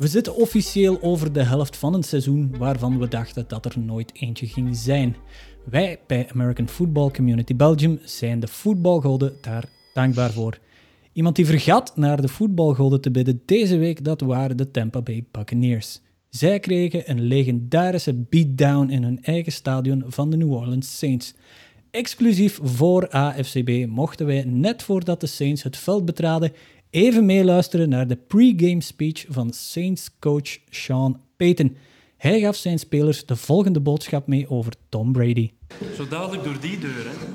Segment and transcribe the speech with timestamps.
[0.00, 4.12] We zitten officieel over de helft van een seizoen waarvan we dachten dat er nooit
[4.14, 5.16] eentje ging zijn.
[5.64, 9.64] Wij bij American Football Community Belgium zijn de voetbalgoden daar
[9.94, 10.58] dankbaar voor.
[11.12, 15.24] Iemand die vergat naar de voetbalgoden te bidden deze week, dat waren de Tampa Bay
[15.30, 16.00] Buccaneers.
[16.28, 21.34] Zij kregen een legendarische beatdown in hun eigen stadion van de New Orleans Saints.
[21.90, 26.52] Exclusief voor AFCB mochten wij net voordat de Saints het veld betraden
[26.90, 31.76] even meeluisteren naar de pre-game speech van Saints coach Sean Payton.
[32.16, 35.50] Hij gaf zijn spelers de volgende boodschap mee over Tom Brady.
[35.96, 37.26] Zo dadelijk door die deur, hè.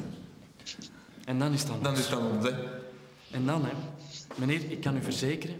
[1.26, 1.84] En dan is het dan.
[1.84, 2.52] Dan is het ons, hè.
[3.32, 3.72] En dan, hè.
[4.36, 5.56] Meneer, ik kan u verzekeren,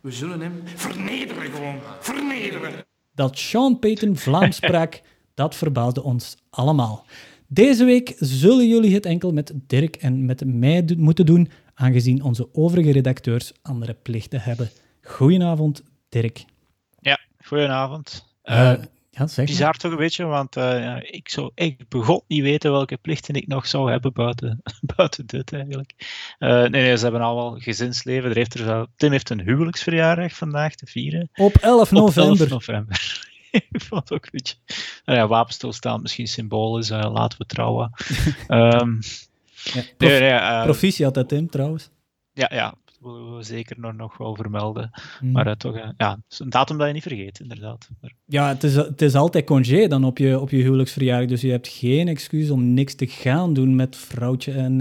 [0.00, 1.78] we zullen hem vernederen gewoon.
[2.00, 2.72] Vernederen.
[3.14, 5.00] Dat Sean Payton Vlaams sprak,
[5.34, 7.04] dat verbaasde ons allemaal.
[7.46, 11.48] Deze week zullen jullie het enkel met Dirk en met mij moeten doen,
[11.80, 14.70] aangezien onze overige redacteurs andere plichten hebben.
[15.02, 16.44] Goedenavond, Dirk.
[17.00, 18.24] Ja, goedenavond.
[18.42, 18.74] Eh
[19.10, 19.46] ja, zeg maar.
[19.46, 23.34] bizar toch een beetje, want eh, ja, ik zou echt begot niet weten welke plichten
[23.34, 24.62] ik nog zou hebben buiten,
[24.96, 25.94] buiten dit eigenlijk.
[26.38, 28.30] Nee, nee, ze hebben allemaal gezinsleven.
[28.30, 31.30] Er heeft er Tim heeft een huwelijksverjaardag vandaag te vieren.
[31.34, 32.48] Op 11 Op 11 november.
[32.48, 33.28] november.
[33.70, 34.56] ik vond het ook een beetje...
[35.04, 37.90] Nou ja, wapenstilstaan misschien symbool is, laten we trouwen.
[38.46, 38.98] Ehm
[39.64, 41.90] Ja, prof- nee, nee, eh, Proficiat, hè, Tim, trouwens.
[42.32, 44.90] ja, ja, dat willen we zeker nog, wel vermelden.
[45.20, 45.30] Mm.
[45.32, 47.88] Maar eh, toch, eh, ja, een datum dat je niet vergeet, inderdaad.
[48.00, 51.40] Maar, Ja, het is, het is altijd congé dan op je, op je huwelijksverjaardag, dus
[51.40, 54.78] je hebt geen excuus om niks te gaan doen met vrouwtje en,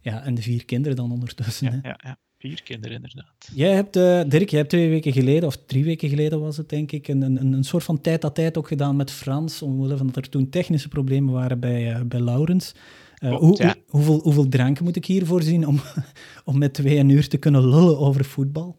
[0.00, 1.66] ja, en de vier kinderen dan ondertussen.
[1.66, 1.72] hè.
[1.72, 3.48] ja, ja, ja, vier kinderen inderdaad.
[3.54, 3.92] Jij hebt,
[4.30, 7.22] Dirk, jij hebt twee weken geleden, of drie weken geleden was het denk ik, een,
[7.22, 10.28] een, een soort van tijd à tijd ook gedaan met Frans, omwille van dat er
[10.28, 12.74] toen technische problemen waren bij, bij Laurens.
[13.16, 13.74] Eh, Klopt, hoe, ja.
[13.74, 15.80] hoe- hoeveel, hoeveel drank moet ik hiervoor zien om,
[16.44, 18.76] om met twee een uur te kunnen lullen over voetbal?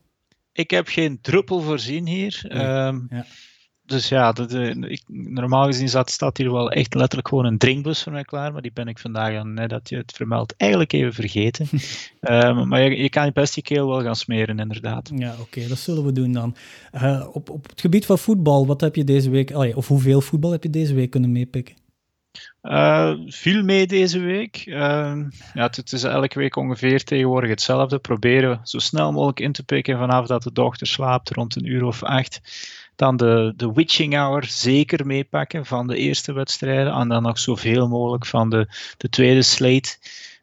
[0.51, 2.41] Ik heb geen druppel voorzien hier.
[2.51, 3.25] Oei, ehm, ja.
[3.85, 8.03] Dus ja, eh, ik, normaal gezien staat, staat hier wel echt letterlijk gewoon een drinkbus
[8.03, 8.53] voor mij klaar.
[8.53, 11.67] Maar die ben ik vandaag, net dat je het vermeldt, eigenlijk even vergeten.
[12.19, 15.11] Ehm, maar je, je kan je best je keel wel gaan smeren, inderdaad.
[15.15, 16.55] Ja, oké, dat zullen we doen dan.
[16.91, 20.21] Eh, op, op het gebied van voetbal, wat heb je deze week, allee, of hoeveel
[20.21, 21.75] voetbal heb je deze week kunnen meepikken?
[22.67, 24.63] Eh viel mee deze week.
[24.65, 25.23] Ehm,
[25.53, 27.99] ja, het, is elke week ongeveer tegenwoordig hetzelfde.
[27.99, 31.83] Proberen zo snel mogelijk in te pikken vanaf dat de dochter slaapt, rond een uur
[31.83, 32.41] of acht.
[32.95, 36.93] Dan de, de witching hour zeker meepakken van de eerste wedstrijden.
[36.93, 38.67] En dan nog zoveel mogelijk van de,
[38.97, 39.97] de tweede slate.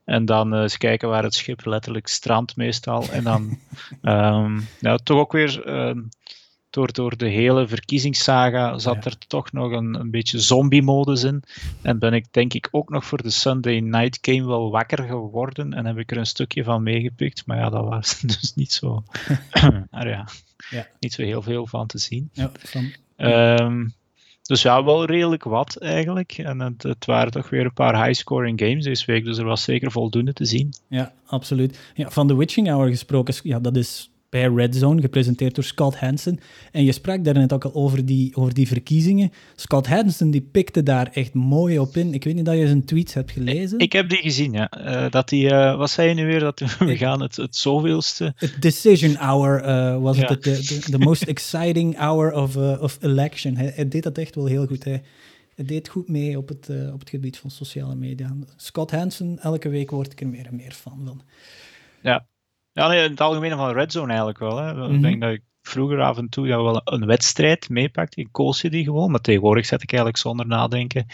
[0.05, 3.09] En dan eh, eens kijken waar het schip letterlijk strandt meestal.
[3.11, 3.59] En dan
[4.03, 5.63] ehm, ja, toch ook weer...
[6.75, 9.11] door, door de hele verkiezingssaga zat Ja.
[9.11, 11.43] er toch nog een, een beetje zombie-modus in.
[11.83, 15.73] En ben ik denk ik ook nog voor de Sunday Night Game wel wakker geworden.
[15.73, 17.47] En heb ik er een stukje van meegepikt.
[17.47, 19.03] Maar ja, dat was dus niet zo,
[19.91, 20.29] maar ja,
[20.71, 20.87] Ja.
[21.01, 22.29] niet zo heel veel van te zien.
[22.33, 23.87] Ja, van, Ehm,
[24.43, 26.33] dus ja, wel redelijk wat eigenlijk.
[26.33, 29.25] En het, het waren toch weer een paar high-scoring games deze week.
[29.25, 30.73] Dus er was zeker voldoende te zien.
[30.89, 31.79] ja, absoluut.
[31.95, 35.97] Ja, van de Witching Hour gesproken, ja, dat is bij Red Zone, gepresenteerd door Scott
[35.97, 36.39] Hansen.
[36.73, 39.33] En je sprak daar net ook al over die, over die verkiezingen.
[39.57, 42.15] Scott Hansen die pikte daar echt mooi op in.
[42.15, 43.79] Ik weet niet dat je zijn tweets hebt gelezen.
[43.79, 44.71] Ik heb die gezien, ja.
[44.71, 46.41] Eh, dat die, eh, wat zei je nu weer?
[46.41, 48.33] Dat we gaan het, het zoveelste.
[48.37, 50.27] Het decision hour eh, was Ja.
[50.27, 50.43] het,
[50.91, 53.57] de most exciting hour of, of election.
[53.57, 54.85] Hij, hij deed dat echt wel heel goed.
[54.85, 55.03] Hij,
[55.55, 58.37] hij deed goed mee op het, op het gebied van sociale media.
[58.57, 61.23] Scott Hansen, elke week word ik er meer en meer fan van.
[62.03, 62.27] Ja,
[62.75, 64.57] ja nee, in het algemeen van Red Zone eigenlijk wel.
[64.57, 64.75] Hè.
[64.75, 64.95] Mhm.
[64.95, 68.21] Ik denk dat ik vroeger af en toe ja, wel een wedstrijd meepakte.
[68.21, 69.11] Ik koos je die gewoon.
[69.11, 71.07] Maar tegenwoordig zet ik eigenlijk zonder nadenken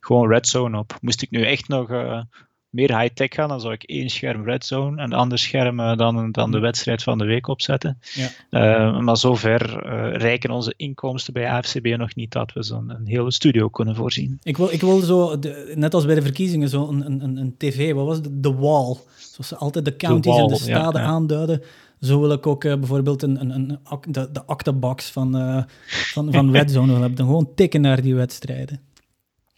[0.00, 0.98] gewoon Red Zone op.
[1.00, 2.20] Moest ik nu echt nog eh,
[2.70, 6.32] meer high-tech gaan, dan zou ik één scherm Red Zone en een ander scherm dan,
[6.32, 6.60] dan de Mhm.
[6.60, 7.98] wedstrijd van de week opzetten.
[8.14, 8.28] Ja.
[8.50, 13.06] Eh, maar zover eh, reiken onze inkomsten bij AFCB nog niet dat we zo'n een
[13.06, 14.38] hele studio kunnen voorzien.
[14.42, 17.36] Ik wil, ik wil zo, de- net als bij de verkiezingen, zo een, een, een,
[17.36, 18.42] een tv, wat was het?
[18.42, 18.96] The Wall.
[19.18, 21.06] Zoals ze altijd de counties en de staden ja.
[21.06, 21.62] aanduiden.
[22.00, 23.78] Zo wil ik ook eh, bijvoorbeeld een, een, een,
[24.08, 25.32] de, de actebox van,
[25.86, 27.18] van, van Red Zone willen hebben.
[27.18, 28.80] Dan gewoon tikken naar die wedstrijden.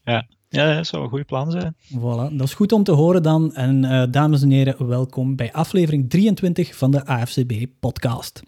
[0.04, 1.76] Ja, ja dat zou een goed plan zijn.
[1.98, 3.54] Voilà, dat is goed om te horen dan.
[3.54, 8.42] En eh, dames en heren, welkom bij aflevering 23 van de AFCB-podcast.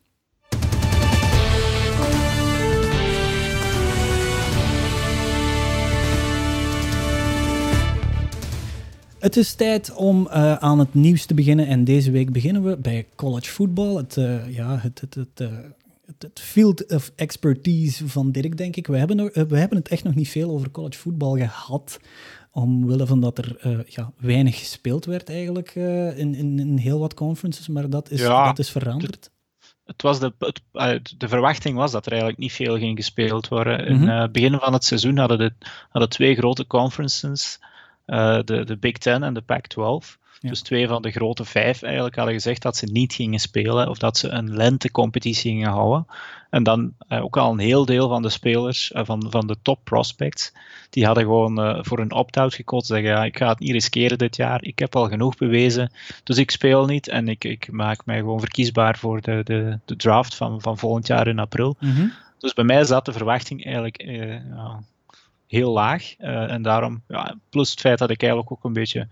[9.18, 11.66] Het is tijd om eh, aan het nieuws te beginnen.
[11.66, 13.96] En deze week beginnen we bij college football.
[13.96, 15.48] Het, eh, ja, het, het, het,
[16.06, 18.86] het, het field of expertise van Dirk, denk ik.
[18.86, 21.98] We hebben, nog, we hebben het echt nog niet veel over college football gehad.
[22.52, 26.98] Omwille van dat er eh, ja, weinig gespeeld werd eigenlijk eh, in, in, in heel
[26.98, 27.68] wat conferences.
[27.68, 29.30] Maar dat is, Ja, dat is veranderd.
[29.84, 33.48] het was de, het, eh, de verwachting was dat er eigenlijk niet veel ging gespeeld
[33.48, 33.86] worden.
[33.86, 34.08] In Mhm.
[34.08, 35.52] het begin van het seizoen hadden, de,
[35.88, 37.58] hadden twee grote conferences,
[38.06, 40.18] de, de Big Ten en de Pac-12.
[40.44, 40.50] Ja.
[40.50, 43.98] Dus twee van de grote vijf eigenlijk hadden gezegd dat ze niet gingen spelen of
[43.98, 46.06] dat ze een lentecompetitie gingen houden.
[46.50, 49.56] En dan eh, ook al een heel deel van de spelers, eh, van, van de
[49.62, 50.52] top prospects,
[50.90, 52.86] die hadden gewoon eh, voor een opt-out gekozen.
[52.86, 54.64] Zeggen, ja, ik ga het niet riskeren dit jaar.
[54.64, 55.92] Ik heb al genoeg bewezen,
[56.24, 57.08] dus ik speel niet.
[57.08, 61.06] En ik, ik maak mij gewoon verkiesbaar voor de, de, de draft van, van volgend
[61.06, 61.76] jaar in april.
[61.80, 62.06] Mhm.
[62.38, 64.80] Dus bij mij zat de verwachting eigenlijk eh, ja,
[65.54, 66.14] heel laag.
[66.18, 69.08] Eh, en daarom, ja, plus het feit dat ik eigenlijk ook een beetje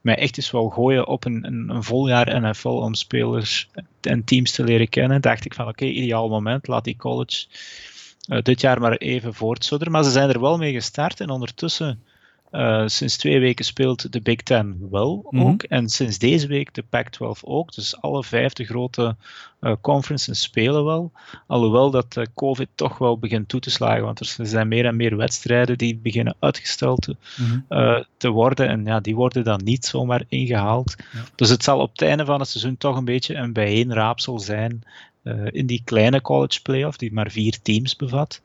[0.00, 3.68] mij echt eens wou gooien op een, een, een vol jaar NFL om spelers
[4.00, 7.46] en teams te leren kennen, dacht ik van oké, ideaal moment, laat die college
[8.28, 9.92] eh, dit jaar maar even voortsudderen.
[9.92, 12.02] Maar ze zijn er wel mee gestart en ondertussen,
[12.56, 15.42] eh, sinds twee weken speelt de Big Ten wel Mhm.
[15.46, 15.62] ook.
[15.62, 17.74] En sinds deze week de Pac-12 ook.
[17.74, 19.16] Dus alle vijf de grote
[19.60, 21.12] eh, conferences spelen wel.
[21.46, 24.04] Alhoewel dat eh, COVID toch wel begint toe te slagen.
[24.04, 27.16] Want er zijn meer en meer wedstrijden die beginnen uitgesteld te,
[27.68, 28.02] Mhm.
[28.16, 28.68] te worden.
[28.68, 30.94] En ja, die worden dan niet zomaar ingehaald.
[31.12, 31.20] Ja.
[31.34, 34.82] Dus het zal op het einde van het seizoen toch een beetje een bijeenraapsel zijn
[35.50, 38.40] in die kleine college playoff, die maar vier teams bevat.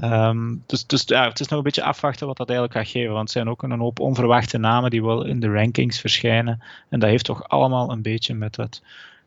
[0.00, 3.12] Ehm, dus dus ja, het is nog een beetje afwachten wat dat eigenlijk gaat geven.
[3.12, 6.62] Want er zijn ook een hoop onverwachte namen die wel in de rankings verschijnen.
[6.88, 8.82] En dat heeft toch allemaal een beetje met dat,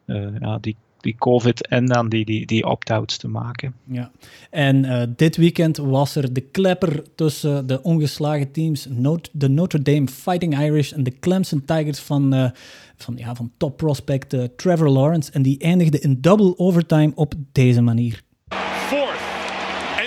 [0.05, 3.73] eh, ja, die, die COVID en dan die, die, die opt-outs te maken.
[3.83, 4.11] Ja,
[4.49, 8.87] en eh, dit weekend was er de klepper tussen de ongeslagen teams,
[9.31, 12.49] de Notre Dame Fighting Irish en de Clemson Tigers van, eh,
[12.95, 15.31] van, ja, van top prospect Trevor Lawrence.
[15.31, 18.21] En die eindigde in double overtime op deze manier.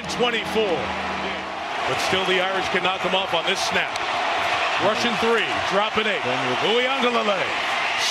[0.06, 0.62] Fourth and 24.
[1.88, 3.90] But still the Irish can knock them off on this snap.
[4.84, 6.22] Russian three, dropping eight.
[6.66, 7.42] Uyangalale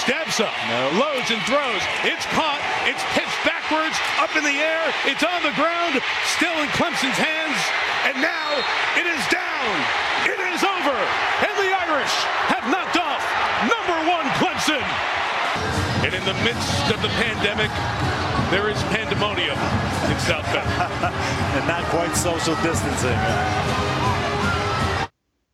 [0.03, 0.55] steps up,
[0.97, 1.83] loads and throws.
[2.03, 2.59] It's caught.
[2.87, 4.81] It's pitched backwards, up in the air.
[5.05, 5.99] It's on the ground,
[6.35, 7.59] still in Clemson's hands.
[8.07, 8.49] And now
[8.97, 9.71] it is down.
[10.25, 10.97] It is over.
[11.47, 12.15] And the Irish
[12.49, 13.23] have knocked off
[13.67, 14.83] number one Clemson.
[16.03, 17.71] And in the midst of the pandemic,
[18.51, 19.59] there is pandemonium
[20.27, 20.45] Bend.
[21.55, 23.19] and not quite social distancing.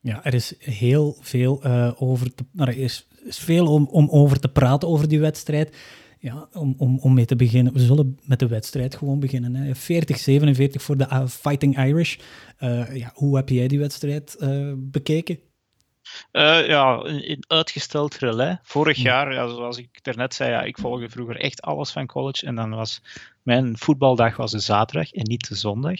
[0.02, 4.10] Ja, er is heel veel eh, over te, nou, er is, is veel om, om
[4.10, 5.76] over te praten over die wedstrijd.
[6.20, 7.74] Ja, om, om, om mee te beginnen.
[7.74, 9.56] We zullen met de wedstrijd gewoon beginnen.
[9.56, 9.72] hè.
[9.76, 9.78] 40-47
[10.72, 12.18] voor de uh, Fighting Irish.
[12.58, 15.40] Eh, ja, hoe heb jij die wedstrijd eh, bekeken?
[16.32, 18.58] Eh, ja, in, uitgesteld relais.
[18.64, 22.46] Vorig jaar, ja, zoals ik daarnet zei, ja, ik volgde vroeger echt alles van college.
[22.46, 23.02] En dan was
[23.44, 26.00] mijn voetbaldag was de zaterdag en niet de zondag.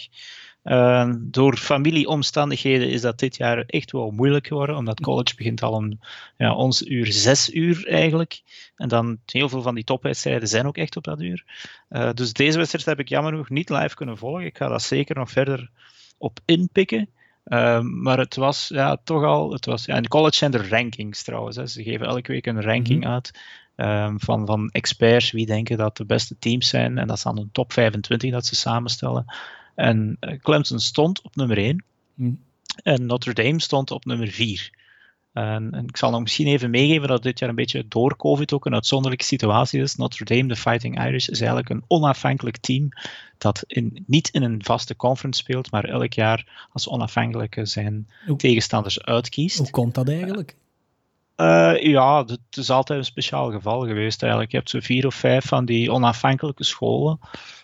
[0.64, 5.72] Uh, door familieomstandigheden is dat dit jaar echt wel moeilijk geworden, omdat college begint al
[5.72, 6.00] om
[6.38, 8.42] ja, ons uur zes uur eigenlijk.
[8.76, 11.44] En dan heel veel van die topwedstrijden zijn ook echt op dat uur.
[11.90, 14.46] Uh, dus deze wedstrijd heb ik jammer genoeg niet live kunnen volgen.
[14.46, 15.70] Ik ga dat zeker nog verder
[16.18, 17.10] op inpikken.
[17.46, 19.52] Uh, maar het was ja, toch al.
[19.52, 21.56] Het was, ja, in college zijn er rankings trouwens.
[21.56, 21.68] Hè.
[21.68, 23.12] Ze geven elke week een ranking -hmm.
[23.12, 23.40] uit.
[23.76, 26.98] Um, van, van experts wie denken dat de beste teams zijn.
[26.98, 29.26] En dat is dan een top 25 dat ze samenstellen.
[29.76, 31.84] En uh, Clemson stond op nummer 1.
[32.14, 32.40] Mm.
[32.76, 34.81] En Notre Dame stond op nummer 4.
[35.34, 38.54] En, en, ik zal nog misschien even meegeven dat dit jaar een beetje door COVID
[38.54, 39.96] ook een uitzonderlijke situatie is.
[39.96, 42.90] Notre Dame, de Fighting Irish, is eigenlijk een onafhankelijk team
[43.38, 48.08] dat in, niet in een vaste conference speelt, maar elk jaar als onafhankelijke zijn
[48.38, 49.58] tegenstanders uitkiest.
[49.58, 50.56] Hoe komt dat eigenlijk?
[51.38, 54.52] Uh, ja, het is altijd een speciaal geval geweest eigenlijk.
[54.52, 57.20] Je hebt zo vier of vijf van die onafhankelijke scholen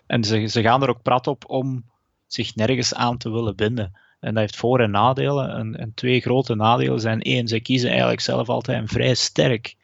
[0.08, 1.86] en ze, ze gaan er ook prat op om
[2.28, 3.98] zich nergens aan te willen binden.
[4.20, 5.50] En dat heeft voor- en nadelen.
[5.50, 9.76] En, en, twee grote nadelen zijn één, ze kiezen eigenlijk zelf altijd een vrij sterk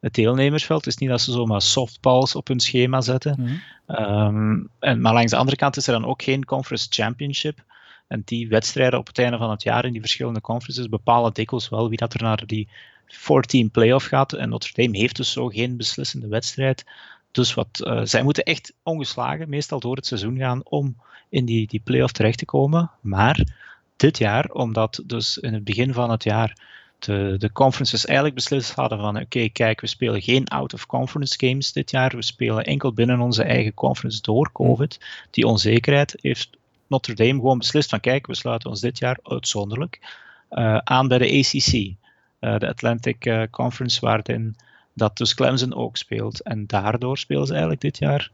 [0.00, 0.84] het deelnemersveld.
[0.84, 3.36] Het is niet dat ze zomaar softballs op hun schema zetten.
[3.38, 4.06] Mm -hmm.
[4.06, 7.64] um, en, maar langs de andere kant is er dan ook geen conference championship.
[8.06, 11.68] En die wedstrijden op het einde van het jaar in die verschillende conferences bepalen dikwijls
[11.68, 12.68] wel wie dat er naar die
[13.06, 14.32] 14 playoff gaat.
[14.32, 16.84] En Notre Dame heeft dus zo geen beslissende wedstrijd.
[17.30, 20.96] Dus wat, uh, zij moeten echt ongeslagen, meestal door het seizoen gaan, om
[21.28, 22.90] in die, die playoff terecht te komen.
[23.00, 23.46] Maar
[24.02, 26.56] dit jaar, omdat dus in het begin van het jaar
[26.98, 31.90] de, de conferences eigenlijk beslist hadden van oké, kijk, we spelen geen out-of-conference games dit
[31.90, 35.00] jaar, we spelen enkel binnen onze eigen conference door COVID.
[35.30, 36.50] Die onzekerheid heeft
[36.86, 40.00] Notre Dame gewoon beslist van kijk, we sluiten ons dit jaar uitzonderlijk
[40.50, 44.56] uh, aan bij de ACC, uh, de Atlantic uh, Conference, waarin
[44.94, 46.40] dat dus Clemson ook speelt.
[46.40, 48.30] En daardoor spelen ze eigenlijk dit jaar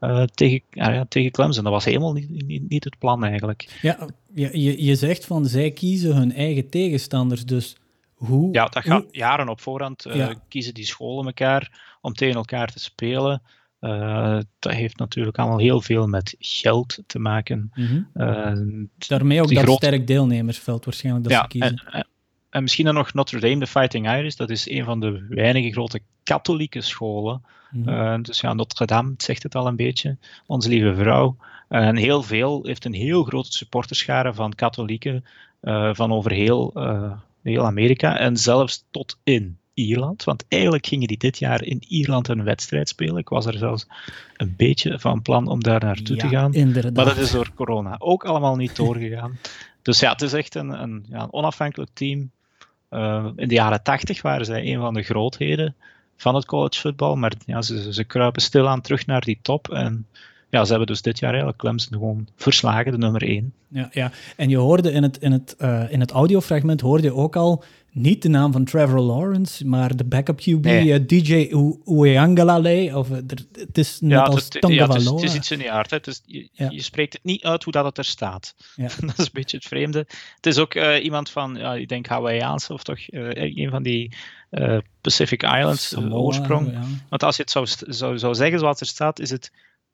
[0.00, 1.64] uh, tegen, ja, tegen Clemson.
[1.64, 3.78] Dat was helemaal niet, niet, niet het plan eigenlijk.
[3.82, 7.76] Ja, je, je zegt van zij kiezen hun eigen tegenstanders, dus
[8.14, 8.52] hoe...
[8.52, 9.08] Ja, dat gaat hoe...
[9.10, 10.06] jaren op voorhand.
[10.06, 10.34] Uh, ja.
[10.48, 13.42] Kiezen die scholen elkaar om tegen elkaar te spelen.
[13.80, 17.70] Uh, dat heeft natuurlijk allemaal heel veel met geld te maken.
[17.74, 18.90] Mm -hmm.
[19.08, 19.76] Daarmee ook dat groot...
[19.76, 21.82] sterk deelnemersveld waarschijnlijk dat ja, ze kiezen.
[21.90, 22.06] En,
[22.50, 24.34] en misschien dan nog Notre Dame, de Fighting Irish.
[24.34, 26.00] Dat is een van de weinige grote
[26.32, 27.42] katholieke scholen.
[27.70, 28.22] Mm -hmm.
[28.22, 30.16] dus ja, Notre Dame zegt het al een beetje.
[30.46, 31.36] Onze lieve vrouw.
[31.68, 35.24] En heel veel heeft een heel grote supporterschare van katholieken
[35.92, 36.72] van over heel,
[37.42, 38.18] heel Amerika.
[38.18, 40.24] En zelfs tot in Ierland.
[40.24, 43.16] Want eigenlijk gingen die dit jaar in Ierland een wedstrijd spelen.
[43.16, 43.86] Ik was er zelfs
[44.36, 46.54] een beetje van plan om daar naartoe ja, te gaan.
[46.54, 46.94] Inderdaad.
[46.94, 49.38] Maar dat is door corona ook allemaal niet doorgegaan.
[49.82, 52.30] dus ja, het is echt een, een, ja, een onafhankelijk team.
[52.90, 55.74] Uh, in de jaren tachtig waren zij een van de grootheden
[56.20, 57.14] van het college football.
[57.14, 59.70] Maar ja, ze, ze kruipen stilaan terug naar die top.
[59.70, 60.06] En
[60.50, 63.52] ja, ze hebben dus dit jaar eigenlijk Clemson gewoon verslagen, de nummer 1.
[63.68, 64.12] Ja, ja.
[64.36, 67.64] en je hoorde in het, in het, uh, in het audiofragment hoorde je ook al
[67.92, 70.86] niet de naam van Trevor Lawrence, maar de backup QB nee.
[70.86, 71.54] uh, DJ
[71.86, 72.90] Uyangalale.
[72.94, 73.16] Of, uh,
[73.52, 75.90] het is net ja, als het, ja, het, is, het is iets in de aard.
[75.90, 75.96] Hè.
[75.96, 76.70] Het is, je, ja.
[76.70, 78.54] je, spreekt het niet uit hoe dat het er staat.
[78.76, 78.88] Ja.
[79.06, 79.98] dat is een beetje het vreemde.
[80.36, 84.12] Het is ook uh, iemand van, ja, ik denk Hawaïaans of toch een van die
[85.00, 86.72] Pacific Islands Samoa, oorsprong.
[86.72, 86.82] Ja.
[87.08, 89.52] Want als je het zou, zou, zou zeggen zoals er staat, is het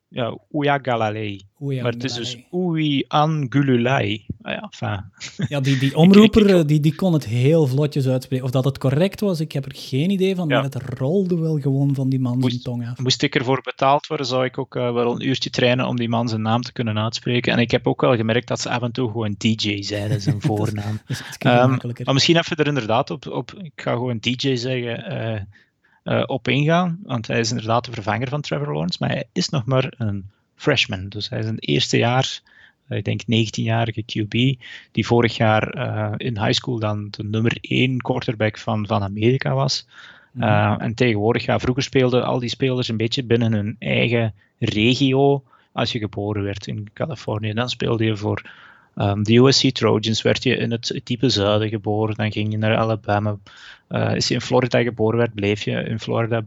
[0.09, 1.41] ja, Uyagalalei.
[1.59, 4.27] Maar het is dus Uyangululai.
[4.43, 5.13] Ah ja, enfin.
[5.49, 8.45] ja, die, die omroeper die, die kon het heel vlotjes uitspreken.
[8.45, 10.49] Of dat het correct was, ik heb er geen idee van.
[10.49, 12.99] Maar het rolde wel gewoon van die man zijn tong af.
[12.99, 16.09] Moest ik ervoor betaald worden, zou ik ook uh, wel een uurtje trainen om die
[16.09, 17.53] man zijn naam te kunnen uitspreken.
[17.53, 20.41] En ik heb ook wel gemerkt dat ze af en toe gewoon DJ zeiden, zijn
[20.49, 21.01] voornaam.
[21.47, 25.13] um, maar misschien even er inderdaad op, op ik ga gewoon DJ zeggen...
[25.13, 25.41] Uh,
[26.07, 26.99] uh, op ingaan.
[27.03, 30.31] Want hij is inderdaad de vervanger van Trevor Lawrence, maar hij is nog maar een
[30.55, 31.09] freshman.
[31.09, 32.41] Dus hij is een eerste jaar,
[32.89, 37.59] uh, ik denk 19-jarige QB, die vorig jaar uh, in high school dan de nummer
[37.61, 39.87] 1 quarterback van, van Amerika was.
[40.33, 40.81] Mm-hmm.
[40.81, 45.43] en tegenwoordig, ja, vroeger speelden al die spelers een beetje binnen hun eigen regio.
[45.73, 48.51] Als je geboren werd in Californië, dan speelde je voor
[48.99, 52.77] Um, de USC Trojans werd je in het diepe zuiden geboren, dan ging je naar
[52.77, 53.37] Alabama.
[53.89, 56.45] Uh, is je in Florida geboren werd, bleef je in Florida.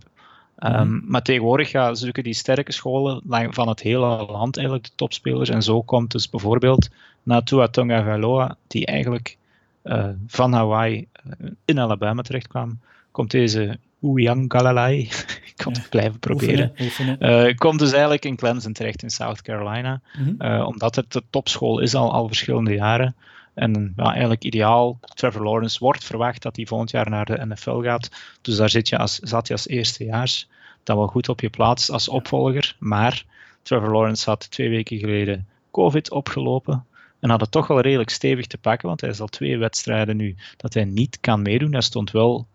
[0.59, 1.03] Um, mm.
[1.05, 5.49] Maar tegenwoordig ja, zoeken die sterke scholen van het hele land eigenlijk de topspelers.
[5.49, 6.89] En zo komt dus bijvoorbeeld
[7.23, 9.37] Natua Tonga Valoa, die eigenlijk
[9.83, 12.79] uh, van Hawaii uh, in Alabama terecht kwam,
[13.11, 14.99] komt deze Ouyang Galalai,
[15.49, 17.47] ik kan het blijven proberen, oefenen, oefenen.
[17.47, 20.35] Uh, komt dus eigenlijk in Clemson terecht in South Carolina, mm-hmm.
[20.39, 23.15] uh, omdat het de topschool is al, al verschillende jaren.
[23.53, 27.81] En ja, eigenlijk ideaal, Trevor Lawrence wordt verwacht dat hij volgend jaar naar de NFL
[27.81, 28.09] gaat.
[28.41, 30.47] Dus daar zit je als, zat je als eerstejaars
[30.83, 32.75] dan wel goed op je plaats als opvolger.
[32.79, 33.25] Maar
[33.61, 36.85] Trevor Lawrence had twee weken geleden COVID opgelopen.
[37.19, 40.17] En had het toch wel redelijk stevig te pakken, want hij is al twee wedstrijden
[40.17, 41.71] nu dat hij niet kan meedoen.
[41.71, 42.47] Hij stond wel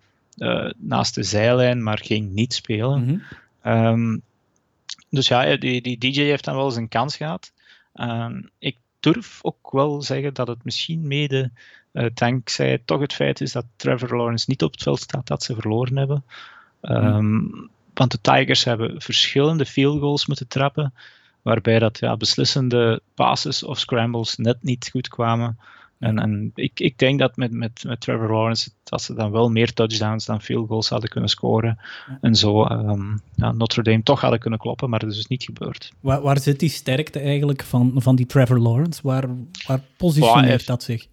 [0.76, 3.00] naast de zijlijn, maar ging niet spelen.
[3.00, 3.22] Mm-hmm.
[3.86, 4.22] Um,
[5.10, 7.52] dus ja, die, die DJ heeft dan wel zijn kans gehad.
[7.94, 11.50] Um, ik durf ook wel zeggen dat het misschien mede
[11.92, 15.42] uh, dankzij toch het feit is dat Trevor Lawrence niet op het veld staat dat
[15.42, 16.24] ze verloren hebben.
[16.82, 17.70] Um, mm.
[17.94, 20.94] Want de Tigers hebben verschillende field goals moeten trappen,
[21.42, 25.58] waarbij dat ja, beslissende passes of scrambles net niet goed kwamen.
[26.04, 29.48] En, en ik, ik denk dat met, met, met Trevor Lawrence dat ze dan wel
[29.48, 31.78] meer touchdowns dan field goals hadden kunnen scoren.
[32.20, 35.42] En zo um, ja, Notre Dame toch hadden kunnen kloppen, maar dat is dus niet
[35.42, 35.92] gebeurd.
[36.00, 39.00] Waar, waar zit die sterkte eigenlijk van, van die Trevor Lawrence?
[39.02, 39.28] Waar,
[39.66, 41.06] waar positioneert heeft, dat zich?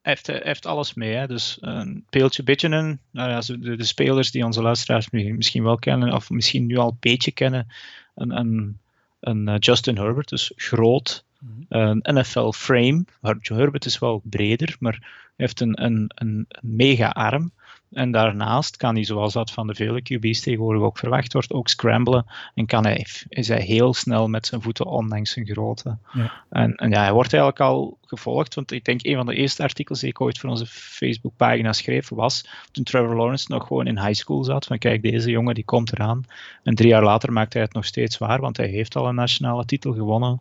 [0.00, 1.14] Hij heeft, heeft alles mee.
[1.14, 1.26] Hè.
[1.26, 2.98] Dus een peeltje beetje een.
[3.10, 6.88] Nou ja, de, de spelers die onze luisteraars misschien wel kennen, of misschien nu al
[6.88, 7.66] een beetje kennen.
[8.14, 8.78] Een, een,
[9.20, 11.24] een Justin Herbert, dus groot.
[11.68, 13.04] Een NFL frame.
[13.40, 17.52] Herbert is wel breder, maar hij heeft een, een, een mega arm.
[17.92, 21.68] En daarnaast kan hij, zoals dat van de vele QB's tegenwoordig ook verwacht wordt, ook
[21.68, 22.26] scramblen.
[22.54, 25.96] En kan hij, is hij heel snel met zijn voeten, ondanks zijn grootte.
[26.12, 26.32] Ja.
[26.50, 28.54] En, en ja, hij wordt eigenlijk al gevolgd.
[28.54, 32.08] Want ik denk een van de eerste artikels die ik ooit voor onze Facebookpagina schreef,
[32.08, 34.66] was toen Trevor Lawrence nog gewoon in high school zat.
[34.66, 36.24] Van kijk, deze jongen die komt eraan.
[36.62, 39.14] En drie jaar later maakt hij het nog steeds waar, want hij heeft al een
[39.14, 40.40] nationale titel gewonnen.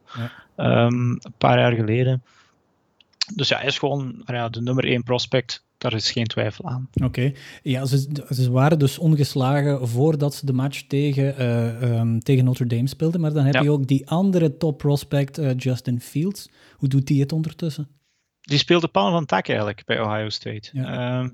[0.58, 0.86] Ja.
[0.86, 2.24] Um, een paar jaar geleden.
[3.34, 6.90] Dus ja, hij is gewoon ja, de nummer één prospect daar is geen twijfel aan.
[6.94, 7.06] Oké.
[7.06, 7.36] Okay.
[7.64, 12.66] Ja, ze, ze, waren dus ongeslagen voordat ze de match tegen, uh, um, tegen Notre
[12.66, 13.22] Dame speelden.
[13.22, 13.62] Maar dan heb ja.
[13.62, 16.50] je ook die andere top prospect, uh, Justin Fields.
[16.78, 17.88] Hoe doet die het ondertussen?
[18.42, 20.70] Die speelde paal van tak eigenlijk bij Ohio State.
[20.72, 21.22] Ja.
[21.22, 21.30] Uh,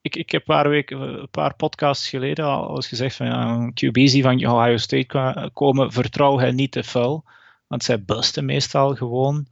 [0.00, 3.70] ik, ik heb een paar, weken, een paar podcasts geleden al eens gezegd van ja,
[3.70, 7.24] QB's die van Ohio State komen, vertrouw hen niet te vuil.
[7.66, 9.46] Want zij busten meestal gewoon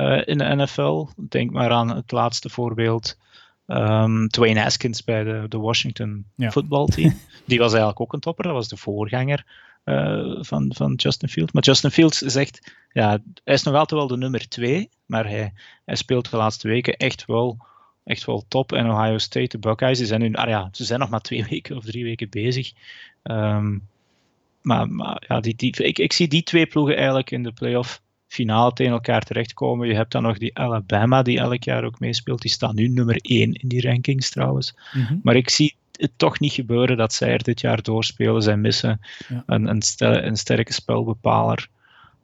[0.00, 1.06] uh, in de NFL.
[1.16, 3.18] Denk maar aan het laatste voorbeeld.
[3.66, 6.50] Um, Dwayne Haskins bij de, de Washington ja.
[6.50, 7.18] voetbalteam.
[7.46, 9.44] Die was eigenlijk ook een topper, dat was de voorganger
[10.40, 11.52] van, van Justin Fields.
[11.52, 15.52] Maar Justin Fields echt, ja, hij is nog altijd wel de nummer twee, maar hij,
[15.84, 17.58] hij speelt de laatste weken echt wel,
[18.04, 18.72] echt wel top.
[18.72, 21.44] En Ohio State, de Buckeyes, die zijn nu, ah ja, ze zijn nog maar twee
[21.50, 22.72] weken of drie weken bezig.
[23.22, 23.78] Ehm,
[24.62, 28.02] maar, maar ja, die, die, ik, ik zie die twee ploegen eigenlijk in de playoff
[28.30, 29.88] finale tegen elkaar terechtkomen.
[29.88, 32.42] Je hebt dan nog die Alabama, die elk jaar ook meespeelt.
[32.42, 34.74] Die staat nu nummer 1 in die rankings trouwens.
[34.92, 35.16] Mhm.
[35.22, 38.42] Maar ik zie het toch niet gebeuren dat zij er dit jaar doorspelen.
[38.42, 39.42] Zij missen Ja.
[39.46, 41.68] een, een, stel- een sterke spelbepaler.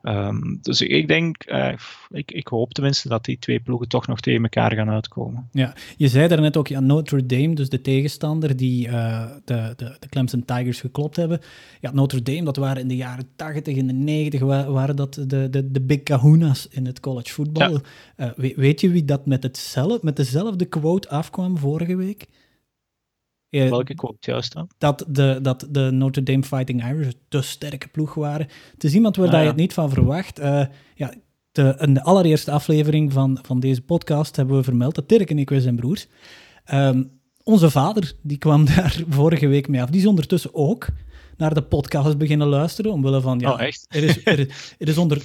[0.06, 1.72] Ehm, dus ik denk, eh,
[2.10, 5.48] ik, ik hoop tenminste dat die twee ploegen toch nog tegen elkaar gaan uitkomen.
[5.52, 9.96] Ja, je zei daarnet ook, ja, Notre Dame, dus de tegenstander die eh, de, de,
[10.00, 11.40] de Clemson Tigers geklopt hebben.
[11.80, 15.14] Ja, Notre Dame, dat waren in de jaren 80, in de 90, wa- waren dat
[15.14, 17.70] de, de, de big kahuna's in het college voetbal.
[17.70, 17.80] Ja.
[18.16, 22.26] Eh, we- weet je wie dat met, hetzelfde, met dezelfde quote afkwam vorige week?
[23.50, 24.68] Eh, Welke quote juist dan?
[24.78, 28.46] dat de, dat de Notre Dame Fighting Irish een te sterke ploeg waren.
[28.72, 29.46] Het is iemand waar Ah, je ja.
[29.46, 30.38] het niet van verwacht.
[30.38, 31.14] Eh, ja,
[31.52, 35.38] de, in de allereerste aflevering van, van deze podcast hebben we vermeld dat Dirk en
[35.38, 36.06] ik, wij zijn broers.
[36.64, 37.04] Ehm,
[37.42, 39.90] onze vader, die kwam daar vorige week mee af.
[39.90, 40.86] Die is ondertussen ook
[41.36, 43.38] naar de podcast beginnen luisteren, omwille van...
[43.38, 43.86] Ja, Oh, echt?
[43.88, 44.38] Er is, er,
[44.78, 45.22] er is onder,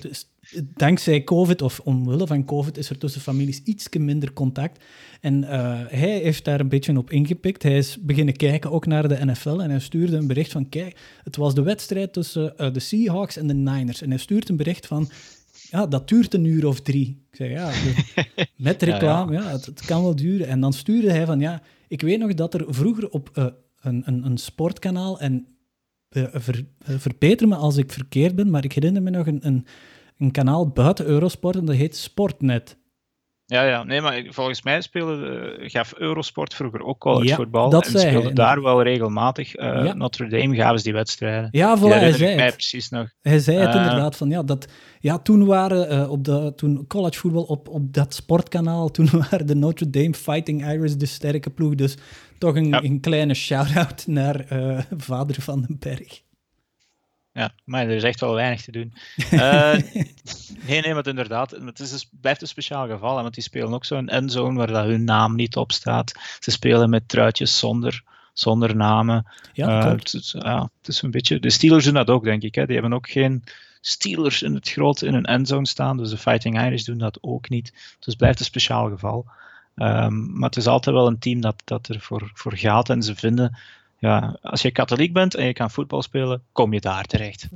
[0.76, 4.84] dankzij COVID, of omwille van COVID, is er tussen families iets minder contact.
[5.22, 7.64] En eh, hij heeft daar een beetje op ingepikt.
[7.64, 10.98] Hij is beginnen kijken ook naar de NFL en hij stuurde een bericht van, kijk,
[11.24, 14.02] het was de wedstrijd tussen eh, de Seahawks en de Niners.
[14.02, 15.10] En hij stuurt een bericht van,
[15.70, 17.24] ja, dat duurt een uur of drie.
[17.32, 18.26] Ik zeg, ja, de-
[18.58, 20.48] met reclame, ja, het, het kan wel duren.
[20.48, 23.46] En dan stuurde hij van, ja, ik weet nog dat er vroeger op eh,
[23.82, 25.46] een, een, een sportkanaal, en
[26.12, 29.66] ver, eh, verbeter me als ik verkeerd ben, maar ik herinner me nog een, een,
[30.18, 32.78] een kanaal buiten Eurosport en dat heet Sportnet.
[33.52, 35.28] Ja, ja, nee, maar volgens mij speelde,
[35.60, 37.70] eh, gaf Eurosport vroeger ook college Ja, voetbal.
[37.70, 39.52] dat en hij, speelde daar wel regelmatig.
[39.52, 39.94] Ja.
[39.94, 41.48] Notre Dame gaven ze die wedstrijden.
[41.52, 42.54] Ja, voilà, hij zei mij het.
[42.54, 43.08] precies nog.
[43.22, 43.76] Hij zei het Eh.
[43.76, 44.68] inderdaad van ja, dat,
[45.00, 49.56] ja toen waren op de toen college voetbal op, op dat sportkanaal, toen waren de
[49.56, 51.76] Notre Dame Fighting Irish de sterke ploeg.
[51.76, 51.98] Dus
[52.38, 52.84] toch een, Ja.
[52.84, 54.46] een kleine shout-out naar
[54.98, 56.22] vader van den Berg.
[57.34, 58.94] Ja, maar er is echt wel weinig te doen.
[59.32, 59.74] Eh,
[60.68, 63.16] nee, nee, maar inderdaad, het is een, blijft een speciaal geval.
[63.16, 66.12] Hè, want die spelen ook zo'n endzone waar dat hun naam niet op staat.
[66.40, 69.26] Ze spelen met truitjes zonder, zonder namen.
[69.54, 71.40] Ja, Eh, het, ja, het is een beetje...
[71.40, 72.56] De Steelers doen dat ook, denk ik.
[72.56, 72.66] Hè.
[72.66, 73.44] Die hebben ook geen
[73.82, 75.98] Steelers in het groot in een endzone staan.
[75.98, 77.72] Dus de Fighting Irish doen dat ook niet.
[77.72, 79.26] Dus het blijft een speciaal geval.
[79.76, 82.90] Ehm, maar het is altijd wel een team dat, dat er voor, voor gaat.
[82.90, 83.58] En ze vinden...
[84.02, 87.48] Ja, als je katholiek bent en je kan voetbal spelen, kom je daar terecht.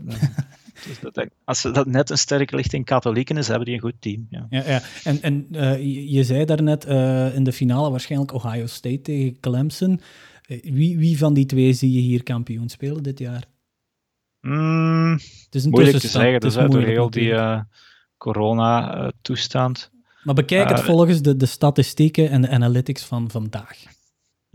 [0.88, 4.27] Dus dat, als dat net een sterke lichting katholieken is, hebben die een goed team.
[4.29, 4.45] Ja.
[4.49, 4.81] Ja, ja.
[5.03, 9.39] En, en eh, je, je zei daarnet eh in de finale waarschijnlijk Ohio State tegen
[9.39, 10.01] Clemson.
[10.41, 13.43] Eh, wie, wie van die twee zie je hier kampioen spelen dit jaar?
[14.41, 15.12] Mm,
[15.45, 17.34] Het is een moeilijk te zeggen, dus is hè, door heel die
[18.17, 19.91] corona-toestand.
[20.23, 23.84] Maar bekijk het volgens de, de statistieken en de analytics van vandaag.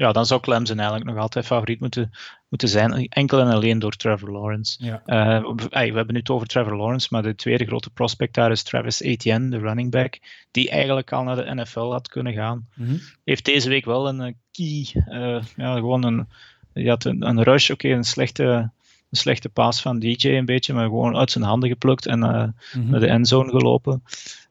[0.00, 2.10] Ja, dan zou Clemson eigenlijk nog altijd favoriet moeten,
[2.48, 3.08] moeten zijn.
[3.08, 4.84] Enkel en alleen door Trevor Lawrence.
[4.84, 5.02] Ja.
[5.06, 8.62] Eh, we, hebben nu het over Trevor Lawrence, maar de tweede grote prospect daar is
[8.62, 10.18] Travis Etienne, de running back,
[10.50, 12.68] die eigenlijk al naar de NFL had kunnen gaan.
[12.74, 12.96] Mhm.
[13.24, 16.28] Heeft deze week wel een eh, key, eh, ja, gewoon een,
[16.72, 18.70] die had een, een rush, oké, een slechte,
[19.10, 22.48] een slechte paas van DJ een beetje, maar gewoon uit zijn handen geplukt en eh,
[22.74, 22.90] Mhm.
[22.90, 24.02] naar de endzone gelopen.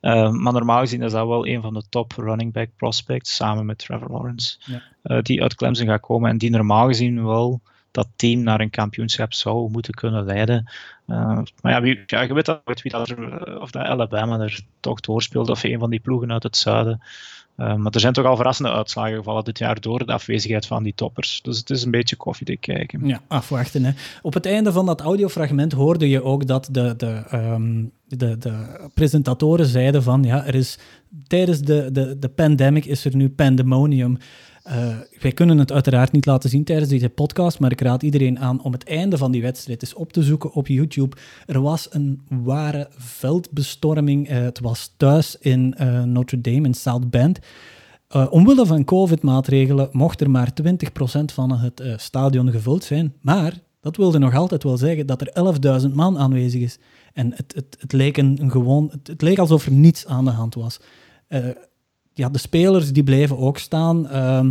[0.02, 3.66] Uh, maar normaal gezien is dat wel een van de top running back prospects, samen
[3.66, 4.82] met Trevor Lawrence, Ja.
[5.04, 8.70] uh, die uit Clemson gaat komen en die normaal gezien wel dat team naar een
[8.70, 10.70] kampioenschap zou moeten kunnen leiden.
[11.08, 14.60] Uh, maar ja, wie, ja, je weet al wie dat er, of dat Alabama er
[14.80, 17.02] toch doorspeelt, of een van die ploegen uit het zuiden.
[17.60, 20.84] Uh, maar er zijn toch al verrassende uitslagen gevallen dit jaar door de afwezigheid van
[20.84, 21.42] die toppers.
[21.42, 23.08] Dus het is een beetje koffiedik kijken.
[23.08, 23.84] Ja, afwachten.
[23.84, 23.92] Hè.
[24.22, 28.90] Op het einde van dat audiofragment hoorde je ook dat de, de, um, de, de
[28.94, 30.80] presentatoren zeiden van ja, er is
[31.28, 34.18] tijdens de, de, de pandemic is er nu pandemonium.
[34.70, 38.40] Uh, wij kunnen het uiteraard niet laten zien tijdens deze podcast, maar ik raad iedereen
[38.40, 41.16] aan om het einde van die wedstrijd eens op te zoeken op YouTube.
[41.46, 44.30] Er was een ware veldbestorming.
[44.30, 47.40] Uh, het was thuis in uh, Notre Dame in South Bend.
[48.30, 50.72] Omwille van COVID-maatregelen mocht er maar 20%
[51.26, 53.14] van het stadion gevuld zijn.
[53.22, 56.80] Maar dat wilde nog altijd wel zeggen dat er 11.000 man aanwezig is.
[57.14, 60.26] En het, het, het, leek een, een gewoon, het, het, leek alsof er niets aan
[60.26, 60.80] de hand was.
[62.20, 64.06] Ja, de spelers die bleven ook staan.
[64.06, 64.46] Uh,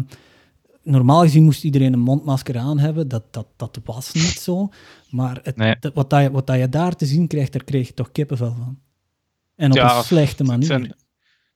[0.83, 3.09] normaal gezien moest iedereen een mondmasker aan hebben.
[3.09, 4.69] Dat, dat, dat was niet zo.
[5.11, 5.77] Maar het, nee.
[5.81, 8.13] dat, wat, dat je, wat dat je daar te zien krijgt, daar kreeg je toch
[8.13, 8.79] kippenvel van.
[9.57, 10.81] En op ja, een slechte manier.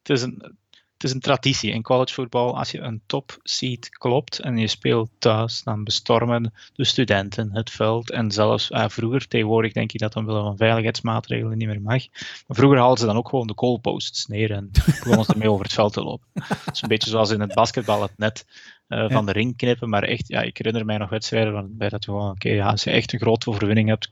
[0.03, 0.57] Het is een
[1.03, 2.59] het is een traditie in collegevoetbal.
[2.59, 7.71] Als je een top seed klopt en je speelt thuis, dan bestormen de studenten het
[7.71, 8.11] veld.
[8.11, 12.07] En zelfs uh, vroeger, tegenwoordig denk ik dat omwille van veiligheidsmaatregelen niet meer mag.
[12.47, 14.71] Maar vroeger haalden ze dan ook gewoon de goalposts neer en
[15.03, 16.27] begonnen ze ermee over het veld te lopen.
[16.35, 18.45] Het is een beetje zoals in het basketbal het net
[18.92, 19.88] uh, van de ring knippen.
[19.88, 22.85] Maar echt, ja, ik herinner mij nog wedstrijden waarbij dat gewoon, oké, okay, ja, als
[22.85, 24.11] je echt een grote overwinning hebt,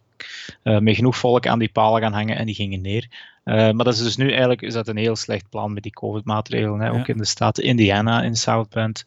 [0.62, 3.08] uh, met genoeg volk aan die palen gaan hangen en die gingen neer.
[3.44, 5.92] Uh, maar dat is dus nu eigenlijk is dat een heel slecht plan met die
[5.92, 6.80] COVID-maatregelen.
[6.80, 6.98] Ja.
[6.98, 9.04] Ook in de staat Indiana, in South Bend,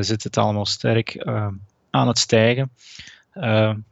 [0.00, 1.24] zit het allemaal sterk
[1.90, 2.70] aan het stijgen.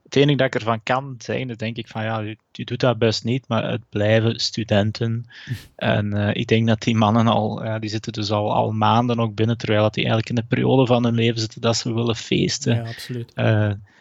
[0.09, 2.81] Het enige dat ik ervan kan zeggen, is denk ik van ja, je, je doet
[2.81, 5.27] dat best niet, maar het blijven studenten.
[5.77, 9.59] en ik denk dat die mannen al, die zitten dus al, al maanden ook binnen,
[9.59, 12.75] terwijl dat die eigenlijk in de periode van hun leven zitten dat ze willen feesten.
[12.75, 13.33] Ja, absoluut.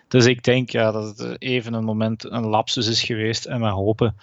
[0.07, 3.45] Dus ik denk ja, dat het even een moment, een lapsus is geweest.
[3.45, 4.15] En we hopen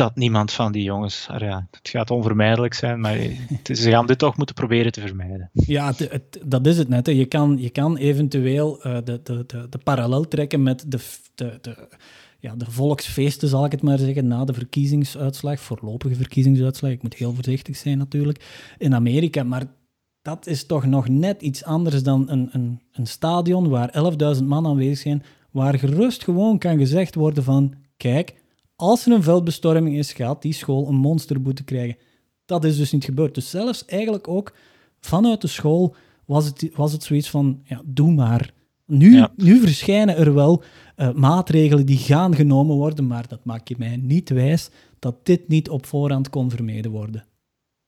[0.00, 4.18] dat niemand van die jongens, ja, het gaat onvermijdelijk zijn, maar is, ze gaan dit
[4.18, 5.50] toch moeten proberen te vermijden.
[5.52, 7.06] Ja, het, dat is het net.
[7.06, 7.12] Hè.
[7.12, 10.98] Je, kan, je kan eventueel uh, de, de, de, de, parallel trekken met de,
[11.34, 11.88] de, de,
[12.38, 16.90] ja, de volksfeesten, zal ik het maar zeggen, na de verkiezingsuitslag, voorlopige verkiezingsuitslag.
[16.90, 19.42] Ik moet heel voorzichtig zijn natuurlijk, in Amerika.
[19.42, 19.64] Maar
[20.22, 24.66] dat is toch nog net iets anders dan een, een, een stadion waar 11.000 man
[24.66, 28.38] aanwezig zijn, waar gerust gewoon kan gezegd worden van, kijk,
[28.80, 31.96] als er een veldbestorming is, gaat die school een monsterboete krijgen.
[32.46, 33.34] Dat is dus niet gebeurd.
[33.34, 34.54] Dus zelfs eigenlijk ook
[35.00, 38.52] vanuit de school was het, was het zoiets van, ja, doe maar.
[38.86, 39.32] Nu, ja.
[39.36, 40.62] nu verschijnen er wel
[40.96, 45.48] uh, maatregelen die gaan genomen worden, maar dat maakt je mij niet wijs dat dit
[45.48, 47.24] niet op voorhand kon vermeden worden.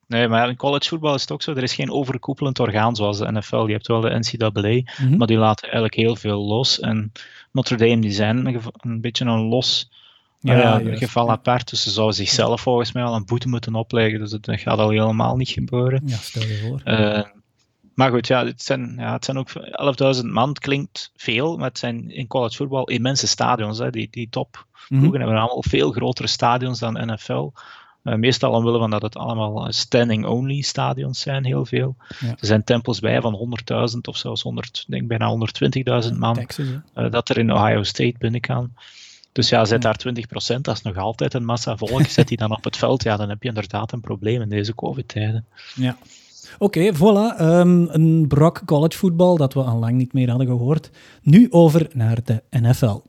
[0.07, 1.55] Nee, maar in collegevoetbal is het ook zo.
[1.55, 3.66] Er is geen overkoepelend orgaan zoals de NFL.
[3.66, 5.16] Je hebt wel de NCAA, mm -hmm.
[5.16, 6.81] maar die laten eigenlijk heel veel los.
[6.81, 7.12] En
[7.52, 9.90] Notre Dame, die zijn een, een beetje een los
[10.42, 11.70] ja, ja, een geval apart.
[11.70, 14.18] Dus ze zouden zichzelf volgens mij al een boete moeten opleggen.
[14.18, 16.02] Dus dat gaat al helemaal niet gebeuren.
[16.05, 16.81] Ja, stel je voor.
[16.85, 17.22] Uh,
[17.94, 19.48] maar goed, ja, het zijn, ja, het zijn ook
[20.16, 20.48] 11.000 man.
[20.48, 23.78] Het klinkt veel, maar het zijn in collegevoetbal immense stadions.
[23.78, 23.90] Hè.
[23.90, 25.14] Die, die top mm -hmm.
[25.14, 27.50] hebben allemaal veel grotere stadions dan NFL.
[28.05, 31.96] Uh, meestal omwille van dat het allemaal standing-only stadions zijn, heel veel.
[32.20, 32.28] Ja.
[32.28, 33.59] Er zijn tempels bij van
[33.94, 35.37] 100.000 of zelfs 100, denk bijna
[36.11, 38.72] 120.000 man Texas, uh, dat er in Ohio State binnen kan.
[39.32, 40.00] Dus ja, zet daar
[40.56, 43.16] 20%, dat is nog altijd een massa volk, zet die dan op het veld, ja,
[43.16, 45.46] dan heb je inderdaad een probleem in deze COVID-tijden.
[45.74, 45.96] Ja.
[46.58, 47.40] Oké, okay, voilà.
[47.40, 50.90] Um, een brok collegevoetbal dat we al lang niet meer hadden gehoord.
[51.22, 53.00] Nu over naar de NFL.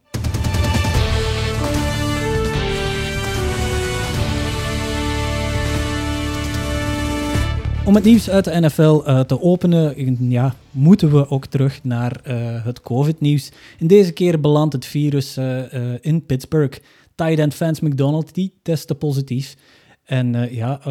[7.86, 12.22] Om het nieuws uit de NFL uh, te openen, ja, moeten we ook terug naar
[12.28, 13.52] uh, het COVID-nieuws.
[13.78, 16.80] In deze keer belandt het virus uh, in Pittsburgh.
[17.16, 19.56] Tight end McDonald die testte positief.
[20.04, 20.82] En ja,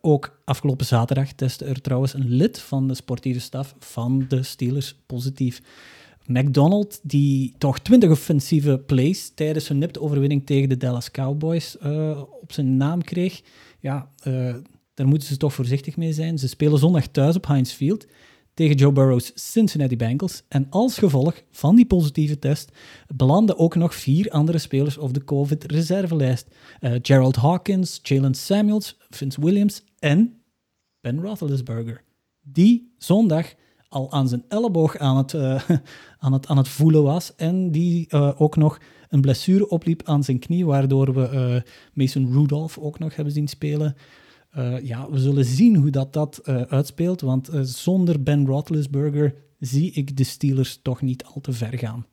[0.00, 4.94] ook afgelopen zaterdag testte er trouwens een lid van de sportieve staf van de Steelers
[5.06, 5.60] positief.
[6.26, 11.78] McDonald, die toch 20 offensieve plays tijdens hun nipte overwinning tegen de Dallas Cowboys
[12.40, 13.40] op zijn naam kreeg.
[13.80, 14.08] Ja,
[14.96, 16.38] daar moeten ze toch voorzichtig mee zijn.
[16.38, 18.06] Ze spelen zondag thuis op Heinz Field
[18.54, 20.42] tegen Joe Burrow's Cincinnati Bengals.
[20.48, 22.72] En als gevolg van die positieve test
[23.14, 26.48] belanden ook nog vier andere spelers op de COVID-reservelijst.
[26.80, 30.42] Uh, Gerald Hawkins, Jalen Samuels, Vince Williams en
[31.00, 32.02] Ben Roethlisberger.
[32.42, 33.54] Die zondag
[33.88, 35.62] al aan zijn elleboog aan het, uh,
[36.24, 40.24] aan het, aan het voelen was en die uh, ook nog een blessure opliep aan
[40.24, 43.96] zijn knie, waardoor we Mason Rudolph ook nog hebben zien spelen.
[44.58, 49.34] Uh, ja, we zullen zien hoe dat, dat uh, uitspeelt, want uh, zonder Ben Roethlisberger
[49.58, 52.06] zie ik de Steelers toch niet al te ver gaan.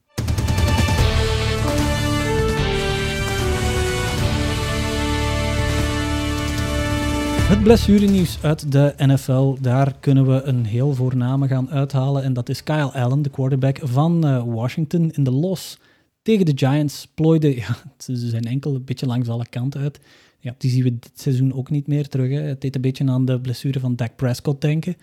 [7.48, 12.22] Het blessurenieuws uit de NFL, daar kunnen we een heel voorname gaan uithalen.
[12.22, 15.78] En dat is Kyle Allen, de quarterback van Washington in de los
[16.22, 17.08] tegen de Giants.
[17.14, 20.00] Plooide ja, zijn enkel een beetje langs alle kanten uit
[20.44, 22.30] ja, die zien we dit seizoen ook niet meer terug.
[22.30, 22.40] Hè.
[22.40, 24.96] Het deed een beetje aan de blessure van Dak Prescott denken.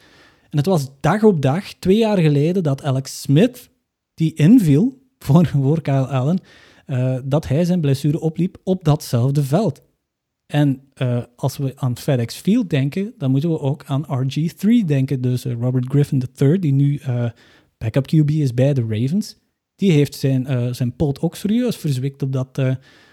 [0.49, 3.69] En het was dag op dag, twee jaar geleden, dat Alex Smith,
[4.13, 6.39] die inviel voor, voor Kyle Allen,
[6.88, 9.82] uh, dat hij zijn blessure opliep op datzelfde veld.
[10.45, 15.21] En uh, als we aan FedEx Field denken, dan moeten we ook aan RG3 denken.
[15.21, 17.01] Dus uh, Robert Griffin III, die nu
[17.77, 19.36] backup QB is bij de Ravens.
[19.75, 22.60] Die heeft zijn, zijn poot ook serieus verzwikt op dat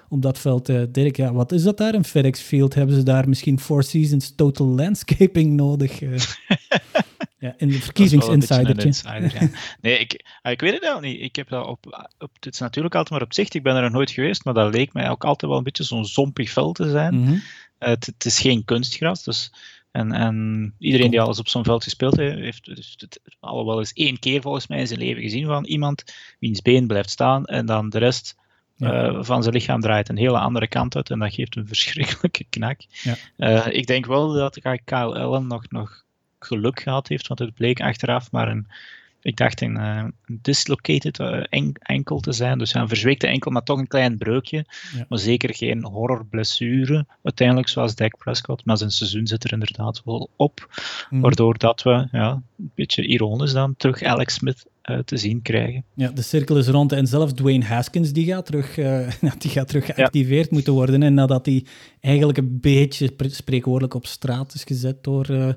[0.08, 0.68] op dat veld.
[0.68, 2.74] Uh, Dirk, ja, wat is dat daar in FedEx Field?
[2.74, 6.00] Hebben ze daar misschien Four Seasons Total Landscaping nodig?
[6.00, 6.18] Uh,
[7.38, 8.84] ja, in de verkiezingsinsider.
[8.84, 9.48] Insider, ja.
[9.80, 11.20] Nee, ik, ah, ik weet het wel niet.
[11.20, 13.54] Ik heb dat op, op, het is natuurlijk altijd maar op zicht.
[13.54, 15.84] Ik ben er nog nooit geweest, maar dat leek mij ook altijd wel een beetje
[15.84, 17.14] zo'n zompig veld te zijn.
[17.14, 17.34] Mm -hmm.
[17.34, 17.40] uh,
[17.88, 19.52] het, het, is geen kunstgras, dus
[19.90, 23.78] En, en iedereen die alles op zo'n veld gespeeld heeft, heeft, heeft het al wel
[23.78, 26.04] eens één keer volgens mij in zijn leven gezien van iemand
[26.38, 28.36] wiens been blijft staan en dan de rest
[28.78, 32.44] uh, van zijn lichaam draait een hele andere kant uit en dat geeft een verschrikkelijke
[32.50, 32.80] knak.
[33.02, 33.14] Ja.
[33.36, 36.04] Uh, ik denk wel dat Kyle Allen nog, nog
[36.38, 38.66] geluk gehad heeft, want het bleek achteraf maar een,
[39.22, 43.78] ik dacht een, uh, dislocated en, enkel te zijn, dus een verzweekte enkel, maar toch
[43.78, 44.64] een klein breukje,
[44.96, 45.06] Ja.
[45.08, 50.30] maar zeker geen horrorblessure uiteindelijk zoals Dak Prescott, maar zijn seizoen zit er inderdaad wel
[50.36, 50.66] op,
[51.10, 51.20] Mhm.
[51.22, 54.66] waardoor dat we, ja, een beetje ironisch dan, terug Alex Smith
[55.04, 55.84] te zien krijgen.
[55.94, 59.68] Ja, de cirkel is rond en zelfs Dwayne Haskins die gaat terug, uh, die gaat
[59.68, 60.54] terug geactiveerd ja.
[60.54, 61.02] moeten worden.
[61.02, 61.64] En nadat hij
[62.00, 65.48] eigenlijk een beetje spreekwoordelijk op straat is gezet door, uh,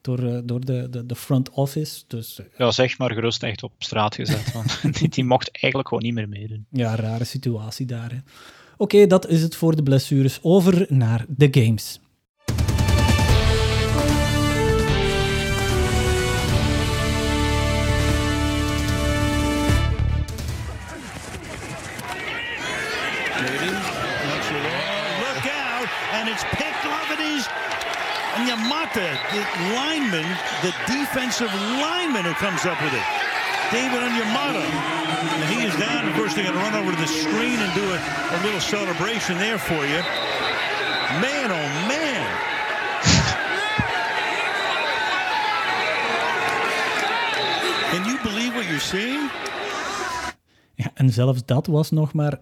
[0.00, 2.02] door, door de, de, de, front office.
[2.06, 4.52] Dus, ja, zeg maar gerust echt op straat gezet.
[4.52, 6.66] Want die, die mocht eigenlijk gewoon niet meer meedoen.
[6.70, 8.22] Ja, rare situatie daar.
[8.76, 10.38] Oké, okay, dat is het voor de blessures.
[10.42, 12.00] Over naar de games.
[28.92, 30.26] Yamata, the lineman,
[30.62, 33.04] the defensive lineman who comes up with it.
[33.70, 34.64] David Onyemata.
[34.64, 36.08] And he is down.
[36.08, 37.98] Of course, they're going to run over to the screen and do a,
[38.36, 40.00] a little celebration there for you.
[41.20, 42.38] Man, oh man.
[47.92, 49.30] Can you believe what you're seeing?
[50.74, 52.38] Ja, en zelfs dat was nog maar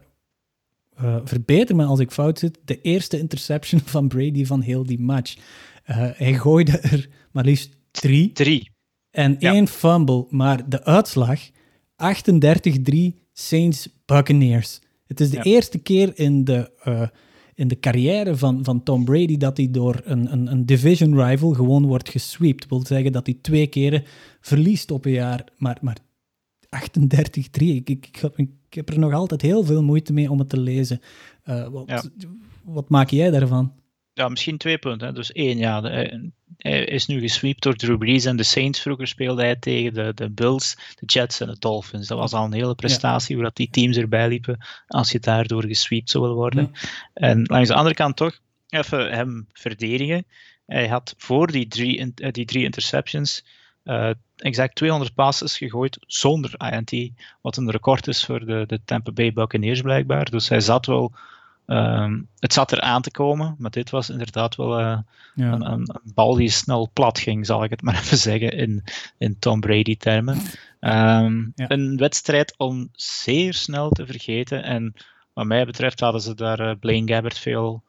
[1.03, 5.01] uh, verbeter me als ik fout zit, de eerste interception van Brady van heel die
[5.01, 5.37] match.
[5.87, 8.33] Uh, hij gooide er maar liefst drie.
[8.33, 8.71] Drie.
[9.11, 9.53] En ja.
[9.53, 11.53] één fumble, maar de uitslag 38-3
[13.33, 14.81] Saints Buccaneers.
[15.07, 15.43] Het is de ja.
[15.43, 17.03] eerste keer in de, uh,
[17.55, 21.53] in de carrière van, van Tom Brady dat hij door een, een, een division rival
[21.53, 22.61] gewoon wordt gesweept.
[22.61, 24.05] Dat wil zeggen dat hij twee keren
[24.41, 25.97] verliest op een jaar, maar, maar
[26.65, 26.69] 38-3.
[27.51, 30.61] Ik, ik, ik, ik heb er nog altijd heel veel moeite mee om het te
[30.61, 31.01] lezen.
[31.45, 32.03] Uh, wat, ja.
[32.65, 33.73] wat, maak jij daarvan?
[34.21, 35.07] Ja, misschien twee punten.
[35.07, 35.13] Hè.
[35.13, 38.81] Dus één, ja, de, hij is nu gesweept door Drew Brees en de Saints.
[38.81, 42.07] Vroeger speelde hij tegen de, de Bills, de Jets en de Dolphins.
[42.07, 43.35] Dat was al een hele prestatie, ja.
[43.35, 46.71] hoe dat die teams erbij liepen als je daardoor gesweept zou willen worden.
[46.73, 46.89] Ja.
[47.15, 50.25] En langs de andere kant toch, even hem verdedigen.
[50.67, 53.45] Hij had voor die drie, die drie interceptions
[53.85, 59.13] uh, exact 200 passes gegooid zonder INT, wat een record is voor de, de Tampa
[59.13, 60.31] Bay Buccaneers blijkbaar.
[60.31, 61.13] Dus hij zat wel,
[61.71, 64.99] um, het zat er aan te komen, maar dit was inderdaad wel uh,
[65.35, 65.53] ja.
[65.53, 68.85] een, een, een, bal die snel plat ging, zal ik het maar even zeggen, in,
[69.19, 70.37] in Tom Brady termen.
[70.81, 71.71] Um, ja.
[71.71, 74.95] Een wedstrijd om zeer snel te vergeten en
[75.33, 77.83] wat mij betreft hadden ze daar uh, Blaine Gabbert veel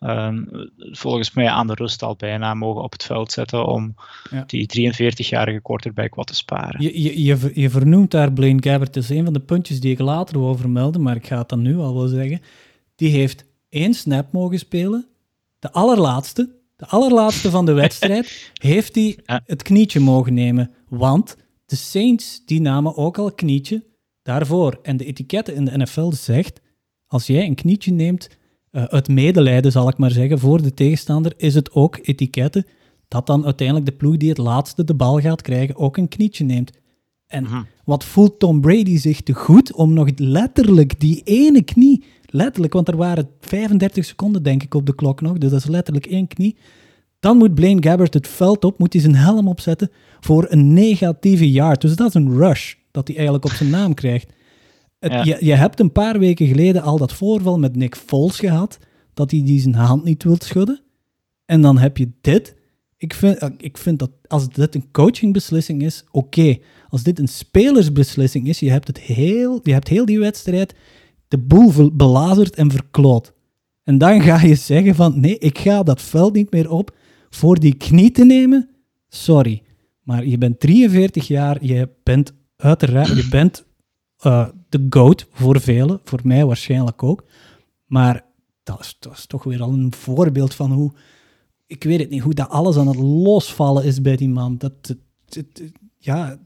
[0.00, 3.94] Um, volgens mij aan de rust al bijna mogen op het veld zetten om
[4.30, 4.44] ja.
[4.46, 6.82] die 43-jarige quarterback wat te sparen.
[6.82, 9.92] Je, je, je, je vernoemt daar Blaine Gabbert, dat is een van de puntjes die
[9.92, 12.40] ik later wil vermelden, maar ik ga het dan nu al wel zeggen.
[12.96, 15.06] Die heeft één snap mogen spelen,
[15.58, 21.76] de allerlaatste, de allerlaatste van de wedstrijd, heeft hij het knietje mogen nemen, want de
[21.76, 23.84] Saints die namen ook al knietje
[24.22, 24.78] daarvoor.
[24.82, 26.60] En de etiketten in de NFL zegt,
[27.06, 28.28] als jij een knietje neemt
[28.72, 32.66] uh, uit medelijden, zal ik maar zeggen, voor de tegenstander, is het ook etiketten
[33.08, 36.44] dat dan uiteindelijk de ploeg die het laatste de bal gaat krijgen ook een knietje
[36.44, 36.72] neemt.
[37.26, 37.62] En Mhm.
[37.84, 42.04] wat voelt Tom Brady zich te goed om nog letterlijk die ene knie,
[42.36, 45.66] letterlijk, want er waren 35 seconden denk ik op de klok nog, dus dat is
[45.66, 46.56] letterlijk één knie.
[47.20, 51.50] Dan moet Blaine Gabbert het veld op, moet hij zijn helm opzetten voor een negatieve
[51.50, 51.80] yard.
[51.80, 54.32] Dus dat is een rush dat hij eigenlijk op zijn naam krijgt.
[54.98, 55.24] Het, Ja.
[55.24, 58.78] je, je hebt een paar weken geleden al dat voorval met Nick Foles gehad,
[59.14, 60.80] dat hij die zijn hand niet wil schudden.
[61.44, 62.54] En dan heb je dit.
[62.96, 66.56] Ik vind, eh, ik vind dat als dit een coachingbeslissing is, oké.
[66.88, 70.74] Als dit een spelersbeslissing is, je hebt, het heel, je hebt heel die wedstrijd
[71.28, 73.32] de boel belazerd en verkloot.
[73.82, 76.96] En dan ga je zeggen van, nee, ik ga dat veld niet meer op
[77.30, 78.68] voor die knie te nemen.
[79.08, 79.62] Sorry,
[80.02, 83.64] maar je bent 43 jaar, je bent uiteraard, je bent
[84.18, 87.24] eh, de GOAT voor velen, voor mij waarschijnlijk ook.
[87.86, 88.24] Maar
[88.62, 90.92] dat is, dat is toch weer al een voorbeeld van hoe,
[91.66, 94.58] ik weet het niet, hoe dat alles aan het losvallen is bij die man.
[94.58, 94.96] Dat, dat-
[95.28, 96.38] dat- ja,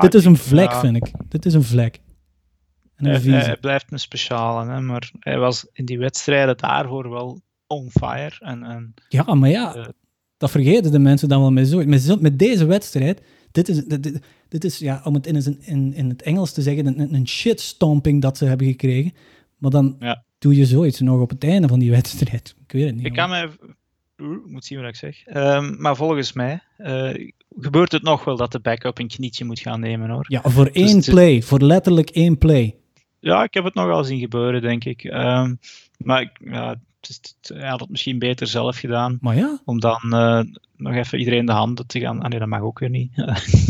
[0.00, 0.80] dit is een vlek, ja.
[0.80, 1.10] vind ik.
[1.28, 2.00] Dit is een vlek.
[3.06, 7.90] Hij, hij blijft een speciale, hè, maar hij was in die wedstrijden daarvoor wel on
[7.90, 8.36] fire.
[8.38, 9.86] En, en Ja, maar ja, Eh.
[10.36, 13.22] dat vergeten de mensen dan wel met, zo, met, zo- met deze wedstrijd.
[13.50, 13.84] Dit is,
[14.48, 18.22] dit, is ja, om het in, in, in het Engels te zeggen, een, een shitstomping
[18.22, 19.12] dat ze hebben gekregen.
[19.56, 20.24] Maar dan Ja.
[20.38, 22.54] doe je zoiets nog op het einde van die wedstrijd.
[22.66, 23.06] Ik weet het niet.
[23.06, 23.48] ik kan me
[24.16, 25.24] ik moet zien wat ik zeg.
[25.26, 29.60] Ehm, maar volgens mij uh, gebeurt het nog wel dat de backup een knietje moet
[29.60, 30.24] gaan nemen hoor.
[30.28, 32.74] Ja, voor dus één play, voor letterlijk één play.
[33.20, 35.04] Ja, ik heb het nogal zien gebeuren, denk ik.
[35.04, 35.58] Um,
[35.96, 39.18] maar ik, ja, het hij had het misschien beter zelf gedaan.
[39.20, 39.58] Maar ja.
[39.64, 40.40] Om dan uh,
[40.76, 42.22] nog even iedereen de handen te gaan.
[42.22, 43.12] Ah nee, dat mag ook weer niet.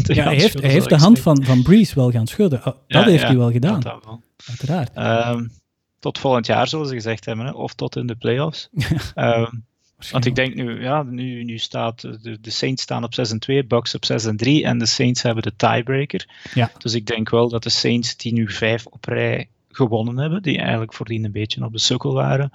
[0.02, 2.58] ja, hij heeft, hij heeft de hand van, van Breeze wel gaan schudden.
[2.58, 3.80] Oh, dat ja, heeft hij wel gedaan.
[3.80, 4.22] Dat wel.
[4.46, 4.96] Uiteraard.
[5.36, 5.50] Um,
[5.98, 7.52] tot volgend jaar, zoals ze gezegd hebben, hè?
[7.52, 8.68] of tot in de playoffs.
[9.14, 9.64] um,
[10.10, 13.38] want ik denk nu, ja, nu, nu staat de, de Saints staan op 6 en
[13.38, 16.28] 2, Bucks op 6 en 3 en de Saints hebben de tiebreaker.
[16.54, 16.70] Ja.
[16.78, 20.58] Dus ik denk wel dat de Saints die nu vijf op rij gewonnen hebben, die
[20.58, 22.50] eigenlijk voordien een beetje op de sukkel waren,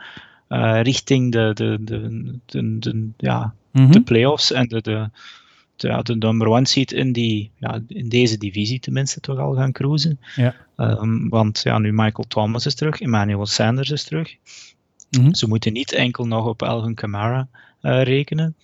[0.50, 3.92] uh, richting de, de, de, de, de ja, mm -hmm.
[3.92, 5.10] de playoffs en de, de,
[5.76, 9.72] ja, de number one seat in, die, ja, in deze divisie tenminste toch al gaan
[9.72, 10.20] cruisen.
[10.36, 10.56] Ja.
[10.78, 14.36] Um, want ja, nu Michael Thomas is terug, Emmanuel Sanders is terug.
[15.18, 15.36] Mm -hmm.
[15.36, 17.48] Ze moeten niet enkel nog op Alvin Kamara
[17.82, 18.56] uh, rekenen.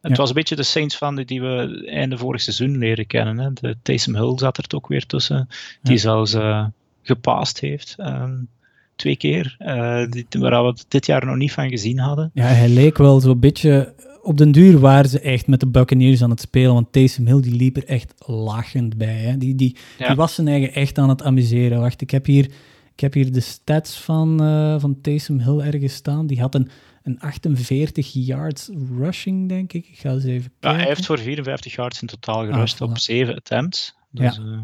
[0.00, 0.16] Het ja.
[0.16, 3.38] was een beetje de Saints van die we einde vorig seizoen leren kennen.
[3.38, 3.52] Hè.
[3.52, 5.48] De Taysom Hill zat er ook weer tussen,
[5.82, 6.00] die ja.
[6.00, 6.66] zelfs uh,
[7.02, 7.96] gepast heeft.
[7.98, 8.48] Um,
[8.96, 12.30] twee keer, uh, die, waar we dit jaar nog niet van gezien hadden.
[12.34, 13.94] Ja, hij leek wel zo'n beetje...
[14.22, 17.40] Op den duur waren ze echt met de Buccaneers aan het spelen, want Taysom Hill
[17.40, 19.16] die liep er echt lachend bij.
[19.16, 19.36] Hè.
[19.36, 20.06] Die, die, ja.
[20.06, 21.80] die was zijn eigen echt aan het amuseren.
[21.80, 22.50] Wacht, ik heb hier,
[22.96, 26.26] ik heb hier de stats van, uh, van Taysom Hill ergens staan.
[26.26, 26.68] Die had een,
[27.02, 29.88] een 48 yards rushing, denk ik.
[29.88, 30.70] Ik ga eens even kijken.
[30.70, 33.94] Ja, hij heeft voor 54 yards in totaal gerust ah, op 7 attempts.
[34.10, 34.42] Dus, ja.
[34.42, 34.58] Uh,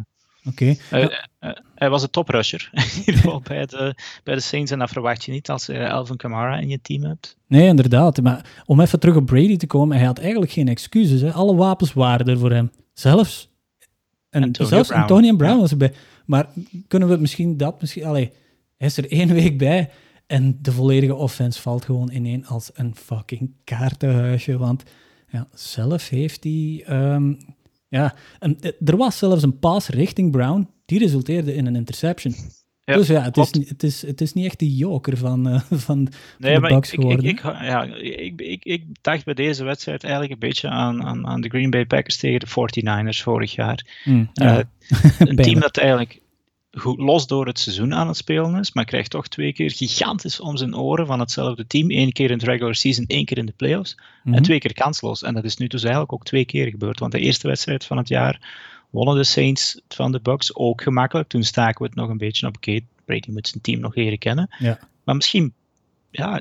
[0.44, 0.76] Oké.
[0.90, 1.02] Okay.
[1.02, 4.78] Uh, uh, hij was een toprusher in ieder geval bij de, bij de Saints en
[4.78, 7.36] dat verwacht je niet als je Alvin Kamara in je team hebt.
[7.46, 8.22] Nee, inderdaad.
[8.22, 11.20] Maar om even terug op Brady te komen, hij had eigenlijk geen excuses.
[11.20, 11.32] Hè.
[11.32, 12.70] Alle wapens waren er voor hem.
[12.92, 13.51] Zelfs,
[14.32, 15.02] en Antonio zelfs Brown.
[15.02, 15.92] Antonio Brown was erbij.
[16.26, 16.48] Maar
[16.88, 18.04] kunnen we misschien dat misschien...
[18.04, 18.32] Allee,
[18.76, 19.90] hij is er één week bij
[20.26, 24.58] en de volledige offense valt gewoon ineen als een fucking kaartenhuisje.
[24.58, 24.82] Want
[25.28, 26.84] ja, zelf heeft hij...
[26.90, 27.38] Um,
[27.88, 32.34] ja, en, er was zelfs een pass richting Brown, die resulteerde in een interception.
[32.84, 35.60] Ja, dus ja, het is, het, is, het is niet echt de joker van, uh,
[35.88, 36.04] van,
[36.38, 37.24] de Bucks ik, ik, ik, geworden.
[37.24, 41.40] ik, ja, ik, ik, ik dacht bij deze wedstrijd eigenlijk een beetje aan, aan, aan
[41.40, 44.02] de Green Bay Packers tegen de 49ers vorig jaar.
[44.04, 44.58] Mm, ja.
[44.58, 44.64] Eh,
[45.28, 46.20] een team dat eigenlijk
[46.72, 50.40] goed los door het seizoen aan het spelen is, maar krijgt toch twee keer gigantisch
[50.40, 51.90] om zijn oren van hetzelfde team.
[51.90, 53.98] Eén keer in de regular season, één keer in de playoffs.
[54.24, 54.36] Mhm.
[54.36, 55.22] En twee keer kansloos.
[55.22, 56.98] En dat is nu dus eigenlijk ook twee keer gebeurd.
[56.98, 58.40] Want de eerste wedstrijd van het jaar
[58.92, 61.28] wonnen de Saints van de Bucks ook gemakkelijk.
[61.28, 62.56] Toen staken we het nog een beetje op.
[62.56, 64.54] Oké, Brady moet zijn team nog leren kennen.
[64.58, 64.78] Ja.
[65.04, 65.52] Maar misschien
[66.10, 66.40] ja,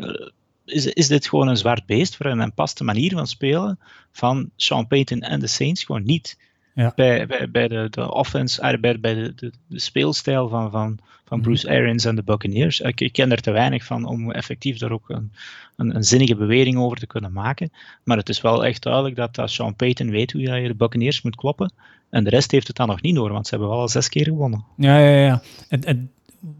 [0.65, 3.79] is, is dit gewoon een zwart beest voor hen en past de manier van spelen
[4.11, 6.37] van Sean Payton en de Saints gewoon niet
[6.75, 6.91] Ja.
[6.95, 10.99] bij, bij, bij de, de offense, ah, bij, bij de, de, de speelstijl van, van,
[11.25, 11.47] van Mhm.
[11.47, 12.79] Bruce Arians en de Buccaneers.
[12.79, 15.31] Ik, ik ken er te weinig van om effectief daar ook een,
[15.75, 17.71] een, een zinnige bewering over te kunnen maken.
[18.03, 21.21] Maar het is wel echt duidelijk dat, dat Sean Payton weet hoe je de Buccaneers
[21.21, 21.73] moet kloppen.
[22.11, 24.09] En de rest heeft het dan nog niet door, want ze hebben wel al zes
[24.09, 24.65] keer gewonnen.
[24.77, 25.41] Ja, ja, ja.
[25.69, 26.11] En, en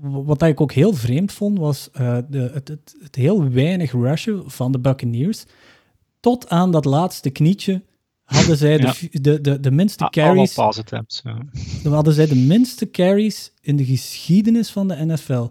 [0.01, 4.43] wat ik ook heel vreemd vond, was eh, de, het, het, het heel weinig rushen
[4.51, 5.43] van de Buccaneers.
[6.19, 7.81] Tot aan dat laatste knietje
[8.23, 9.19] hadden zij de, Ja.
[9.21, 10.53] de, de, de minste Ah, Allemaal carries.
[10.53, 11.21] pass attempts.
[11.23, 11.37] Ja.
[11.83, 15.47] Dan hadden zij de minste carries in de geschiedenis van de NFL.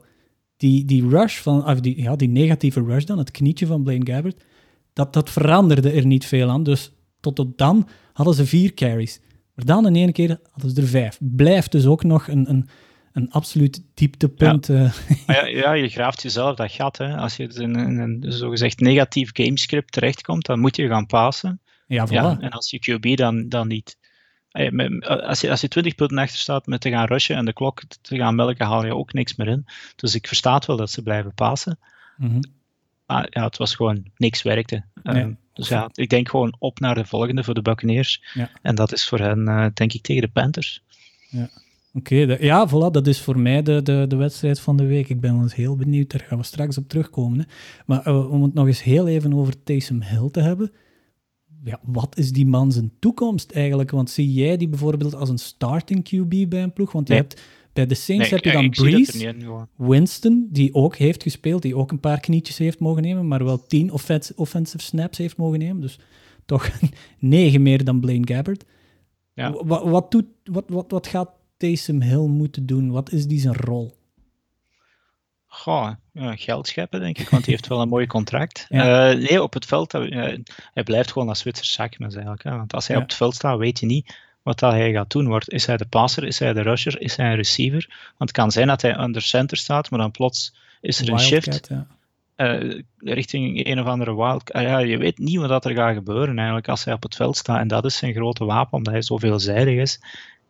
[0.57, 4.13] Die, die rush van, of die, ja, die negatieve rush dan, het knietje van Blaine
[4.13, 4.43] Gabbert,
[4.93, 6.63] dat, dat veranderde er niet veel aan.
[6.63, 9.21] Dus tot op dan hadden ze vier carries.
[9.67, 11.19] Maar dan in één keer hadden ze er vijf.
[11.21, 12.69] Blijft dus ook nog een, een,
[13.13, 14.69] een absoluut dieptepunt.
[14.69, 14.93] eh.
[15.27, 16.99] Maar ja, ja, je graaft jezelf dat gat.
[16.99, 17.17] Hè.
[17.17, 21.61] Als je in een, een zogezegd negatief gamescript terechtkomt, dan moet je gaan passen.
[21.87, 22.11] ja, voilà.
[22.13, 23.99] Ja, en als je QB dan, dan niet.
[24.51, 27.53] Eh, Als je, als je 20 punten achter staat met te gaan rushen en de
[27.53, 29.65] klok te gaan melken, haal je ook niks meer in.
[29.97, 31.79] Dus ik versta het wel dat ze blijven passen.
[32.17, 32.41] Mhm.
[33.07, 34.85] Maar ja, het was gewoon niks werkte.
[35.03, 35.23] Nee.
[35.23, 38.23] Ehm, dus ja, ik denk gewoon op naar de volgende voor de Buccaneers.
[38.35, 38.51] Ja.
[38.63, 40.83] En dat is voor hen, eh, denk ik, tegen de Panthers.
[41.95, 45.09] Oké, de- ja, voilà, dat is voor mij de, de, de wedstrijd van de week.
[45.09, 47.39] Ik ben wel eens heel benieuwd, daar gaan we straks op terugkomen.
[47.39, 47.45] Hè.
[47.87, 50.73] Maar eh, om het nog eens heel even over Taysom Hill te hebben.
[51.65, 53.91] Ja, wat is die man zijn toekomst eigenlijk?
[53.91, 56.93] Want zie jij die bijvoorbeeld als een starting QB bij een ploeg?
[56.93, 57.23] Want je Nee.
[57.23, 57.41] hebt,
[57.81, 59.67] bij de Saints Nee, heb je dan Breeze.
[59.77, 63.67] Winston, die ook heeft gespeeld, die ook een paar knietjes heeft mogen nemen, maar wel
[63.67, 65.81] tien offens- offensive snaps heeft mogen nemen.
[65.81, 65.99] Dus
[66.47, 66.71] toch
[67.19, 68.65] negen meer dan Blaine Gabbert.
[69.35, 69.53] Ja.
[69.53, 72.91] Wa- Wat, wat, doet, wat, wat, wat gaat Taysom Hill moeten doen?
[72.91, 73.99] Wat is die zijn rol?
[75.47, 78.67] Goh, geld scheppen, denk ik, want hij heeft wel een mooi contract.
[78.69, 79.11] Ja.
[79.11, 80.37] Eh, nee, op het veld, eh,
[80.73, 82.45] hij blijft gewoon als Zwitser zakmes eigenlijk.
[82.45, 82.57] Hè?
[82.57, 83.03] Want als hij Ja.
[83.03, 85.27] op het veld staat, weet je niet wat dat hij gaat doen.
[85.27, 87.87] Wordt, is hij de passer, is hij de rusher, is hij een receiver?
[87.89, 91.21] Want het kan zijn dat hij under center staat, maar dan plots is er een
[91.21, 91.69] shift.
[91.69, 91.87] Ja.
[92.37, 94.55] uh, richting een of andere wild.
[94.55, 97.37] Uh, ja, je weet niet wat er gaat gebeuren eigenlijk als hij op het veld
[97.37, 97.59] staat.
[97.59, 100.01] En dat is zijn grote wapen, omdat hij zo veelzijdig is.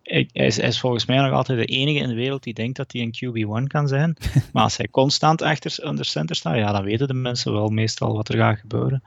[0.03, 2.77] Hij, is, hij is volgens mij nog altijd de enige in de wereld die denkt
[2.77, 4.17] dat hij een QB1 kan zijn.
[4.53, 8.15] maar als hij constant achter onder center staat, ja, dan weten de mensen wel meestal
[8.15, 9.03] wat er gaat gebeuren.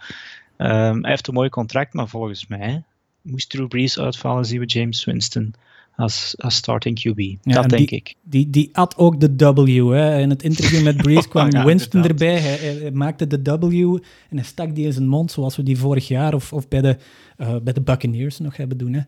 [0.58, 2.84] Um, hij heeft een mooi contract, maar volgens mij
[3.24, 5.54] moest Drew Brees uitvallen, zien we James Winston
[5.96, 7.52] als, als starting QB.
[7.54, 8.16] dat denk ik.
[8.22, 9.92] Die, die had ook de W.
[9.92, 10.20] Hè.
[10.20, 12.40] In het interview met Brees kwam Winston erbij.
[12.40, 13.98] Hij, maakte de W
[14.30, 16.82] en hij stak die in zijn mond, zoals we die vorig jaar of, of bij,
[16.82, 16.98] de,
[17.38, 18.96] uh, bij de Buccaneers nog hebben doen.
[18.96, 19.06] Oké,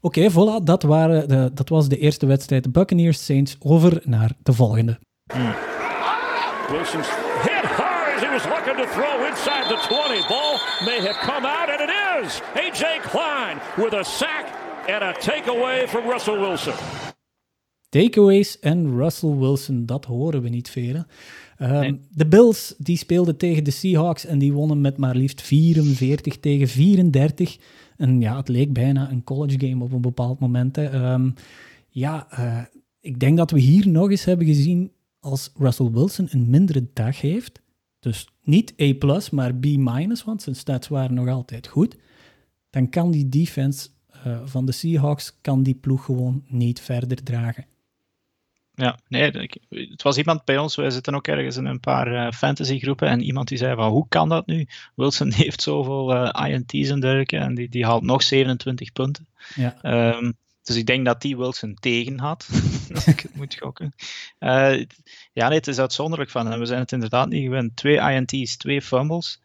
[0.00, 2.62] okay, voilà, dat, waren de, dat was de eerste wedstrijd.
[2.62, 3.56] De Buccaneers Saints.
[3.58, 4.98] Over naar de volgende.
[5.32, 5.54] Hmm.
[8.40, 10.28] Was looking to throw inside the 20.
[10.28, 11.90] Ball may have come out, and it
[12.24, 12.40] is.
[12.54, 13.00] A.J.
[13.02, 14.46] Klein with a sack
[14.88, 16.74] and a takeaway from Russell Wilson.
[17.88, 21.04] Takeaways en Russell Wilson, dat horen we niet veel.
[21.58, 26.40] Um, De Bills die speelden tegen de Seahawks en die wonnen met maar liefst 44
[26.40, 27.58] tegen 34.
[27.96, 30.76] En ja, het leek bijna een college game op een bepaald moment.
[30.76, 31.34] Um,
[31.88, 32.58] ja, uh,
[33.00, 37.20] ik denk dat we hier nog eens hebben gezien als Russell Wilson een mindere dag
[37.20, 37.60] heeft.
[38.00, 41.96] Dus niet A+, maar B-, want zijn stats waren nog altijd goed.
[42.70, 43.88] Dan kan die defense
[44.26, 47.66] uh, van de Seahawks kan die ploeg gewoon niet verder dragen.
[48.74, 52.30] Ja, nee, het was iemand bij ons, wij zitten ook ergens in een paar uh,
[52.30, 54.66] fantasygroepen en iemand die zei van hoe kan dat nu?
[54.94, 59.26] Wilson heeft zoveel uh, INT's en dergelijke en die, die haalt nog 27 punten.
[59.54, 59.76] Ja.
[60.16, 62.48] Um, dus ik denk dat die Wilson tegen had,
[62.94, 63.94] als ik het moet gokken.
[64.40, 64.84] Uh,
[65.32, 66.58] ja, nee, het is uitzonderlijk van hem.
[66.58, 67.76] We zijn het inderdaad niet gewend.
[67.76, 69.40] Twee INT's, twee fumbles.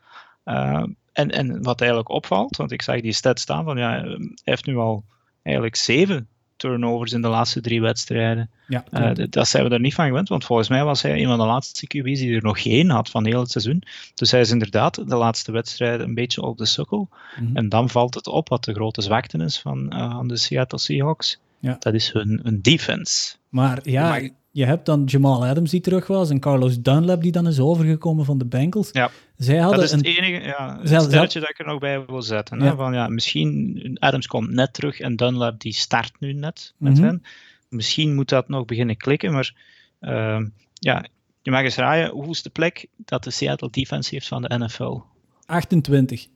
[0.46, 4.34] Uh, en, en wat eigenlijk opvalt, want ik zag die stat staan van ja, hij
[4.44, 5.06] heeft nu al
[5.42, 8.50] eigenlijk zeven turnovers in de laatste drie wedstrijden.
[8.68, 11.28] Ja, uh, dat zijn we er niet van gewend, want volgens mij was hij een
[11.28, 13.84] van de laatste QB's die er nog geen had van heel het seizoen.
[14.14, 17.10] Dus hij is inderdaad de laatste wedstrijden een beetje op de sukkel.
[17.40, 17.58] Mhm.
[17.58, 21.40] En dan valt het op wat de grote zwakte is van, uh, de Seattle Seahawks.
[21.60, 21.76] Ja.
[21.80, 23.36] Dat is hun, hun defense.
[23.50, 24.20] Maar ja,
[24.56, 28.26] je hebt dan Jamal Adams die terug was en Carlos Dunlap die dan is overgekomen
[28.26, 28.90] van de Bengals.
[28.92, 32.22] Ja, Zij hadden dat is het enige ja, het dat ik er nog bij wil
[32.22, 32.62] zetten.
[32.62, 32.76] Hè?
[32.76, 37.04] Van, ja, misschien, Adams komt net terug en Dunlap die start nu net met mm
[37.04, 37.24] hen.
[37.70, 39.54] Misschien moet dat nog beginnen klikken, maar
[40.02, 41.06] uh, ja,
[41.42, 44.58] je mag eens raaien, hoe is de plek dat de Seattle defense heeft van de
[44.58, 45.00] NFL?
[45.46, 46.28] 28.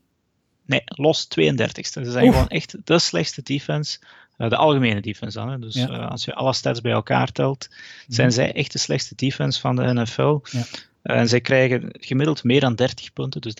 [0.65, 3.99] Nee, los 32 Ze zijn gewoon echt de slechtste defense
[4.47, 5.49] de algemene defense dan.
[5.49, 5.59] Hè.
[5.59, 7.69] Dus eh, als je alle stats bij elkaar telt,
[8.07, 8.35] zijn mhm.
[8.35, 10.39] zij echt de slechtste defense van de NFL.
[10.43, 10.63] Ja.
[11.01, 13.53] Eh, en zij krijgen gemiddeld meer dan 30 punten, dus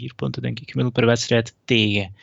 [0.00, 2.14] 30,4 punten denk ik, gemiddeld per wedstrijd tegen.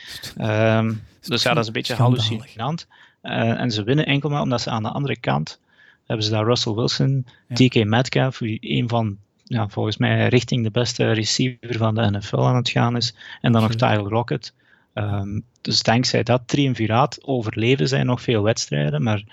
[0.41, 2.87] Um, dus ja, dat is een beetje hallucinant.
[3.23, 5.59] Uh, en ze winnen enkel maar omdat ze aan de andere kant
[6.05, 7.55] hebben ze daar Russell Wilson, ja.
[7.55, 12.47] TK Metcalf, die een van ja, volgens mij richting de beste receiver van de NFL
[12.47, 13.15] aan het gaan is.
[13.41, 14.53] En dan nog Tyler Rocket.
[14.93, 19.03] Um, dus dankzij dat triumviraat overleven zij nog veel wedstrijden.
[19.03, 19.23] Maar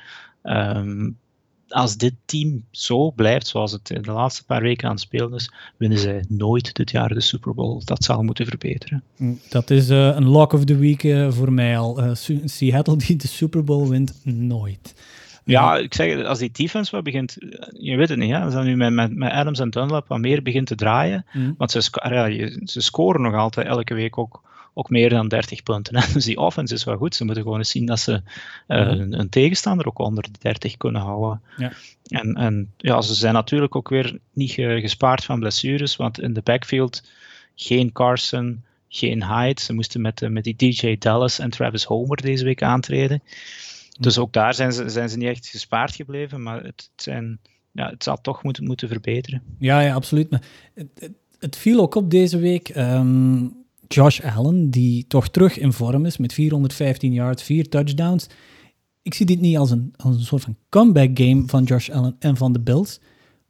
[0.43, 1.19] um,
[1.69, 5.53] als dit team zo blijft zoals het de laatste paar weken aan het spelen is,
[5.77, 7.81] winnen zij nooit dit jaar de Super Bowl.
[7.85, 9.03] Dat zal moeten verbeteren.
[9.17, 12.05] Mm, dat is uh, een lock of the week uh, voor mij al.
[12.05, 12.11] Uh,
[12.45, 14.95] Seattle die de Super Bowl wint, nooit.
[15.45, 17.37] Ja, ik zeg, als die defense wat begint,
[17.73, 20.19] je weet het niet, hè, als dat nu met, met, met Adams en Dunlap wat
[20.19, 21.55] meer begint te draaien, mm.
[21.59, 24.43] want ze, ja, ze scoren nog altijd elke week ook
[24.75, 25.95] ook meer dan 30 punten.
[26.15, 27.15] Dus die offense is wel goed.
[27.15, 28.21] Ze moeten gewoon eens zien dat ze uh,
[28.69, 31.43] een, een, tegenstander ook onder de 30 kunnen houden.
[31.57, 31.73] Ja.
[32.07, 36.43] En, en ja, ze zijn natuurlijk ook weer niet gespaard van blessures, want in de
[36.43, 37.03] backfield
[37.55, 39.61] geen Carson, geen Hyde.
[39.61, 43.23] Ze moesten met, met die DJ Dallas en Travis Homer deze week aantreden.
[43.99, 47.41] Dus ook daar zijn ze, zijn ze niet echt gespaard gebleven, maar het, zijn,
[47.73, 49.43] ja, het zal toch moeten, moeten verbeteren.
[49.59, 50.31] Ja, ja absoluut.
[50.31, 50.43] Maar
[50.75, 52.69] het, het, viel ook op deze week.
[52.69, 53.47] Ehm,
[53.95, 58.27] Josh Allen, die toch terug in vorm is met 415 yards, 4 touchdowns.
[59.03, 62.17] Ik zie dit niet als een, als een soort van comeback game van Josh Allen
[62.19, 63.01] en van de Bills.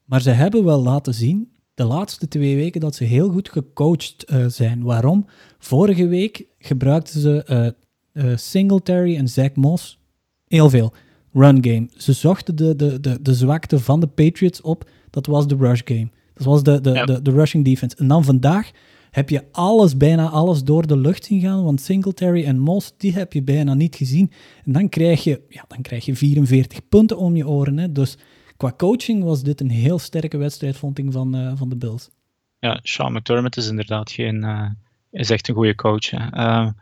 [0.05, 4.24] Maar ze hebben wel laten zien de laatste twee weken dat ze heel goed gecoacht
[4.32, 4.82] uh, zijn.
[4.82, 5.26] Waarom?
[5.59, 7.74] Vorige week gebruikten ze
[8.14, 9.99] uh, uh, Singletary en Zach Moss
[10.47, 10.93] heel veel.
[11.32, 11.88] Run game.
[11.97, 14.91] Ze zochten de, de, de, de zwakte van de Patriots op.
[15.11, 16.09] Dat was de rush game.
[16.34, 17.97] Dat was de, de, de, de rushing defense.
[17.97, 18.70] En dan vandaag
[19.11, 21.64] heb je alles, bijna alles door de lucht zien gaan.
[21.64, 24.30] Want Singletary en Moss, die heb je bijna niet gezien.
[24.64, 27.78] En dan krijg je, ja, dan krijg je 44 punten om je oren.
[27.78, 27.92] Hè.
[27.92, 28.18] Dus
[28.56, 32.11] qua coaching was dit een heel sterke wedstrijd, vond ik, van, uh, van de Bills.
[32.58, 34.36] Ja, Sean McDermott is inderdaad geen...
[34.44, 34.70] Uh,
[35.11, 36.12] is echt een goede coach.
[36.12, 36.20] Uh,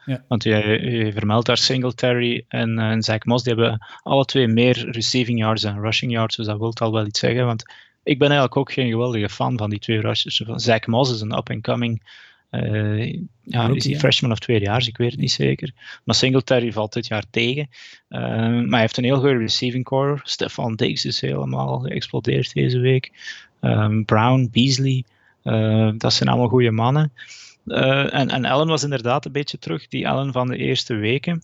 [0.05, 0.25] ja.
[0.29, 0.51] Want je,
[0.83, 3.45] je, vermeldt daar Singletary en, uh, en Zach Moss.
[3.45, 6.37] Die hebben alle twee meer receiving yards en rushing yards.
[6.37, 7.47] Dus dat wil al wel iets zeggen.
[7.47, 7.65] Want
[8.03, 10.43] ik ben eigenlijk ook geen geweldige fan van die twee rushers.
[10.55, 12.03] Zach Moss is een up-and-coming
[12.51, 15.73] uh, ja, is hij freshman of tweedejaars, ik weet het niet zeker.
[16.05, 17.69] Maar Singletary valt dit jaar tegen.
[18.09, 20.21] Uh, maar hij heeft een heel goede receiving core.
[20.23, 23.13] Stefan Diggs is helemaal geëxplodeerd deze week.
[23.61, 25.05] Um, Brown, Beasley,
[25.45, 27.13] uh, dat zijn allemaal goede mannen.
[27.67, 31.43] en, en Allen was inderdaad een beetje terug, die Allen van de eerste weken.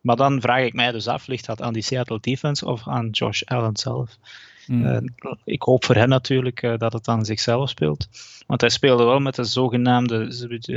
[0.00, 3.08] Maar dan vraag ik mij dus af, ligt dat aan die Seattle defense of aan
[3.10, 4.18] Josh Allen zelf?
[4.66, 4.86] Mm.
[4.86, 4.98] Uh,
[5.44, 8.08] ik hoop voor hen natuurlijk uh, dat het aan zichzelf speelt.
[8.46, 10.26] Want hij speelde wel met de zogenaamde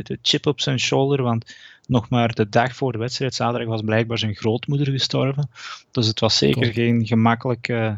[0.04, 1.22] de chip op zijn shoulder.
[1.22, 1.56] Want
[1.88, 5.50] nog maar de dag voor de wedstrijd, zaterdag, was blijkbaar zijn grootmoeder gestorven.
[5.92, 7.94] Dus het was zeker geen gemakkelijk uh,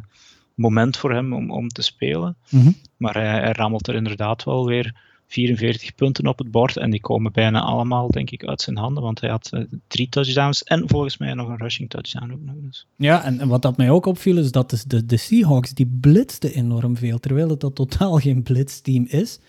[0.53, 2.35] moment voor hem om, om te spelen.
[2.49, 2.75] Mm -hmm.
[2.97, 4.93] Maar hij, hij rammelt er inderdaad wel weer
[5.29, 6.77] 44 punten op het bord.
[6.77, 9.03] En die komen bijna allemaal, denk ik, uit zijn handen.
[9.03, 12.55] Want hij had uh, drie touchdowns en volgens mij nog een rushing touchdown ook nog
[12.63, 12.87] eens.
[12.95, 16.53] Ja, en, en, wat dat mij ook opviel is dat de, de Seahawks, die blitzten
[16.53, 17.19] enorm veel.
[17.19, 19.39] Terwijl het dat totaal geen blitzteam is.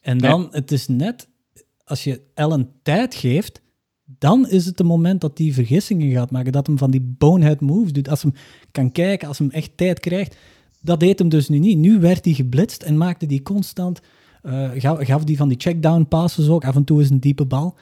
[0.00, 0.48] En dan, nee.
[0.50, 1.28] het is net,
[1.84, 3.62] als je Allen tijd geeft,
[4.04, 6.52] dan is het het moment dat hij vergissingen gaat maken.
[6.52, 8.08] Dat hem van die bonehead moves doet.
[8.08, 8.32] Als hem
[8.70, 10.36] kan kijken, als hem echt tijd krijgt.
[10.80, 11.78] Dat deed hem dus nu niet.
[11.78, 14.00] Nu werd hij geblitst en maakte hij constant
[14.42, 16.64] uh, gaf, gaf, die van die checkdown passes ook.
[16.64, 17.76] Af en toe is een diepe bal.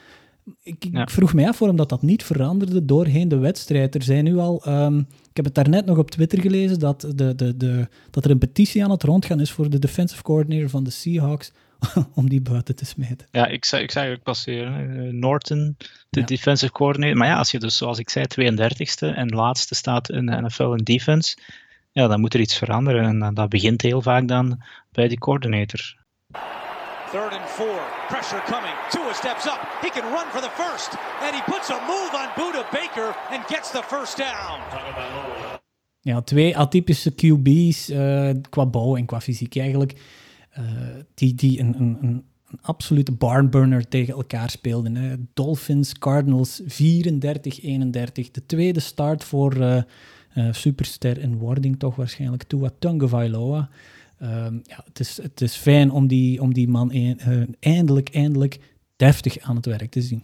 [0.63, 3.95] Ik, ik vroeg mij af waarom dat, dat niet veranderde doorheen de wedstrijd.
[3.95, 7.35] Er zijn nu al, um, ik heb het daarnet nog op Twitter gelezen, dat, de,
[7.35, 10.83] de, de, dat er een petitie aan het rondgaan is voor de defensive coordinator van
[10.83, 11.51] de Seahawks
[12.13, 13.27] om die buiten te smijten.
[13.31, 14.89] Ja, ik zou, ik zou ook passeren.
[14.89, 15.75] Uh, Norton,
[16.09, 16.25] de ja.
[16.25, 17.17] defensive coordinator.
[17.17, 20.71] Maar ja, als je dus, zoals ik zei, 32e en laatste staat in de NFL
[20.71, 21.37] in defense,
[21.91, 23.21] ja, dan moet er iets veranderen.
[23.21, 26.05] En dat begint heel vaak dan bij die coordinator.
[27.11, 27.79] Third and four.
[28.09, 28.73] Pressure coming.
[28.91, 29.59] Tua steps up.
[29.81, 30.89] He can run for the first.
[31.21, 34.59] And he puts a move on Buda Baker and gets the first down.
[36.01, 39.93] Ja, twee atypische QB's uh, qua bouw en qua fysiek eigenlijk.
[40.59, 40.63] Uh,
[41.13, 44.95] die die een, een, een, een, absolute barnburner tegen elkaar speelden.
[44.95, 45.15] Hè.
[45.33, 46.65] Dolphins, Cardinals 34-31.
[48.31, 49.81] De tweede start voor uh,
[50.51, 52.43] superster in wording toch waarschijnlijk.
[52.43, 53.69] Tua Tagovailoa.
[54.21, 58.09] Um, ja, het, is, het is fijn om die, om die man een, uh, eindelijk,
[58.09, 58.59] eindelijk
[58.95, 60.23] deftig aan het werk te zien.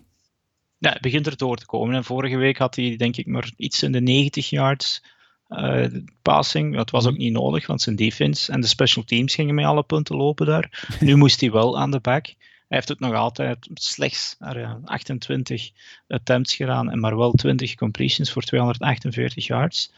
[0.78, 1.96] Ja, het begint er door te komen.
[1.96, 5.04] En vorige week had hij denk ik maar iets in de 90 yards
[5.50, 5.86] uh,
[6.22, 6.76] passing.
[6.76, 9.84] Dat was ook niet nodig, want zijn defense en de special teams gingen met alle
[9.84, 10.98] punten lopen daar.
[11.00, 12.26] nu moest hij wel aan de back.
[12.68, 15.72] Hij heeft het nog altijd slechts uh, 28
[16.08, 19.92] attempts gedaan en maar wel 20 completions voor 248 yards.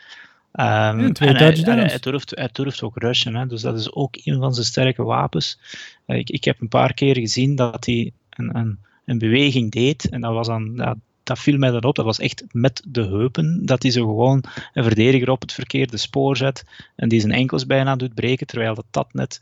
[0.59, 4.15] Um, ja, twee en hij, durft, hij durft ook rushen, hè, dus dat is ook
[4.23, 5.59] een van zijn sterke wapens.
[6.07, 10.09] Uh, ik, ik heb een paar keer gezien dat hij een, een, een beweging deed
[10.09, 13.03] en dat was dan, ja, dat viel mij dan op, dat was echt met de
[13.03, 14.43] heupen, dat hij zo gewoon
[14.73, 18.75] een verdediger op het verkeerde spoor zet en die zijn enkels bijna doet breken, terwijl
[18.75, 19.39] dat, dat net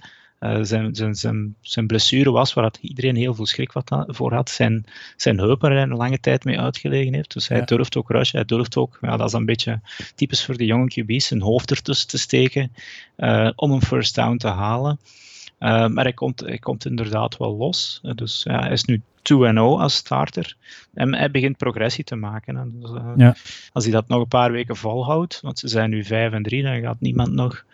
[0.61, 4.49] zijn, zijn, zijn, zijn blessure was, waar iedereen heel veel schrik wat voor had.
[4.49, 4.85] Zijn,
[5.15, 7.33] zijn heup waar hij een lange tijd mee uitgelegen heeft.
[7.33, 7.65] Dus hij ja.
[7.65, 9.81] durft ook rushen, hij durft ook, ja, dat is een beetje
[10.15, 12.71] typisch voor de jonge QB's, zijn hoofd ertussen te steken
[13.17, 14.99] uh, om een first down te halen.
[15.59, 18.01] Uh, maar hij komt, hij komt inderdaad wel los.
[18.15, 19.01] dus ja, hij is nu
[19.33, 20.55] 2-0 als starter.
[20.93, 22.79] En hij begint progressie te maken.
[22.81, 23.35] Dus, uh, ja.
[23.71, 26.63] Als hij dat nog een paar weken volhoudt, want ze zijn nu 5 en 3,
[26.63, 27.65] dan gaat niemand nog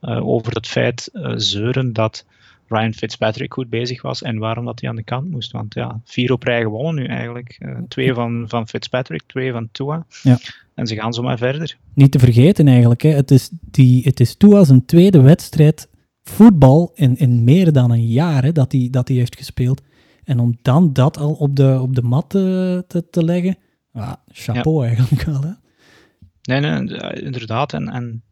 [0.00, 2.24] over het feit uh, zeuren dat
[2.70, 5.52] Ryan Fitzpatrick goed bezig was en waarom dat hij aan de kant moest.
[5.52, 7.56] Want ja, vier op rij gewonnen nu eigenlijk.
[7.60, 10.06] Uh, twee van, van Fitzpatrick, twee van Tua.
[10.22, 10.38] Ja.
[10.74, 11.76] En ze gaan zomaar verder.
[11.94, 13.10] Niet te vergeten eigenlijk, hè.
[13.10, 15.88] Het, is die, het is Tua zijn tweede wedstrijd
[16.22, 19.82] voetbal in, in meer dan een jaar hè, dat hij dat hij heeft gespeeld.
[20.24, 23.56] En om dan dat al op de, op de mat te, te, te leggen,
[23.92, 24.88] ah, chapeau ja.
[24.88, 25.42] eigenlijk wel.
[25.42, 25.50] Hè?
[26.42, 27.72] Nee, nee, inderdaad.
[27.72, 28.22] En, en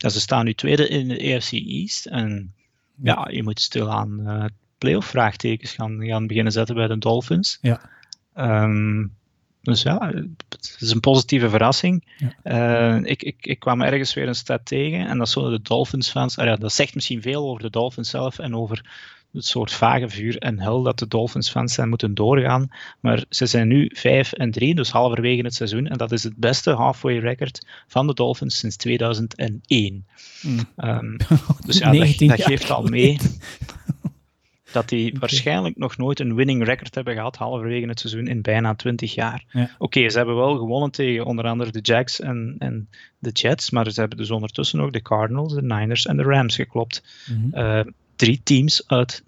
[0.00, 2.06] ja, ze staan nu tweede in de AFC East.
[2.06, 2.54] En
[3.02, 4.44] ja, je moet stilaan uh,
[4.78, 7.58] playoff vraagtekens gaan, gaan beginnen zetten bij de Dolphins.
[7.60, 7.90] Ja.
[8.34, 9.14] Um,
[9.62, 10.12] dus ja,
[10.48, 12.04] het is een positieve verrassing.
[12.16, 12.98] Ja.
[12.98, 16.38] Uh, ik, ik, ik kwam ergens weer een stat tegen en dat zullen de Dolphins-fans.
[16.38, 18.84] Ah ja, dat zegt misschien veel over de Dolphins zelf en over
[19.32, 22.68] het soort vage vuur en hel dat de Dolphins-fans zijn moeten doorgaan.
[23.00, 25.86] Maar ze zijn nu 5 en 3, dus halverwege het seizoen.
[25.86, 30.06] En dat is het beste halfway record van de Dolphins sinds 2001.
[30.42, 30.58] Mm.
[30.76, 31.16] Um,
[31.66, 33.18] dus ja, dat, dat geeft al mee
[34.72, 35.20] dat die okay.
[35.20, 39.44] waarschijnlijk nog nooit een winning record hebben gehad halverwege het seizoen in bijna 20 jaar.
[39.52, 39.62] Ja.
[39.62, 43.70] Oké, okay, ze hebben wel gewonnen tegen onder andere de Jacks en, en de Jets,
[43.70, 47.02] maar ze hebben dus ondertussen ook de Cardinals, de Niners en de Rams geklopt.
[47.26, 47.62] Mm -hmm.
[47.62, 47.80] uh,
[48.20, 49.22] drie teams uit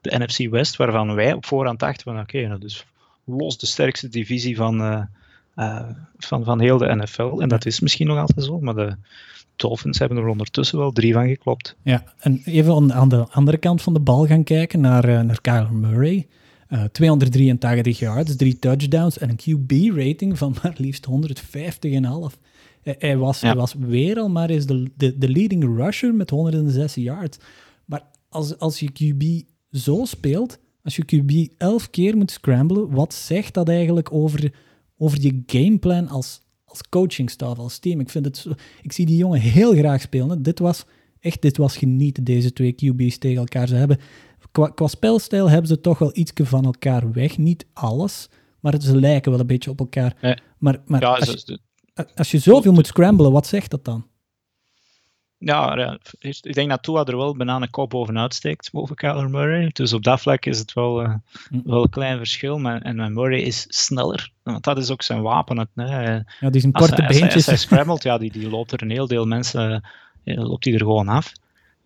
[0.00, 2.84] de NFC West, waarvan wij op voorhand dachten van oké, okay, nou dus
[3.24, 5.02] los de sterkste divisie van, uh,
[5.56, 7.40] uh, van, van heel de NFL.
[7.40, 8.96] En dat is misschien nog altijd zo, maar de,
[9.56, 11.76] Dolphins hebben er ondertussen wel drie van geklopt.
[11.82, 15.40] Ja, en even aan de andere kant van de bal gaan kijken naar, uh, naar
[15.40, 16.26] Kyler Murray.
[16.70, 22.40] Uh, 283 yards, drie touchdowns en een QB-rating van maar liefst 150,5.
[22.82, 23.46] Hij was, ja.
[23.46, 27.38] hij was weer al maar eens de, de, de leading rusher met 106 yards.
[28.28, 33.54] Als, als je QB zo speelt, als je QB 11 keer moet scramblen, wat zegt
[33.54, 34.52] dat eigenlijk over,
[34.96, 38.00] over je gameplan als, als coachingstaf, als team?
[38.00, 38.52] Ik, vind het zo,
[38.82, 40.42] ik zie die jongen heel graag spelen.
[40.42, 40.84] Dit was
[41.20, 43.68] echt dit was genieten, deze twee QB's tegen elkaar.
[43.68, 43.98] Ze hebben,
[44.52, 47.38] qua, qua spelstijl hebben ze toch wel iets van elkaar weg.
[47.38, 48.28] Niet alles,
[48.60, 50.40] maar ze lijken wel een beetje op elkaar.
[50.58, 51.58] Maar, maar Ja, als, je,
[52.14, 54.06] als je zoveel moet scramblen, wat zegt dat dan?
[55.38, 59.70] Ja, ik denk dat Tua er wel bijna een kop bovenuit steekt, boven Kyler Murray.
[59.72, 61.14] Dus op dat vlak is het wel, eh,
[61.48, 61.60] Hm.
[61.64, 62.58] wel een klein verschil.
[62.58, 65.58] Maar, en mijn Murray is sneller, want dat is ook zijn wapen.
[65.58, 66.12] Het, hè.
[66.14, 67.46] Ja, die zijn Als, korte als, hij, als beentjes.
[67.46, 69.82] hij scrambled, ja, die, die loopt er een heel deel mensen
[70.24, 71.32] eh, loopt hij er gewoon af.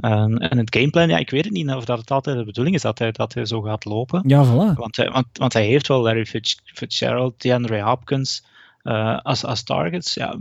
[0.01, 2.75] En, en het gameplan, ja, ik weet het niet of dat het altijd de bedoeling
[2.77, 4.23] is dat hij, dat hij zo gaat lopen.
[4.27, 4.75] Ja, voilà.
[4.79, 8.45] Want, hij, want, want hij heeft wel Larry Fitz, Fitzgerald, DeAndre Hopkins
[8.83, 10.15] eh, als, als targets.
[10.15, 10.41] Ja,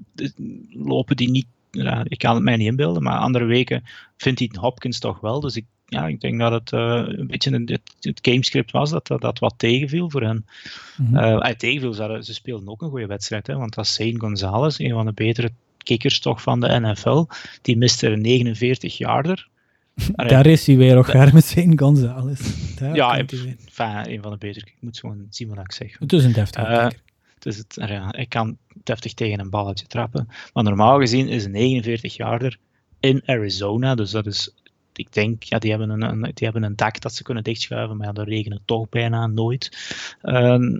[0.69, 3.83] lopen die niet, ja, ik kan het mij niet inbeelden, maar andere weken
[4.17, 5.39] vindt hij Hopkins toch wel.
[5.39, 8.89] Dus ik, ja, ik denk dat het eh, een beetje een, het, het gamescript was
[8.89, 10.45] dat, dat dat wat tegenviel voor hen.
[11.39, 14.79] Uit tegenviel, ze, ze speelden ook een goede wedstrijd, hè, want dat is Zane Gonzalez,
[14.79, 17.25] een van de betere kickers toch van de NFL.
[17.61, 19.47] Die miste een 49-yarder.
[20.15, 22.39] Daar is hij weer, ook met Zane Gonzalez.
[22.75, 23.17] Daar Ja.
[23.17, 24.65] Enfin, een van de betere.
[24.65, 25.99] Ik moet gewoon zien wat ik zeg.
[25.99, 27.01] Het is een deftige kikker.
[27.39, 30.27] Dus het, ja, ik kan deftig tegen een balletje trappen.
[30.53, 32.57] Maar normaal gezien is een 49-jarder
[32.99, 33.95] in Arizona.
[33.95, 34.53] Dus dat is,
[34.93, 37.97] ik denk, ja, die hebben een, een, die hebben een dak dat ze kunnen dichtschuiven.
[37.97, 39.77] Maar ja, daar regent toch bijna nooit.
[40.21, 40.77] Ehm,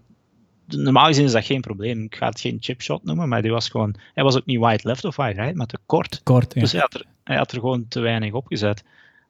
[0.68, 2.04] normaal gezien is dat geen probleem.
[2.04, 4.88] Ik ga het geen chipshot noemen, maar die was gewoon, hij was ook niet wide
[4.88, 6.22] left of wide right, maar te kort.
[6.24, 6.62] Kort, ja.
[6.62, 8.84] Dus hij had, er, hij had er gewoon te weinig op gezet.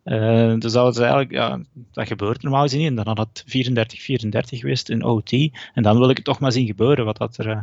[0.04, 1.60] Eh, dus dat, was eigenlijk, ja,
[1.94, 2.88] dat gebeurt normaal gezien niet.
[2.90, 5.32] En dan had het 34-34 geweest in OT.
[5.74, 7.06] En dan wil ik het toch maar zien gebeuren.
[7.06, 7.60] Wat dat er, eh,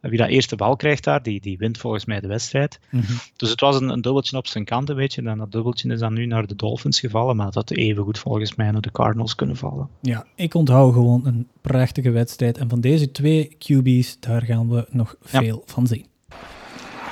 [0.00, 2.80] wie dat eerste bal krijgt daar, die, die wint volgens mij de wedstrijd.
[2.90, 3.12] Mhm.
[3.36, 5.22] Dus het was een, een dubbeltje op zijn kant een beetje.
[5.22, 7.36] En dat dubbeltje is dan nu naar de Dolphins gevallen.
[7.36, 9.88] Maar dat had even goed volgens mij naar de Cardinals kunnen vallen.
[10.00, 12.58] Ja, ik onthoud gewoon een prachtige wedstrijd.
[12.58, 15.40] En van deze twee QB's, daar gaan we nog Ja.
[15.40, 16.06] veel van zien.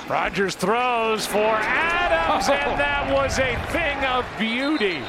[0.09, 5.01] Rodgers throws for Adams, and that was a thing of beauty.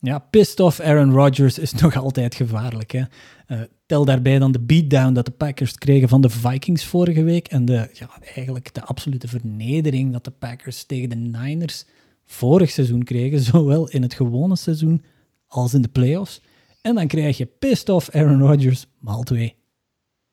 [0.00, 2.90] Ja, pissed off Aaron Rodgers is nog altijd gevaarlijk.
[2.90, 3.02] Hè?
[3.46, 7.48] Eh, tel daarbij dan de beatdown dat de Packers kregen van de Vikings vorige week.
[7.48, 11.84] En de, ja, eigenlijk de absolute vernedering dat de Packers tegen de Niners
[12.26, 13.40] vorig seizoen kregen.
[13.52, 15.04] Zowel in het gewone seizoen
[15.46, 16.40] als in de playoffs.
[16.82, 19.54] En dan krijg je pissed off Aaron Rodgers maal 2.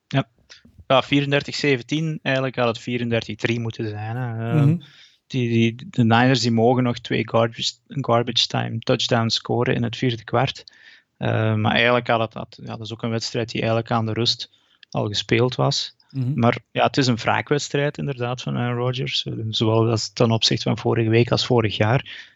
[0.08, 0.28] Ja,
[0.88, 2.22] 34-17.
[2.22, 4.16] Eigenlijk had het 34-3 moeten zijn.
[4.16, 4.54] Hè.
[4.54, 4.78] Mhm.
[5.28, 9.98] Die, die, de Niners die mogen nog twee garbage, garbage time touchdowns scoren in het
[9.98, 10.64] vierde kwart.
[11.18, 14.06] Eh, maar eigenlijk had het, had, ja, dat is ook een wedstrijd die eigenlijk aan
[14.06, 14.52] de rust
[14.90, 15.96] al gespeeld was.
[16.12, 16.40] Mhm.
[16.40, 19.26] Maar ja, het is een wraakwedstrijd inderdaad van Aaron Rodgers.
[19.26, 22.36] eh, Zowel als ten opzichte van vorige week als vorig jaar.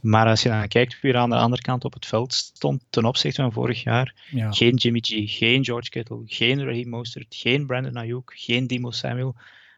[0.00, 2.82] Maar als je dan kijkt wie er aan de andere kant op het veld stond
[2.90, 4.14] ten opzichte van vorig jaar.
[4.30, 4.52] Ja.
[4.52, 9.34] Geen Jimmy G, geen George Kittle, geen Raheem Mostert, geen Brandon Ayuk, geen Dimo Samuel,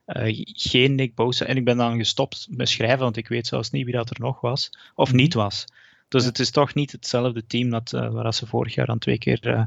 [0.07, 1.45] geen Nick Bosa.
[1.45, 4.21] En ik ben dan gestopt met schrijven, want ik weet zelfs niet wie dat er
[4.21, 5.17] nog was of Mhm.
[5.17, 5.65] niet was.
[6.09, 9.19] Dus het is toch niet hetzelfde team dat, eh, waar ze vorig jaar dan twee
[9.19, 9.63] keer eh,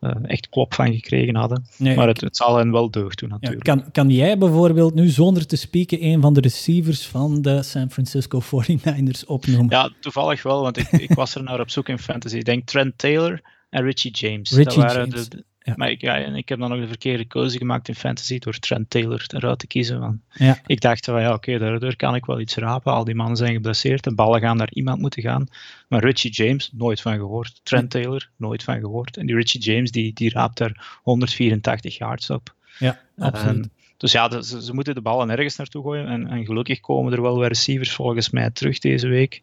[0.00, 1.66] eh, echt klop van gekregen hadden.
[1.78, 3.64] Nee, maar het, het zal hen wel deugd doen Ja, natuurlijk.
[3.64, 7.90] kan, kan jij bijvoorbeeld nu zonder te spieken een van de receivers van de San
[7.90, 9.70] Francisco 49ers opnoemen?
[9.70, 12.36] Ja, toevallig wel, want ik, ik was er naar op zoek in fantasy.
[12.36, 14.50] Ik denk Trent Taylor en Richie James.
[14.50, 15.72] Richie dat waren James, de- ja.
[15.76, 18.58] Maar ik, ja, en ik heb dan nog de verkeerde keuze gemaakt in fantasy door
[18.58, 20.00] Trent Taylor eruit te kiezen.
[20.00, 20.58] Want Ja.
[20.66, 22.92] Ik dacht van ja, oké, daardoor kan ik wel iets rapen.
[22.92, 25.46] Al die mannen zijn geblesseerd, de ballen gaan naar iemand moeten gaan.
[25.88, 27.60] Maar Richie James, nooit van gehoord.
[27.62, 29.16] Trent Taylor, nooit van gehoord.
[29.16, 32.54] En die Richie James, die, die raapt daar 184 yards op.
[32.78, 33.54] Ja, absoluut.
[33.64, 36.06] Ehm, dus ja, de- ze, ze moeten de ballen ergens naartoe gooien.
[36.06, 39.42] En, en gelukkig komen er wel weer receivers volgens mij terug deze week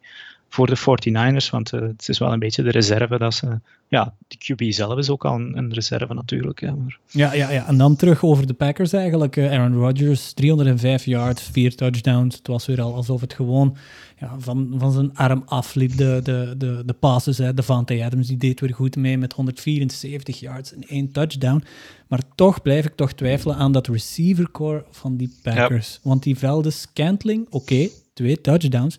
[0.54, 1.49] voor de 49ers.
[1.49, 3.60] Want eh, het is wel een beetje de reserve dat ze...
[3.88, 6.62] Ja, de QB zelf is ook al een, een reserve natuurlijk.
[6.62, 9.38] Hè, maar, Ja, ja, ja, en dan terug over de Packers eigenlijk.
[9.38, 12.36] Eh, Aaron Rodgers, 305 yards, 4 touchdowns.
[12.36, 13.78] Het was weer al alsof het gewoon
[14.20, 17.38] ja, van, van zijn arm afliep, de, de, de, de passes.
[17.38, 17.54] Hè.
[17.54, 21.64] Devante Adams die deed weer goed mee met 174 yards en één touchdown.
[22.08, 25.99] Maar toch blijf ik toch twijfelen aan dat receivercore van die Packers.
[26.04, 28.97] Want die velde Scantling, oké, twee touchdowns.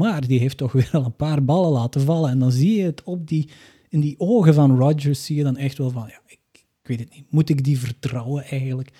[0.00, 2.30] Maar die heeft toch weer al een paar ballen laten vallen.
[2.30, 3.50] En dan zie je het op die,
[3.88, 7.00] in die ogen van Rodgers, zie je dan echt wel van, ja, ik, ik weet
[7.00, 8.90] het niet, moet ik die vertrouwen eigenlijk?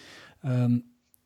[0.42, 0.78] Ehm,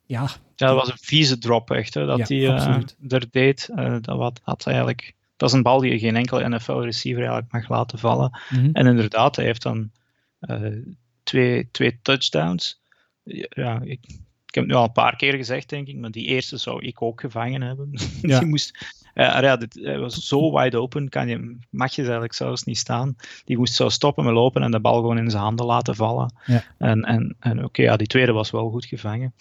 [0.05, 0.23] ja,
[0.57, 3.69] Ja, dat was een vieze drop echt, hè, dat hij eh, er deed.
[3.75, 7.53] Eh, dat wat, had eigenlijk, dat is een bal die je geen enkele NFL-receiver eigenlijk
[7.53, 8.41] mag laten vallen.
[8.51, 8.71] mhm.
[8.73, 9.91] En inderdaad, hij heeft dan
[10.41, 10.63] eh,
[11.23, 12.81] twee, twee touchdowns.
[13.49, 14.01] Ja, ik,
[14.47, 16.85] ik heb het nu al een paar keer gezegd, denk ik, maar die eerste zou
[16.85, 17.91] ik ook gevangen hebben.
[18.23, 18.39] Ja.
[18.39, 22.33] die moest, eh, ja, dit, hij was zo wide open, kan je, mag je eigenlijk
[22.33, 23.17] zelfs niet staan.
[23.45, 26.35] Die moest zo stoppen met lopen en de bal gewoon in zijn handen laten vallen.
[26.47, 26.65] Ja.
[26.79, 29.35] En, en, en oké, ja, die tweede was wel goed gevangen.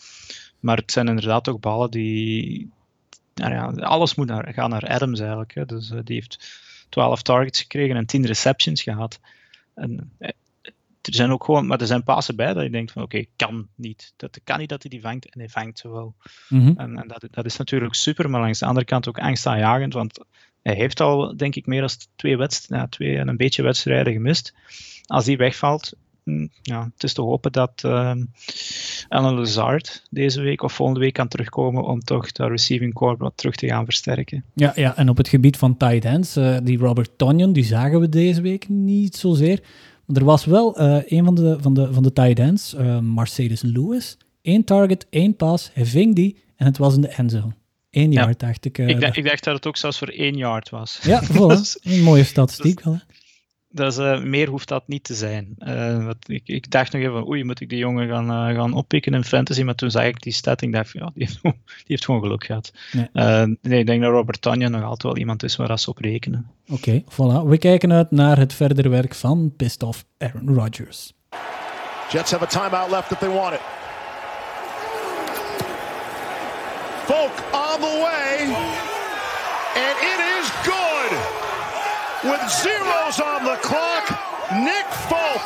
[0.60, 2.72] Maar het zijn inderdaad ook ballen die.
[3.34, 5.56] Nou ja, alles moet naar, gaan naar Adams eigenlijk.
[5.56, 5.66] Hè.
[5.66, 9.20] Dus eh, die heeft 12 targets gekregen en 10 receptions gehad.
[9.74, 10.30] En, eh,
[11.08, 13.68] er zijn ook gewoon, maar er zijn passen bij dat je denkt van oké, kan
[13.76, 14.14] niet.
[14.16, 16.16] Dat kan niet dat hij die vangt en hij vangt ze wel.
[16.50, 16.74] Mhm.
[16.78, 20.20] En, en dat, dat is natuurlijk super, maar langs de andere kant ook angstaanjagend, want
[20.62, 24.14] hij heeft al denk ik meer dan twee, wedst ja, twee en een beetje wedstrijden
[24.14, 24.54] gemist.
[25.06, 25.94] Als die wegvalt,
[26.24, 28.24] hm, ja, het is te hopen dat ehm
[29.10, 33.38] Alan Lazard deze week of volgende week kan terugkomen om toch de receiving core wat
[33.38, 34.44] terug te gaan versterken.
[34.54, 38.00] Ja, ja, en op het gebied van tight ends, eh, die Robert Tonyan, die zagen
[38.00, 39.60] we deze week niet zozeer.
[40.06, 43.00] Maar er was wel eh, een van de, van de, van de tight ends, eh,
[43.00, 44.18] Mercedes Lewis.
[44.42, 47.54] Eén target, één pass, hij ving die en het was in de endzone.
[47.92, 48.22] Eén Ja.
[48.22, 48.78] yard, dacht ik.
[48.78, 51.00] eh, ik, dacht, ik dacht dat het ook zelfs voor één yard was.
[51.04, 51.82] Ja, voilà.
[51.84, 52.94] Een mooie statistiek wel.
[52.94, 53.00] hè.
[53.76, 55.56] Dus eh, meer hoeft dat niet te zijn.
[55.58, 58.56] Eh, wat, ik, ik dacht nog even, van, oei, moet ik die jongen gaan, eh,
[58.56, 59.64] gaan oppikken in fantasy?
[59.64, 61.84] Maar toen zag ik die stat en ik dacht, van, ja, die heeft, gewoon- die
[61.86, 62.74] heeft gewoon geluk gehad.
[62.92, 63.08] Nee.
[63.62, 66.52] Nee, ik denk dat Robert Tanja nog altijd wel iemand is waar ze op rekenen.
[66.70, 67.46] Oké, voilà.
[67.48, 71.14] We kijken uit naar het verdere werk van Pissed Off Aaron Rodgers.
[72.12, 73.62] Jets have a timeout left if they want it.
[77.06, 78.46] Folk on the way,
[79.86, 81.12] and it is good.
[82.24, 84.06] With zeros on the clock,
[84.52, 85.46] Nick Folk.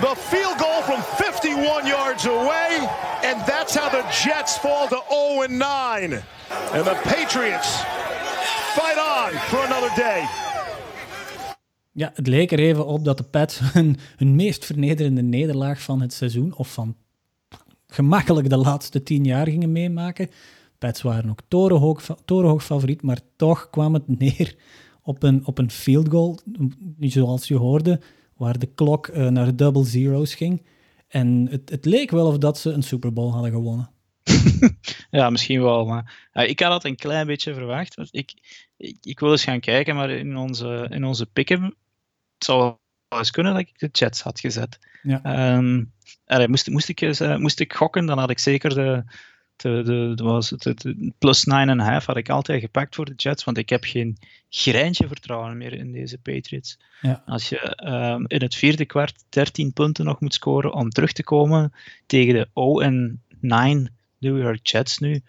[0.00, 2.88] The field goal from 51 yards away,
[3.22, 6.22] and that's how the Jets fall to 0 and 9.
[6.72, 7.82] And the Patriots
[8.74, 10.24] fight on for another day.
[11.92, 16.00] Ja, het leek er even op dat de Pats hun, hun meest vernederende nederlaag van
[16.00, 16.96] het seizoen, of van
[17.86, 20.30] gemakkelijk de laatste tien jaar gingen meemaken.
[20.78, 24.56] Pats waren ook torenhoog, torenhoog favoriet, maar toch kwam het neer
[25.02, 26.38] op een, op een field goal,
[27.00, 28.00] zoals je hoorde,
[28.36, 30.66] waar de klok eh, naar double zeros ging.
[31.08, 33.90] En het, het leek wel of dat ze een Super Bowl hadden gewonnen.
[35.10, 37.94] Ja, misschien wel, maar ja, ik had dat een klein beetje verwacht.
[37.94, 38.32] Want ik,
[38.76, 42.60] ik, ik wil eens gaan kijken, maar in onze, in onze pick-up het zou
[43.08, 44.78] wel eens kunnen dat ik de Jets had gezet.
[45.02, 45.20] Ja.
[46.26, 49.04] Allee, moest, moest, ik, eh, moest ik gokken, dan had ik zeker de,
[49.62, 49.82] de,
[50.16, 50.84] de, was het, het,
[51.18, 51.44] plus
[52.00, 54.16] 9,5 had ik altijd gepakt voor de Jets, want ik heb geen
[54.50, 56.78] greintje vertrouwen meer in deze Patriots.
[57.00, 57.22] Ja.
[57.26, 61.24] Als je ehm, in het vierde kwart 13 punten nog moet scoren om terug te
[61.24, 61.72] komen
[62.06, 65.22] tegen de 0 en 9 New York Jets nu,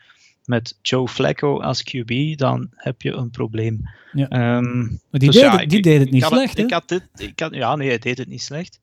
[0.45, 3.89] met Joe Flacco als QB, dan heb je een probleem.
[4.11, 4.27] Ja.
[4.27, 6.63] Ehm, Maar die, dus deed, ja, het, die ik- deed het niet slecht, hè?
[6.63, 8.80] Ik had dit, ik had, ja, nee, hij deed het niet slecht.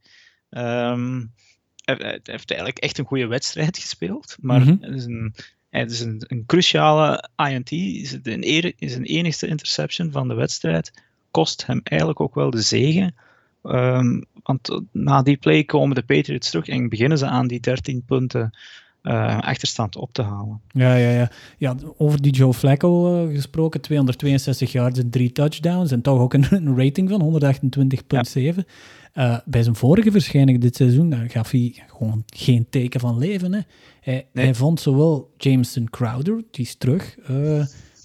[0.50, 1.24] Ehm,
[1.86, 4.76] hij, hij heeft eigenlijk echt een goede wedstrijd gespeeld, maar Mhm.
[4.80, 5.34] het is een,
[5.70, 8.42] het is een, een cruciale INT, is het een,
[8.78, 13.14] is een enigste interception van de wedstrijd, kost hem eigenlijk ook wel de zegen.
[13.62, 18.02] Ehm, want na die play komen de Patriots terug en beginnen ze aan die 13
[18.06, 18.56] punten
[19.06, 20.60] eh, achterstand op te halen.
[20.68, 21.30] Ja, ja, ja.
[21.58, 26.34] ja, over die Joe Flacco eh, gesproken, 262 yards en drie touchdowns en toch ook
[26.34, 27.40] een, een rating van
[28.56, 28.58] 128,7.
[29.12, 33.52] Eh, bij zijn vorige verschijning dit seizoen daar gaf hij gewoon geen teken van leven.
[33.52, 33.60] Hè.
[34.00, 34.44] Hij, Nee.
[34.44, 37.16] hij vond zowel Jameson Crowder, die is terug,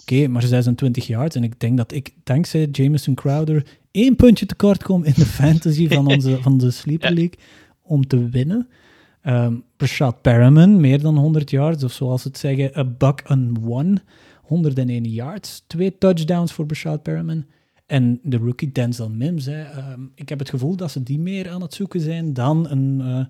[0.02, 1.36] oké, maar 26 yards.
[1.36, 5.88] En ik denk dat ik dankzij Jameson Crowder één puntje tekort kom in de fantasy
[5.88, 7.16] van, onze, van de Sleeper Ja.
[7.16, 7.38] League
[7.82, 8.68] om te winnen.
[9.22, 13.58] Ehm Brashad Perriman, meer dan 100 yards, of zoals ze het zeggen, a buck and
[13.66, 14.02] one.
[14.42, 17.46] 101 yards, twee touchdowns voor Brashad Perriman.
[17.86, 21.62] En de rookie Denzel Mims, ehm, ik heb het gevoel dat ze die meer aan
[21.62, 23.26] het zoeken zijn dan een, eh,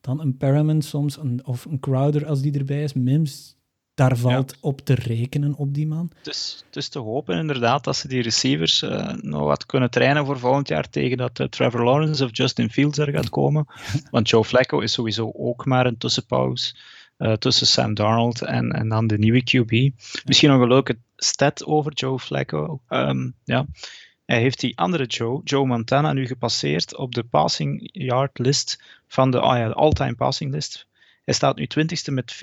[0.00, 2.92] dan een soms, een, of een Crowder als die erbij is.
[2.92, 3.55] Mims,
[3.96, 6.10] daar valt op te rekenen op die man.
[6.16, 9.90] Het is, het is te hopen inderdaad dat ze die receivers eh, nog wat kunnen
[9.90, 13.66] trainen voor volgend jaar tegen dat eh, Trevor Lawrence of Justin Fields er gaat komen.
[14.10, 16.74] Want Joe Flacco is sowieso ook maar een tussenpauze
[17.16, 19.70] eh, tussen Sam Darnold en, en dan de nieuwe QB.
[20.24, 22.80] Misschien nog een leuke stat over Joe Flacco.
[22.88, 23.66] Ehm, ja.
[24.24, 29.30] Hij heeft die andere Joe, Joe Montana, nu gepasseerd op de passing yard list van
[29.30, 30.86] de, ah ja, de all-time passing list.
[31.26, 32.40] Hij staat nu 20ste met 40.555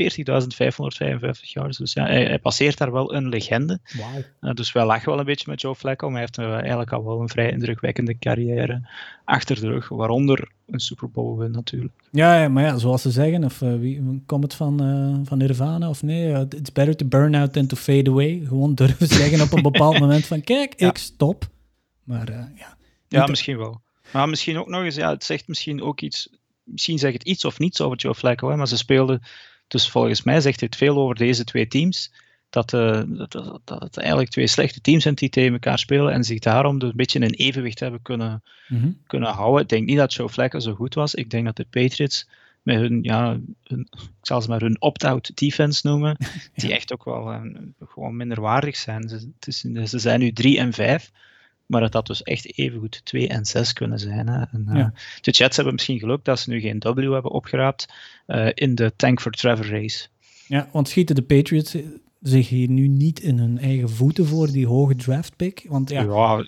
[1.39, 1.77] yards.
[1.77, 3.79] Dus ja, hij, hij, passeert daar wel een legende.
[3.93, 4.23] Wow.
[4.41, 6.91] Uh, dus wij lachen wel een beetje met Joe Flacco, maar hij heeft uh, eigenlijk
[6.91, 8.89] al wel een vrij indrukwekkende carrière
[9.25, 9.89] achter de rug.
[9.89, 11.93] Waaronder een Super Bowl win natuurlijk.
[12.11, 14.77] Ja, ja, maar ja, zoals ze zeggen, of uh, wie komt het van,
[15.25, 16.47] van Nirvana of nee?
[16.49, 18.41] it's better to burn out than to fade away.
[18.47, 20.89] Gewoon durven zeggen op een bepaald moment van kijk, ja.
[20.89, 21.49] ik stop.
[22.03, 22.77] Maar ja.
[23.07, 23.81] Ja, misschien wel.
[24.13, 26.29] Maar misschien ook nog eens, ja, het zegt misschien ook iets
[26.63, 29.21] misschien zegt het iets of niets over Joe Flacco, hè, maar ze speelden,
[29.67, 32.11] dus volgens mij zegt het veel over deze twee teams,
[32.53, 33.31] dat, uh, dat,
[33.63, 36.93] dat, het eigenlijk twee slechte teams zijn die tegen elkaar spelen en zich daarom een
[36.95, 38.99] beetje in evenwicht hebben kunnen, mm-hmm.
[39.07, 39.61] kunnen houden.
[39.61, 41.15] Ik denk niet dat Joe Flacco zo goed was.
[41.15, 42.27] Ik denk dat de Patriots
[42.61, 46.17] met hun, ja, hun, ik zal ze maar hun opt-out defense noemen,
[46.55, 47.41] die echt ook wel uh,
[47.79, 49.09] gewoon minderwaardig zijn.
[49.09, 49.59] Ze, is,
[49.89, 51.11] ze zijn nu 3 en 5.
[51.65, 54.27] Maar het had dus echt evengoed 2 en 6 kunnen zijn.
[54.27, 54.43] Hè.
[54.51, 54.93] En, uh, ja.
[55.21, 57.93] De Jets hebben misschien geluk dat ze nu geen W hebben opgeraapt
[58.27, 60.07] uh, in de Tank for Trevor race.
[60.47, 61.75] Ja, want schieten de Patriots
[62.21, 65.65] zich hier nu niet in hun eigen voeten voor die hoge draft pick?
[65.67, 66.45] Want ja, ja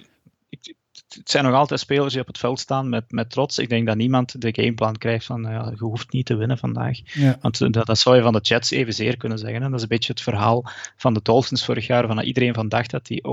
[1.08, 3.58] het zijn nog altijd spelers die op het veld staan met, met trots.
[3.58, 7.00] Ik denk dat niemand de gameplan krijgt van ja, je hoeft niet te winnen vandaag.
[7.04, 7.38] Ja.
[7.42, 9.62] Want dat, dat, zou je van de Jets evenzeer kunnen zeggen.
[9.62, 9.68] Hè.
[9.68, 10.66] Dat is een beetje het verhaal
[10.98, 12.08] van de Dolphins vorig jaar.
[12.08, 13.28] Van dat iedereen van dacht dat die 0-16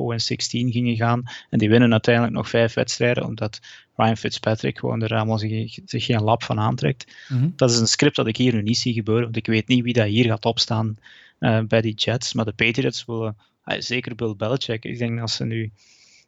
[0.73, 1.23] gingen gaan.
[1.51, 3.25] En die winnen uiteindelijk nog vijf wedstrijden.
[3.25, 3.61] Omdat
[3.97, 7.15] Ryan Fitzpatrick gewoon er allemaal zich, zich geen lap van aantrekt.
[7.29, 7.53] Mm-hmm.
[7.57, 9.25] Dat is een script dat ik hier nu niet zie gebeuren.
[9.25, 10.97] Want ik weet niet wie dat hier gaat opstaan
[11.41, 12.33] uh, bij die Jets.
[12.33, 13.37] Maar de Patriots willen...
[13.65, 14.85] Uh, zeker Bill Belichick.
[14.85, 15.73] Ik denk dat ze nu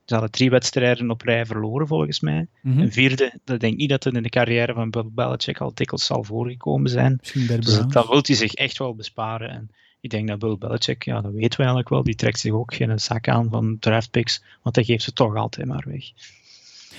[0.04, 2.46] ze hadden drie wedstrijden op rij verloren, volgens mij.
[2.62, 2.82] Mm-hmm.
[2.82, 5.74] Een vierde, dat denk ik niet dat het in de carrière van Bill Belichick al
[5.74, 7.20] dikwijls zal voorgekomen zijn.
[7.60, 9.50] Dus dat wil hij zich echt wel besparen.
[9.50, 12.52] En ik denk dat Bill Belichick, ja, dat weten we eigenlijk wel, die trekt zich
[12.52, 16.10] ook geen zak aan van draftpicks, want hij geeft ze toch altijd maar weg.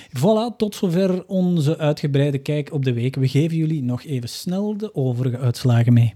[0.08, 3.16] Voilà, tot zover onze uitgebreide kijk op de week.
[3.16, 6.14] We geven jullie nog even snel de overige uitslagen mee.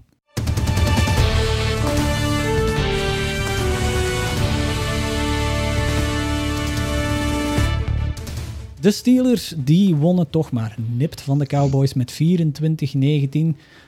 [8.81, 12.17] De Steelers die wonnen toch maar nipt van de Cowboys met 24-19.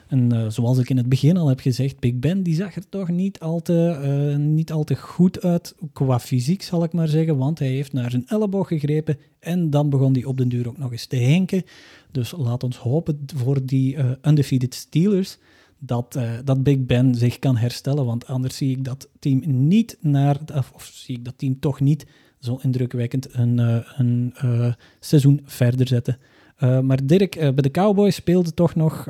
[0.08, 2.90] En uh, zoals ik in het begin al heb gezegd, Big Ben die zag er
[2.90, 4.00] toch niet al, te,
[4.32, 7.38] uh, niet al te goed uit qua fysiek, zal ik maar zeggen.
[7.38, 10.78] Want hij heeft naar zijn elleboog gegrepen en dan begon hij op den duur ook
[10.78, 11.64] nog eens te hinken.
[12.12, 15.38] Dus laat ons hopen voor die uh, undefeated Steelers
[15.80, 18.06] dat, dat Big Ben zich kan herstellen.
[18.06, 20.40] Want anders zie ik dat team niet naar,
[20.74, 22.06] of zie ik dat team toch niet
[22.44, 26.18] zo indrukwekkend een, uh, een uh, seizoen verder zetten.
[26.60, 29.08] Uh, maar Dirk, bij de Cowboys speelde toch nog,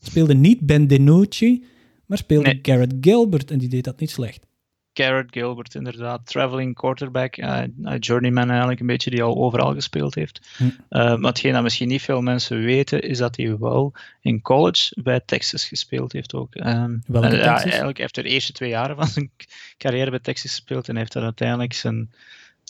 [0.00, 1.64] speelde niet Ben DiNucci,
[2.06, 2.58] maar speelde nee.
[2.62, 4.46] Garrett Gilbert en die deed dat niet slecht.
[4.92, 6.26] Garrett Gilbert, inderdaad.
[6.26, 7.34] Traveling quarterback,
[7.98, 10.48] journeyman eigenlijk een beetje, die al overal gespeeld heeft.
[10.56, 10.64] Hm.
[10.88, 15.20] maar hetgeen dat misschien niet veel mensen weten, is dat hij wel in college bij
[15.24, 16.54] Texas gespeeld heeft ook.
[16.54, 17.36] Um, Welke?
[17.36, 19.30] Ja, eigenlijk heeft hij de eerste twee jaren van zijn
[19.78, 22.10] carrière bij Texas gespeeld en heeft dan uiteindelijk zijn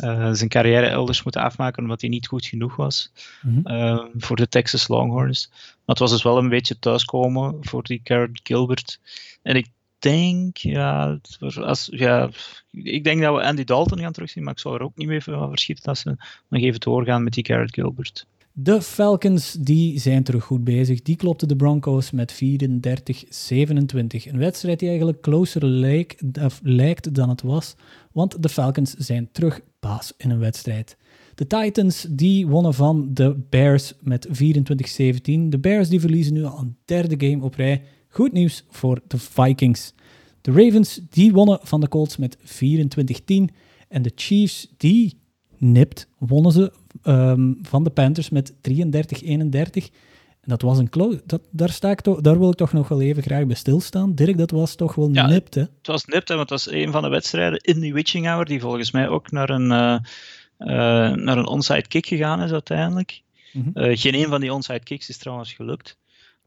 [0.03, 3.77] uh, zijn carrière elders moeten afmaken omdat hij niet goed genoeg was mm-hmm.
[3.77, 5.49] uh, voor de Texas Longhorns.
[5.51, 9.01] Maar het was dus wel een beetje thuiskomen voor die Garrett Gilbert.
[9.43, 9.67] En ik
[9.99, 11.19] denk, ja,
[11.55, 12.31] als, ja,
[12.71, 15.23] ik denk dat we Andy Dalton gaan terugzien, maar ik zou er ook niet mee
[15.23, 16.17] van verschieten als ze
[16.49, 18.27] nog even doorgaan met die Garrett Gilbert.
[18.57, 21.03] De Falcons die zijn terug goed bezig.
[21.03, 22.37] Die klopten de Broncos met 34-27.
[22.37, 25.65] Een wedstrijd die eigenlijk closer
[26.63, 27.75] lijkt dan het was,
[28.13, 30.97] want de Falcons zijn terug baas in een wedstrijd.
[31.35, 34.33] De Titans die wonnen van de Bears met 24-17.
[35.49, 37.83] De Bears die verliezen nu al een derde game op rij.
[38.09, 39.95] Goed nieuws voor de Vikings.
[40.41, 42.43] De Ravens die wonnen van de Colts met 24-10.
[43.89, 45.21] En de Chiefs die
[45.59, 46.73] nipt wonnen ze
[47.05, 48.55] um, van de Panthers met 33-31.
[50.45, 51.23] En dat was een close.
[51.27, 54.15] Dat, daar, sta ik toch, daar wil ik toch nog wel even graag bij stilstaan.
[54.15, 55.61] Dirk, dat was toch wel ja, nipt, hè?
[55.61, 58.45] Het was nipt, hè, want het was een van de wedstrijden in die witching hour,
[58.45, 59.99] die volgens mij ook naar een, uh,
[60.59, 63.23] uh, naar een onside kick gegaan is uiteindelijk.
[63.53, 63.73] Mm-hmm.
[63.75, 65.99] Uh, geen een van die onside kicks is trouwens gelukt.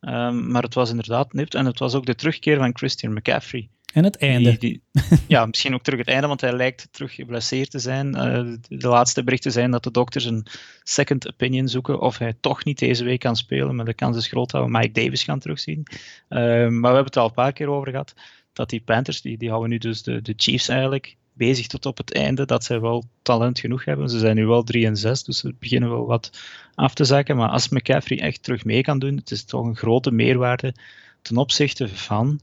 [0.01, 1.55] Um, maar het was inderdaad nipt.
[1.55, 3.69] En het was ook de terugkeer van Christian McCaffrey.
[3.93, 4.57] En het einde.
[4.57, 8.07] Die, die, ja, misschien ook terug het einde, want hij lijkt terug geblesseerd te zijn.
[8.07, 10.45] Uh, de, laatste berichten zijn dat de dokters een
[10.83, 13.75] second opinion zoeken of hij toch niet deze week kan spelen.
[13.75, 15.83] Maar de kans is groot dat we Mike Davis gaan terugzien.
[15.89, 18.13] Uh, maar we hebben het al een paar keer over gehad.
[18.53, 21.97] Dat die Panthers, die, die houden nu dus de, de Chiefs eigenlijk bezig tot op
[21.97, 22.45] het einde.
[22.45, 24.09] Dat zij wel talent genoeg hebben.
[24.09, 26.39] Ze zijn nu wel 3 en 6, dus ze beginnen wel wat
[26.75, 27.35] af te zakken.
[27.35, 30.73] Maar als McCaffrey echt terug mee kan doen, het is toch een grote meerwaarde
[31.21, 32.39] ten opzichte van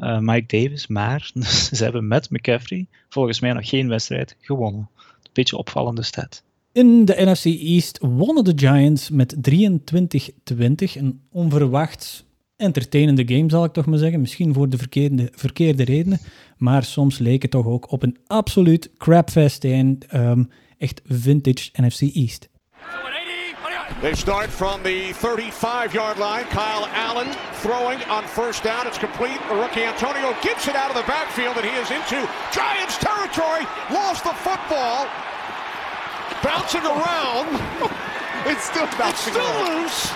[0.00, 0.86] uh, Mike Davis.
[0.86, 1.30] Maar
[1.72, 4.88] ze hebben met McCaffrey volgens mij nog geen wedstrijd gewonnen.
[4.96, 6.42] Een beetje opvallende stat.
[6.72, 9.50] In de NFC East wonnen de Giants met 23-20.
[10.94, 12.24] Een onverwacht
[12.56, 14.20] entertainende game, zal ik toch maar zeggen.
[14.20, 16.18] Misschien voor de verkeerde, verkeerde redenen.
[16.56, 22.00] Maar soms leek het toch ook op een absoluut crapfest en um, echt vintage NFC
[22.00, 22.48] East.
[24.00, 26.44] They start from the 35-yard line.
[26.46, 27.28] Kyle Allen
[27.60, 28.86] throwing on first down.
[28.86, 29.38] It's complete.
[29.48, 32.16] The rookie Antonio gets it out of the backfield, and he is into
[32.50, 33.66] Giants territory.
[33.92, 35.06] Lost the football.
[36.42, 37.48] Bouncing around.
[38.48, 39.82] it's still bouncing it's still around.
[39.82, 40.10] loose.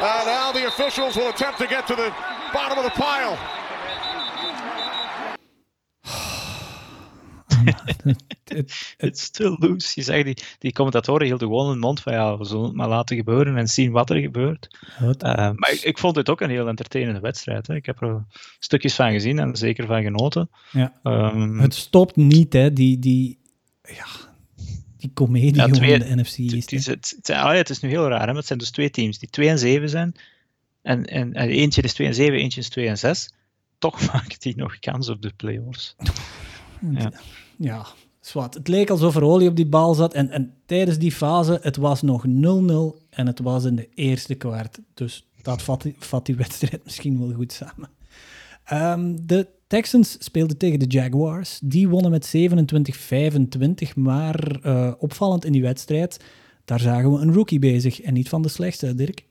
[0.00, 2.14] Uh, now the officials will attempt to get to the
[2.54, 3.36] bottom of the pile.
[8.96, 9.92] It's still loose.
[9.94, 12.88] Je zegt, die, die commentatoren hielden gewoon hun mond van ja, we zullen het maar
[12.88, 14.78] laten gebeuren en zien wat er gebeurt.
[15.00, 17.66] Uh, maar ik, ik, vond het ook een heel entertainende wedstrijd.
[17.66, 17.74] Hè.
[17.74, 18.24] Ik heb er
[18.58, 20.50] stukjes van gezien en zeker van genoten.
[20.70, 20.92] Ja.
[21.02, 23.38] Um, het stopt niet, hè, die, die,
[23.82, 24.06] ja,
[24.96, 26.70] die comedie ja, twee, de NFC East.
[26.70, 28.34] Het, het, het, het, is nu heel raar, hè?
[28.34, 30.14] het zijn dus twee teams die 2 en 7 zijn.
[30.82, 33.32] En, en, en eentje is 2 en 7, eentje is 2 en 6.
[33.78, 35.96] Toch maakt die nog kans op de playoffs.
[36.92, 37.12] ja.
[37.60, 37.86] Ja,
[38.20, 38.54] zwart.
[38.54, 40.14] Het leek alsof er olie op die bal zat.
[40.14, 42.30] En, en tijdens die fase, het was nog 0-0
[43.10, 44.78] en het was in de eerste kwart.
[44.94, 47.88] Dus dat vat, vat die wedstrijd misschien wel goed samen.
[48.72, 51.60] Um, de Texans speelden tegen de Jaguars.
[51.62, 56.24] Die wonnen met 27-25, maar uh, opvallend in die wedstrijd,
[56.64, 59.24] daar zagen we een rookie bezig en niet van de slechtste, Dirk.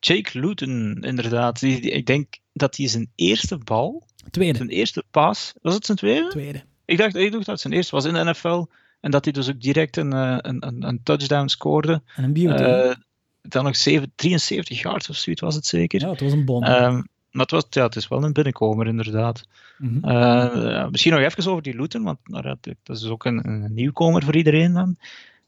[0.00, 1.60] Jake Luton, inderdaad.
[1.60, 4.56] Die, die, ik denk dat hij zijn eerste bal, tweede.
[4.56, 6.28] zijn eerste pas, was het zijn tweede?
[6.28, 6.62] Tweede.
[6.88, 8.64] Ik dacht, ik dacht dat zijn eerste was in de NFL
[9.00, 12.02] en dat hij dus ook direct een, eh, een, een, een touchdown scoorde.
[12.16, 12.62] En een beauty.
[12.62, 12.94] Uh,
[13.42, 16.00] dan nog 7, 73 yards of zoiets was het zeker.
[16.00, 16.64] Ja, het was een bom.
[16.64, 19.46] Um, maar het, was, ja, het is wel een binnenkomer, inderdaad.
[19.78, 20.10] Mm -hmm.
[20.10, 24.22] uh, misschien nog even over die Luton, want nou, dat is ook een, een nieuwkomer
[24.22, 24.96] voor iedereen dan.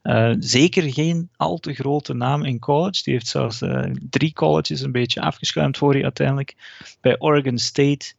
[0.02, 3.02] Uh, zeker geen al te grote naam in college.
[3.02, 3.62] Die heeft zelfs
[4.10, 6.54] drie colleges een beetje afgeschuimd voor hij uiteindelijk
[7.00, 8.12] bij Oregon State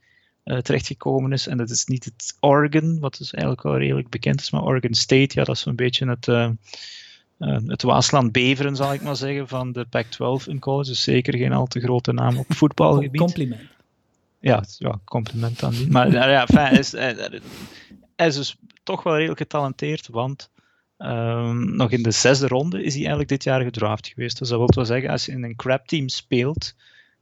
[0.44, 1.48] terechtgekomen is.
[1.48, 4.94] En dat is niet het Oregon, wat dus eigenlijk wel redelijk bekend is, maar Oregon
[4.94, 6.26] State, ja, dat is een beetje het,
[7.68, 10.90] het Waasland Beveren, zal ik maar zeggen, van de Pac-12 in college.
[10.90, 13.22] Dus zeker geen al te grote naam op voetbalgebied.
[13.22, 13.62] Compliment.
[14.40, 15.90] Ja, ja compliment dan niet.
[15.90, 20.50] Maar ja, fijn, is, hij is dus toch wel redelijk getalenteerd, want
[21.04, 24.38] Um, nog in de zesde ronde is hij eigenlijk dit jaar gedraft geweest.
[24.40, 26.76] Dus dat wil wel zeggen, als je in een crap team speelt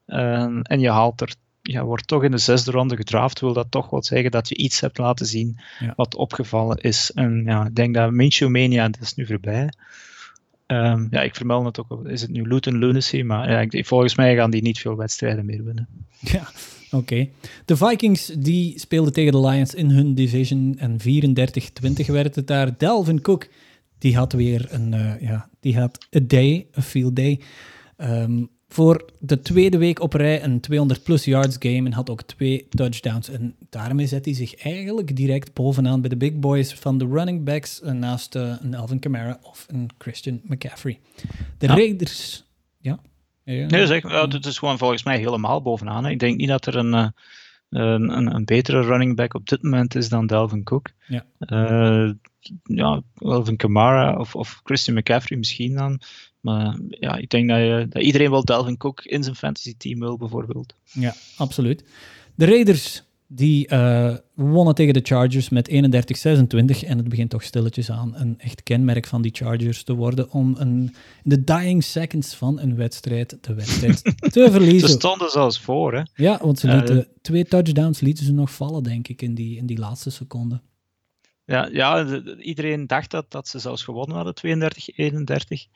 [0.07, 3.71] um, en je haalt er, ja, wordt toch in de zesde ronde gedraft, wil dat
[3.71, 5.93] toch wel zeggen dat je iets hebt laten zien ja.
[5.95, 7.11] wat opgevallen is.
[7.11, 9.69] En ja, ik denk dat Minshew Mania, dat is nu voorbij.
[10.67, 14.15] Um, ja, ik vermeld het ook, is het nu Luton Lunacy, maar ja, ik, volgens
[14.15, 15.87] mij gaan die niet veel wedstrijden meer winnen.
[16.19, 16.49] Ja,
[16.91, 16.95] oké.
[16.95, 17.31] Okay.
[17.65, 22.77] De Vikings die speelden tegen de Lions in hun division en 34-20 werd het daar.
[22.77, 23.47] Delvin Cook
[23.97, 27.39] die had weer een, uh, ja, die had a day, a field day.
[27.97, 32.21] Um, voor de tweede week op rij een 200 plus yards game en had ook
[32.21, 33.29] twee touchdowns.
[33.29, 37.43] En daarmee zet hij zich eigenlijk direct bovenaan bij de big boys van de running
[37.43, 40.99] backs uh, naast uh, een Alvin Kamara of een Christian McCaffrey.
[41.57, 41.75] De ja.
[41.75, 42.43] Raiders,
[42.77, 42.99] ja?
[43.43, 46.03] ja nee, zeg, uh, het is gewoon volgens mij helemaal bovenaan.
[46.03, 46.11] Hè.
[46.11, 47.13] Ik denk niet dat er een, een,
[48.17, 50.89] een, een, betere running back op dit moment is dan Delvin Cook.
[51.07, 51.25] Ja
[52.63, 55.99] ja, Alvin Kamara of, of Christian McCaffrey misschien dan.
[56.39, 59.99] Maar ja, ik denk dat, je, dat iedereen wel Delvin Cook in zijn fantasy team
[59.99, 60.75] wil, bijvoorbeeld.
[60.83, 61.83] Ja, absoluut.
[62.35, 67.91] De Raiders die uh, wonnen tegen de Chargers met 31-26 en het begint toch stilletjes
[67.91, 72.35] aan een echt kenmerk van die Chargers te worden om een, in de dying seconds
[72.35, 74.01] van een wedstrijd de wedstrijd
[74.33, 74.89] te verliezen.
[74.89, 76.01] Ze stonden zelfs voor, hè?
[76.13, 79.57] Ja, want ze lieten, uh, twee touchdowns lieten ze nog vallen, denk ik, in die,
[79.57, 80.61] in die laatste seconde.
[81.45, 85.69] Ja, ja de, iedereen dacht dat, dat ze zelfs gewonnen hadden, 32-31.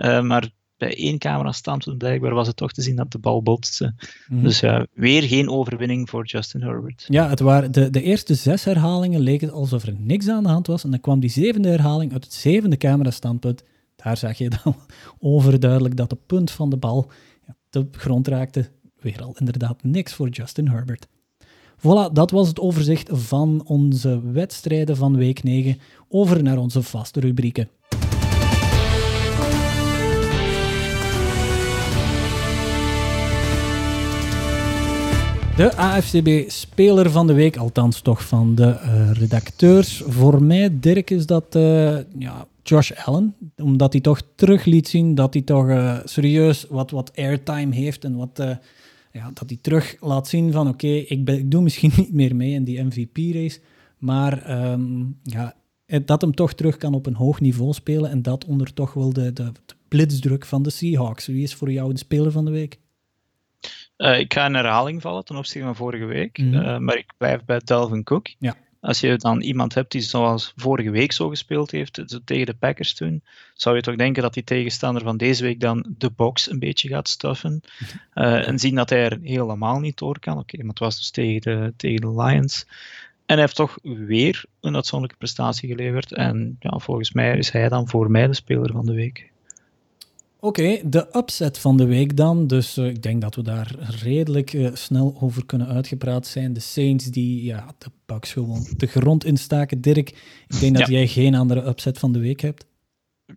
[0.00, 3.42] Uh, maar bij één camera standpunt blijkbaar was het toch te zien dat de bal
[3.42, 3.94] botste.
[4.28, 4.42] Mm.
[4.42, 7.04] Dus ja, weer geen overwinning voor Justin Herbert.
[7.08, 10.48] Ja, het waren de, de eerste zes herhalingen leek het alsof er niks aan de
[10.48, 10.84] hand was.
[10.84, 13.64] En dan kwam die zevende herhaling uit het zevende camera standpunt.
[13.96, 14.76] Daar zag je dan
[15.18, 17.10] overduidelijk dat de punt van de bal
[17.46, 18.70] ja, de grond raakte.
[19.00, 21.06] Weer al inderdaad niks voor Justin Herbert.
[21.78, 25.78] Voilà, dat was het overzicht van onze wedstrijden van week 9.
[26.08, 27.68] Over naar onze vaste rubrieken.
[35.60, 40.02] De AFCB-speler van de week, althans toch van de uh, redacteurs.
[40.06, 43.34] Voor mij, Dirk, is dat uh, ja, Josh Allen.
[43.56, 48.04] Omdat hij toch terug liet zien dat hij toch uh, serieus wat, wat airtime heeft
[48.04, 48.42] en wat
[49.12, 52.52] ja, dat hij terug laat zien van oké, ik, ik doe misschien niet meer mee
[52.52, 53.60] in die MVP-race,
[53.98, 55.54] maar um, ja,
[56.04, 59.12] dat hem toch terug kan op een hoog niveau spelen en dat onder toch wel
[59.12, 61.26] de, de, de blitsdruk van de Seahawks.
[61.26, 62.78] Wie is voor jou de speler van de week?
[64.00, 66.62] Uh, ik ga in herhaling vallen ten opzichte van vorige week, mm -hmm.
[66.62, 68.28] uh, maar ik blijf bij Dalvin Cook.
[68.38, 68.56] Ja.
[68.80, 72.54] Als je dan iemand hebt die zoals vorige week zo gespeeld heeft, zo tegen de
[72.54, 73.22] Packers toen,
[73.54, 76.88] zou je toch denken dat die tegenstander van deze week dan de box een beetje
[76.88, 77.60] gaat stuffen.
[78.14, 80.32] Uh, en zien dat hij er helemaal niet door kan.
[80.32, 82.66] Oké, okay, maar het was dus tegen de, tegen de Lions.
[83.26, 86.12] En hij heeft toch weer een uitzonderlijke prestatie geleverd.
[86.12, 89.30] En ja, volgens mij is hij dan voor mij de speler van de week.
[90.40, 92.46] Oké, de upset van de week dan.
[92.46, 96.52] Dus uh, ik denk dat we daar redelijk uh, snel over kunnen uitgepraat zijn.
[96.52, 99.80] De Saints die ja, de Bucks gewoon de grond instaken.
[99.80, 100.08] Dirk,
[100.48, 100.92] ik denk dat ja.
[100.92, 102.66] jij geen andere upset van de week hebt.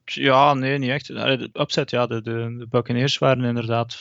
[0.06, 1.08] Ja, nee, niet echt.
[1.08, 3.97] De upset, ja, de, de, de Buccaneers waren inderdaad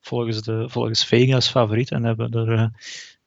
[0.00, 2.66] volgens, de, volgens Vegas favoriet en hebben er uh,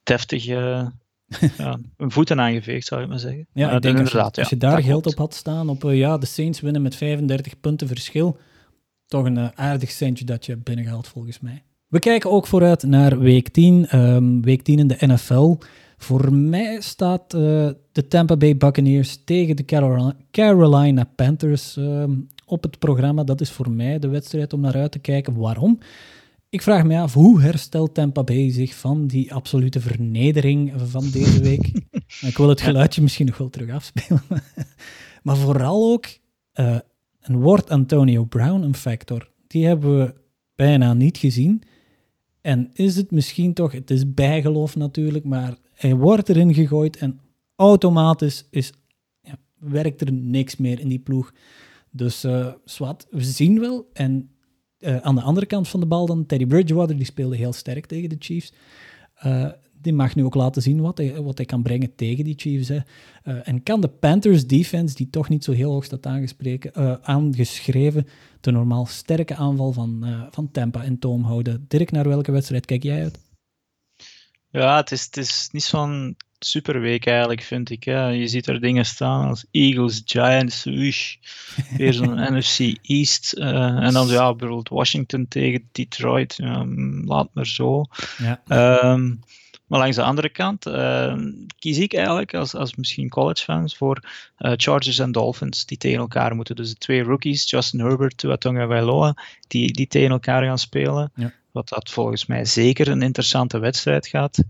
[0.04, 0.44] deftig
[1.58, 3.48] ja, een voeten aangeveegd, zou ik maar zeggen.
[3.54, 6.18] Ja, ik denk inderdaad, als je, als je daar geld op had staan, op ja,
[6.18, 8.38] de Saints winnen met 35 punten verschil
[9.08, 11.64] toch een uh, aardig centje dat je binnengehaald volgens mij.
[11.88, 13.98] We kijken ook vooruit naar week 10.
[14.00, 15.56] Um, week 10 in de NFL.
[15.98, 17.42] Voor mij staat uh,
[17.92, 23.24] de Tampa Bay Buccaneers tegen de Carolina, Carolina Panthers um, op het programma.
[23.24, 25.36] Dat is voor mij de wedstrijd om naar uit te kijken.
[25.36, 25.80] Waarom?
[26.50, 31.42] Ik vraag me af, hoe herstelt Tampa Bay zich van die absolute vernedering van deze
[31.42, 31.72] week?
[32.30, 34.22] Ik wil het geluidje misschien nog wel terug afspelen.
[35.24, 36.06] maar vooral ook,
[36.60, 36.78] uh,
[37.28, 39.32] en wordt Antonio Brown een factor?
[39.48, 40.14] Die hebben we
[40.56, 41.64] bijna niet gezien.
[42.42, 47.20] En is het misschien toch, het is bijgeloof natuurlijk, maar hij wordt erin gegooid en
[47.56, 48.74] automatisch is,
[49.22, 51.34] ja, werkt er niks meer in die ploeg.
[51.92, 53.90] Dus uh, zwart, we zien wel.
[53.94, 54.30] En
[54.80, 57.86] uh, aan de andere kant van de bal dan Teddy Bridgewater, die speelde heel sterk
[57.86, 58.54] tegen de Chiefs.
[59.26, 59.50] Uh,
[59.82, 62.68] die mag nu ook laten zien wat hij, wat hij kan brengen tegen die Chiefs.
[62.68, 62.80] Hè.
[63.24, 66.94] Uh, en kan de Panthers defense, die toch niet zo heel hoog staat aangespreken, uh,
[67.02, 68.08] aangeschreven,
[68.42, 71.66] de normaal sterke aanval van, uh, van Tampa in toom houden?
[71.68, 73.20] Dirk, naar welke wedstrijd kijk jij uit?
[74.50, 77.84] Ja, het is, het is niet zo'n superweek eigenlijk, vind ik.
[77.84, 78.08] Hè.
[78.08, 81.16] Je ziet er dingen staan als Eagles, Giants, wish,
[81.78, 83.34] weer zo'n NFC East.
[83.34, 86.36] en dan ja, bijvoorbeeld Washington tegen Detroit.
[86.38, 86.66] Ja,
[87.06, 87.86] laat maar zo.
[88.18, 88.42] Ja.
[88.94, 89.20] Um,
[89.68, 91.16] maar langs de andere kant uh,
[91.60, 94.00] kies ik eigenlijk als, als misschien college fans voor
[94.40, 96.56] uh, Chargers en Dolphins die tegen elkaar moeten.
[96.56, 99.16] Dus de twee rookies, Justin Herbert, Tua Tagovailoa,
[99.48, 101.12] die, die tegen elkaar gaan spelen.
[101.16, 101.34] Ja.
[101.52, 104.44] Wat dat volgens mij zeker een interessante wedstrijd gaat,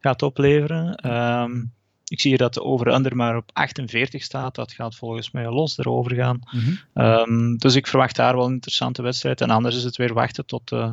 [0.00, 1.12] gaat opleveren.
[1.12, 1.72] Um,
[2.12, 4.54] ik zie hier dat de over-under maar op 48 staat.
[4.54, 6.40] Dat gaat volgens mij los erover gaan.
[6.50, 7.04] Mm -hmm.
[7.04, 9.40] um, dus ik verwacht daar wel een interessante wedstrijd.
[9.40, 10.72] En anders is het weer wachten tot...
[10.72, 10.90] Uh,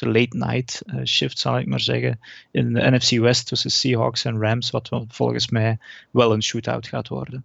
[0.00, 2.20] de late night uh, shift, zal ik maar zeggen,
[2.50, 5.78] in de NFC West tussen Seahawks en Rams, wat volgens mij
[6.10, 7.44] wel een shootout gaat worden.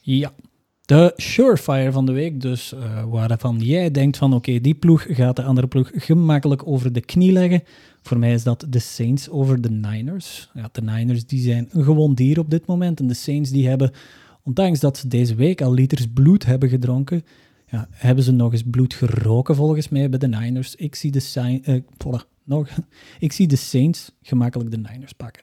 [0.00, 0.32] Ja,
[0.90, 5.36] de surefire van de week, dus uh, waarvan jij denkt van oké, die ploeg gaat
[5.36, 7.62] de andere ploeg gemakkelijk over de knie leggen.
[8.02, 10.50] Voor mij is dat de Saints over de Niners.
[10.54, 13.68] Ja, de Niners die zijn een gewoon dier op dit moment en de Saints die
[13.68, 13.92] hebben,
[14.42, 17.24] ondanks dat ze deze week al liters bloed hebben gedronken,
[17.70, 20.74] ja, hebben ze nog eens bloed geroken volgens mij bij de Niners.
[20.74, 22.68] Ik zie de, Saints, voilà, nog,
[23.18, 25.42] ik zie de Saints gemakkelijk de Niners pakken.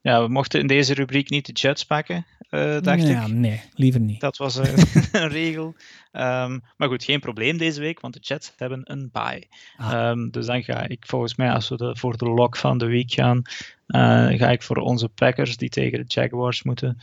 [0.00, 3.32] Ja, we mochten in deze rubriek niet de Jets pakken, uh, dacht ja, ik.
[3.32, 4.20] Nee, liever niet.
[4.20, 4.64] Dat was uh,
[5.12, 5.66] een regel.
[6.12, 9.48] Um, maar goed, geen probleem deze week, want de Jets hebben een bye.
[9.76, 10.10] Ah.
[10.10, 12.86] Um, dus dan ga ik volgens mij, als we de, voor de lock van de
[12.86, 13.42] week gaan,
[13.86, 16.98] ga ik voor onze Packers die tegen de Jaguars moeten,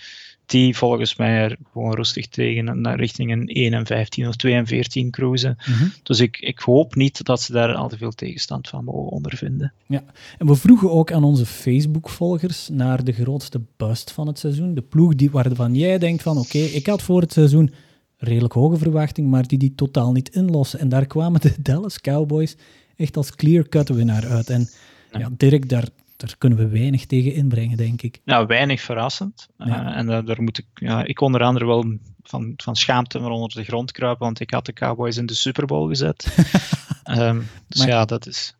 [0.46, 4.54] die volgens mij er gewoon rustig tegen naar richting een 1 en 15 of 2
[4.54, 5.58] en 14 cruisen.
[5.68, 5.92] Mm -hmm.
[6.04, 9.74] Dus ik, ik hoop niet dat ze daar al te veel tegenstand van mogen ondervinden.
[9.88, 10.04] Ja,
[10.38, 14.74] en we vroegen ook aan onze Facebook-volgers naar de grootste bust van het seizoen.
[14.74, 17.74] De ploeg die, waarvan jij denkt van oké, okay, ik had voor het seizoen
[18.18, 20.80] redelijk hoge verwachting, maar die die totaal niet inlossen.
[20.80, 22.56] En daar kwamen de Dallas Cowboys
[22.96, 24.50] echt als clear-cut winnaar uit.
[24.50, 24.70] En
[25.12, 25.20] ja.
[25.20, 25.88] ja, Dirk, daar,
[26.28, 28.22] daar kunnen we weinig tegen inbrengen, denk ik.
[28.24, 29.50] Ja, weinig verrassend.
[29.58, 29.66] Ja.
[29.66, 33.30] Uh, en uh, daar moet ik, ja, ik onder andere wel van, van schaamte maar
[33.30, 36.36] onder de grond kruipen, want ik had de Cowboys in de Super Bowl gezet.
[37.12, 38.56] um, dus maar, ja, dat is...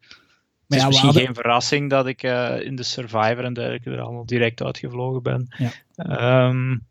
[0.68, 1.26] Het is ja, misschien hadden...
[1.26, 5.56] geen verrassing dat ik uh, in de Survivor en dergelijke er allemaal direct uitgevlogen ben.
[5.58, 6.48] Ja.
[6.48, 6.88] Um,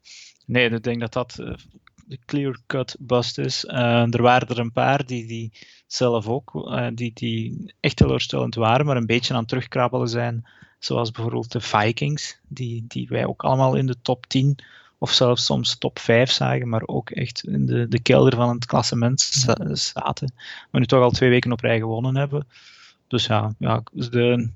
[0.46, 1.42] nee, ik denk dat dat
[2.24, 3.64] clear-cut bust is.
[3.64, 5.52] Uh, er waren er een paar die, die
[5.86, 10.46] zelf ook, uh, die, die echt teleurstellend waren, maar een beetje aan het terugkrabbelen zijn.
[10.78, 14.58] Zoals bijvoorbeeld de Vikings, die, die wij ook allemaal in de top 10
[14.98, 18.66] of zelfs soms top 5 zagen, maar ook echt in de, de kelder van het
[18.66, 19.20] klassement
[19.72, 20.32] zaten.
[20.70, 22.46] Maar nu toch al twee weken op rij gewonnen hebben.
[23.08, 24.50] Dus ja, ja de,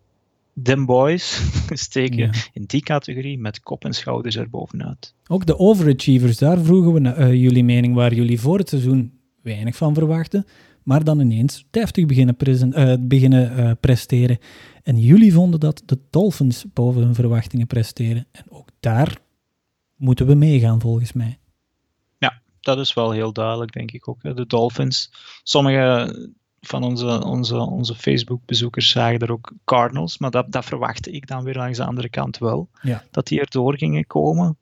[0.58, 1.42] Dem Boys
[1.86, 2.30] steken ja.
[2.52, 5.14] in die categorie met kop en schouders erbovenuit.
[5.26, 9.20] Ook de overachievers, daar vroegen we naar uh, jullie mening, waar jullie voor het seizoen
[9.42, 10.46] weinig van verwachten.
[10.82, 14.38] maar dan ineens deftig beginnen, uh, beginnen uh, presteren.
[14.82, 18.26] En jullie vonden dat de Dolphins boven hun verwachtingen presteren.
[18.32, 19.18] En ook daar
[19.96, 21.38] moeten we meegaan, volgens mij.
[22.18, 24.22] Ja, dat is wel heel duidelijk, denk ik ook.
[24.22, 25.12] De Dolphins.
[25.42, 26.34] Sommige
[26.66, 31.44] van onze, onze, onze Facebook-bezoekers zagen er ook Cardinals, maar dat, dat verwachtte ik dan
[31.44, 32.68] weer langs de andere kant wel.
[32.82, 33.04] Ja.
[33.10, 34.56] Dat die erdoor gingen komen.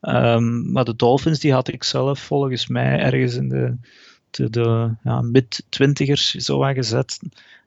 [0.00, 3.76] Um, maar de Dolphins, die had ik zelf volgens mij ergens in de,
[4.30, 7.18] de, de ja, mid-twintigers zo aangezet.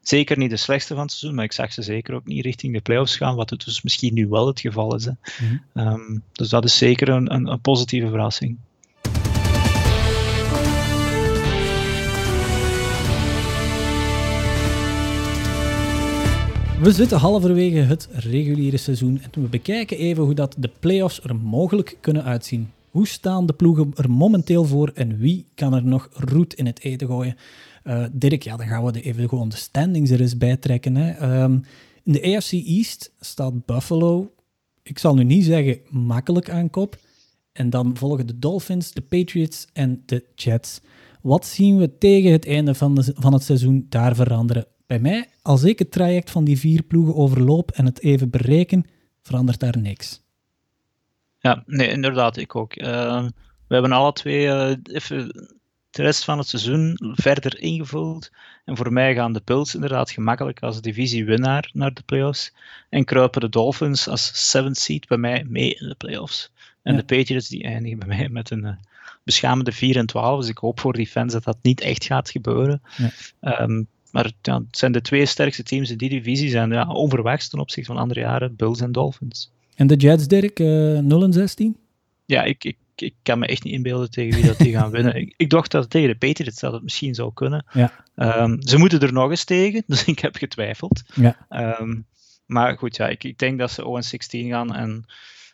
[0.02, 2.74] Zeker niet de slechtste van het seizoen, maar ik zag ze zeker ook niet richting
[2.74, 5.06] de playoffs gaan, wat het dus misschien nu wel het geval is.
[5.06, 5.11] Hè.
[5.40, 5.88] Mhm.
[5.88, 8.57] Um, dus dat is zeker een, een, een positieve verrassing.
[16.84, 21.35] We zitten halverwege het reguliere seizoen en we bekijken even hoe dat de playoffs er
[21.35, 22.72] mogelijk kunnen uitzien.
[22.89, 26.81] Hoe staan de ploegen er momenteel voor en wie kan er nog roet in het
[26.81, 27.35] eten gooien?
[27.84, 30.95] Uh, Dirk, ja, dan gaan we even gewoon de standings er eens bij trekken.
[30.95, 31.41] Hè.
[31.43, 31.64] Um,
[32.03, 34.31] in de AFC East staat Buffalo,
[34.81, 36.97] ik zal nu niet zeggen makkelijk aan kop.
[37.51, 40.81] En dan volgen de Dolphins, de Patriots en de Jets.
[41.22, 44.65] Wat zien we tegen het einde van, de, van het seizoen daar veranderen?
[44.94, 48.86] Bij mij, als ik het traject van die vier ploegen overloop en het even bereken,
[49.22, 50.22] verandert daar niks.
[51.40, 52.76] Ja, nee, inderdaad, ik ook.
[52.76, 53.24] Uh,
[53.68, 55.28] we hebben alle twee uh, even
[55.90, 58.32] de rest van het seizoen verder ingevuld.
[58.65, 62.53] En voor mij gaan de Bills inderdaad gemakkelijk als divisiewinnaar naar de playoffs.
[62.90, 66.52] En kruipen de Dolphins als seventh seed bij mij mee in de playoffs.
[66.84, 66.99] En Ja.
[66.99, 68.72] de Patriots die eindigen bij mij met een uh,
[69.24, 70.40] beschamende 4 en 12.
[70.40, 72.82] Dus ik hoop voor die fans dat dat niet echt gaat gebeuren.
[73.41, 73.61] Ja.
[73.61, 76.49] Um, maar ja, het zijn de twee sterkste teams in die divisie.
[76.49, 79.52] Zijn ja, onverwachts ten opzichte van andere jaren, Bills en Dolphins.
[79.76, 81.77] En de Jets, Dirk, uh, 0 en 16?
[82.26, 85.15] Ja, ik, ik, ik kan me echt niet inbeelden tegen wie dat die gaan winnen.
[85.15, 87.65] Ik, ik dacht dat tegen de Patriots dat het misschien zou kunnen.
[87.72, 87.91] Ja.
[88.15, 91.03] Um, ze moeten er nog eens tegen, dus ik heb getwijfeld.
[91.14, 91.48] Ja.
[91.80, 92.06] Um,
[92.45, 94.14] maar goed, ja, ik, ik denk dat ze
[94.44, 95.06] 0-16 gaan en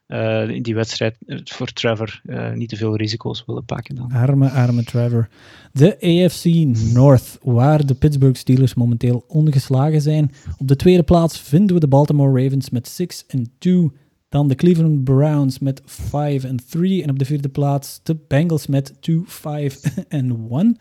[0.10, 3.96] uh, in die wedstrijd voor Trevor uh, niet te veel risico's willen pakken.
[3.96, 4.12] Dan.
[4.12, 5.28] Arme, arme Trevor.
[5.72, 6.46] De AFC
[6.94, 10.32] North, waar de Pittsburgh Steelers momenteel ongeslagen zijn.
[10.58, 13.92] Op de tweede plaats vinden we de Baltimore Ravens met 6 en 2.
[14.30, 17.04] Dan de Cleveland Browns met 5 en 3.
[17.04, 20.78] En op de vierde plaats de Bengals met 2, 5 en 1.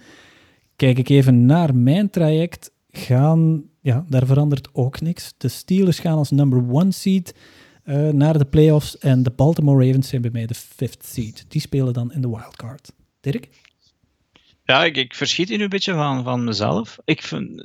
[0.77, 2.73] Kijk ik even naar mijn traject.
[2.91, 5.35] Gaan, ja, daar verandert ook niks.
[5.37, 7.35] De Steelers gaan als number one seed
[7.89, 8.99] uh, naar de playoffs.
[8.99, 11.45] En de Baltimore Ravens zijn bij mij de fifth seed.
[11.49, 12.93] Die spelen dan in de wildcard.
[13.21, 13.49] Dirk?
[14.65, 16.99] Ja, ik, ik verschiet hier een beetje van, van mezelf.
[17.05, 17.65] Ik vind,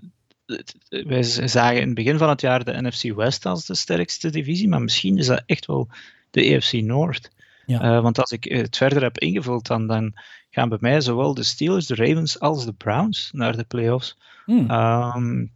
[0.89, 4.67] wij zagen in het begin van het jaar de NFC West als de sterkste divisie,
[4.67, 5.89] maar misschien is dat echt wel
[6.31, 7.29] de AFC North.
[7.65, 7.95] Ja.
[7.95, 10.13] Uh, want als ik het verder heb ingevuld, dan, dan
[10.49, 14.17] gaan bij mij zowel de Steelers, de Ravens als de Browns naar de playoffs.
[14.45, 14.71] Hmm.
[14.71, 15.51] Um,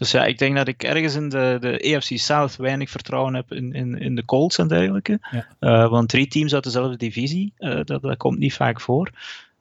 [0.00, 3.52] dus ja, ik denk dat ik ergens in de, de AFC South weinig vertrouwen heb
[3.52, 5.18] in, in, in de Colts en dergelijke.
[5.30, 5.46] Ja.
[5.60, 9.10] Uh, want drie teams uit dezelfde divisie, uh, dat, dat komt niet vaak voor.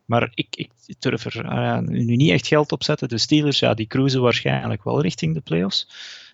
[0.05, 3.09] Maar ik, ik durf er uh, nu niet echt geld op zetten.
[3.09, 5.89] De Steelers, ja, die cruisen waarschijnlijk wel richting de playoffs.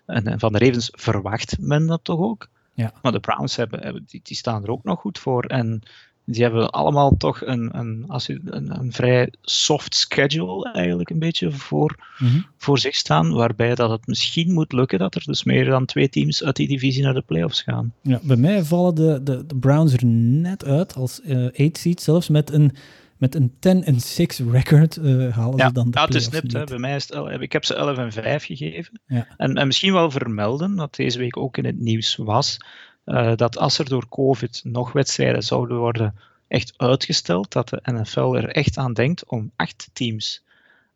[0.06, 2.48] En, en van de Ravens verwacht men dat toch ook.
[2.74, 2.92] Ja.
[3.02, 5.44] Maar de Browns hebben, hebben, die, die staan er ook nog goed voor.
[5.44, 5.82] En
[6.26, 8.04] die hebben allemaal toch een, een,
[8.44, 12.46] een, een vrij soft schedule eigenlijk een beetje voor, mm-hmm.
[12.56, 13.32] voor zich staan.
[13.32, 16.68] Waarbij dat het misschien moet lukken dat er dus meer dan twee teams uit die
[16.68, 17.92] divisie naar de playoffs gaan.
[18.02, 22.02] Ja, bij mij vallen de, de, de Browns er net uit als 8 uh, seed,
[22.02, 22.72] zelfs met een
[23.16, 26.28] met een 10 en 6 record uh, halen ja, ze dan de ja, het is
[26.28, 26.64] nipt, hè.
[26.64, 29.00] Bij mij is het, ik heb ze 11 en 5 gegeven.
[29.06, 29.26] Ja.
[29.36, 32.58] En, en, misschien wel vermelden, dat deze week ook in het nieuws was,
[33.06, 36.14] uh, dat als er door COVID nog wedstrijden zouden worden
[36.48, 40.44] echt uitgesteld, dat de NFL er echt aan denkt om acht teams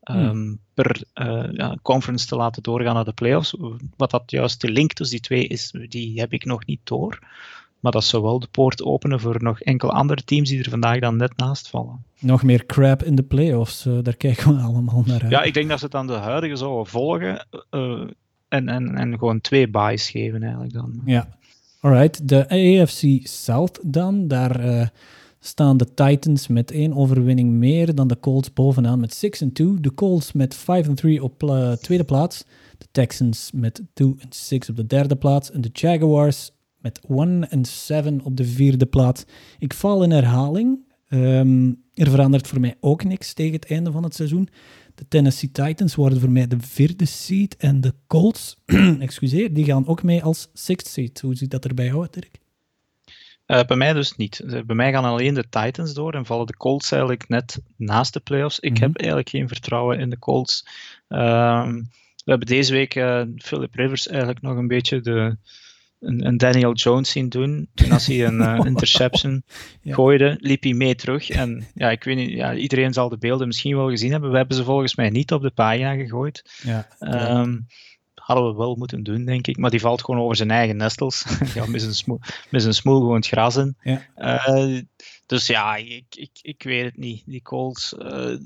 [0.05, 0.59] um, hmm.
[0.74, 3.57] per uh, ja, conference te laten doorgaan naar de playoffs.
[3.97, 7.19] Wat dat juist de link tussen die twee is, die heb ik nog niet door.
[7.81, 10.99] Maar dat zou wel de poort openen voor nog enkele andere teams die er vandaag
[10.99, 12.05] dan net naast vallen.
[12.19, 15.31] Nog meer crap in de playoffs, uh, daar kijken we allemaal naar uit.
[15.31, 18.11] Ja, ik denk dat ze dan de huidige zouden volgen uh,
[18.49, 21.01] en, en, en gewoon twee buys geven eigenlijk dan.
[21.05, 21.28] Ja,
[21.81, 22.28] alright.
[22.28, 24.86] De AFC South dan, daar uh,
[25.40, 29.81] staan de Titans met één overwinning meer dan de Colts bovenaan met 6 en 2.
[29.81, 32.44] De Colts met 5 en 3 op uh, tweede plaats.
[32.78, 35.51] De Texans met 2 en 6 op de derde plaats.
[35.51, 39.24] En de Jaguars met 1 en 7 op de vierde plaats.
[39.59, 40.89] Ik val in herhaling.
[41.09, 44.48] Um, er verandert voor mij ook niks tegen het einde van het seizoen.
[45.01, 47.57] De Tennessee Titans worden voor mij de vierde seed.
[47.57, 48.57] En de Colts,
[49.01, 51.21] excuseer, die gaan ook mee als sixth seed.
[51.21, 52.39] Hoe ziet dat er bij jou uit, Dirk?
[53.47, 54.43] Uh, bij mij dus niet.
[54.67, 58.21] Bij mij gaan alleen de Titans door en vallen de Colts eigenlijk net naast de
[58.21, 58.61] playoffs.
[58.61, 60.67] Ik heb eigenlijk geen vertrouwen in de Colts.
[61.09, 61.75] Ehm,
[62.25, 65.37] we hebben deze week uh, Philip Rivers eigenlijk nog een beetje de,
[66.01, 67.69] een, een, Daniel Jones zien doen.
[67.75, 69.43] En als hij een uh, interception
[69.83, 69.95] ja.
[69.95, 71.31] gooide, liep hij mee terug.
[71.31, 74.31] En ja, ik weet niet, ja, iedereen zal de beelden misschien wel gezien hebben.
[74.31, 76.61] We hebben ze volgens mij niet op de pagina gegooid.
[76.63, 77.67] Ja, um,
[78.15, 79.57] hadden we wel moeten doen, denk ik.
[79.57, 81.25] Maar die valt gewoon over zijn eigen nestels.
[81.55, 82.21] ja, met zijn smoel,
[82.51, 83.77] met zijn smoel gewoon het gras in.
[83.83, 84.07] Ja.
[84.17, 84.81] Uh,
[85.27, 87.23] dus ja, ik, ik, ik weet het niet.
[87.27, 87.95] Die Colts.
[87.99, 88.37] Uh,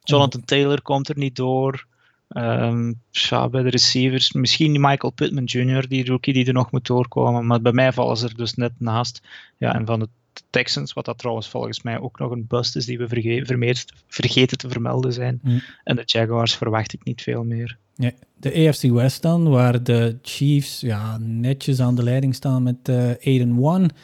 [0.00, 1.86] Jonathan Taylor komt er niet door.
[2.28, 6.86] Um, ja, bij de receivers, misschien Michael Pittman Jr., die rookie die er nog moet
[6.86, 7.46] doorkomen.
[7.46, 9.22] Maar bij mij vallen ze er dus net naast.
[9.56, 10.08] Ja, en van de
[10.50, 14.58] Texans, wat dat trouwens volgens mij ook nog een bust is die we verge vergeten
[14.58, 15.40] te vermelden zijn.
[15.42, 15.62] Mm.
[15.84, 17.78] En de Jaguars verwacht ik niet veel meer.
[17.94, 22.88] Ja, de AFC West dan, waar de Chiefs ja, netjes aan de leiding staan met
[22.88, 23.94] uh, 8-1.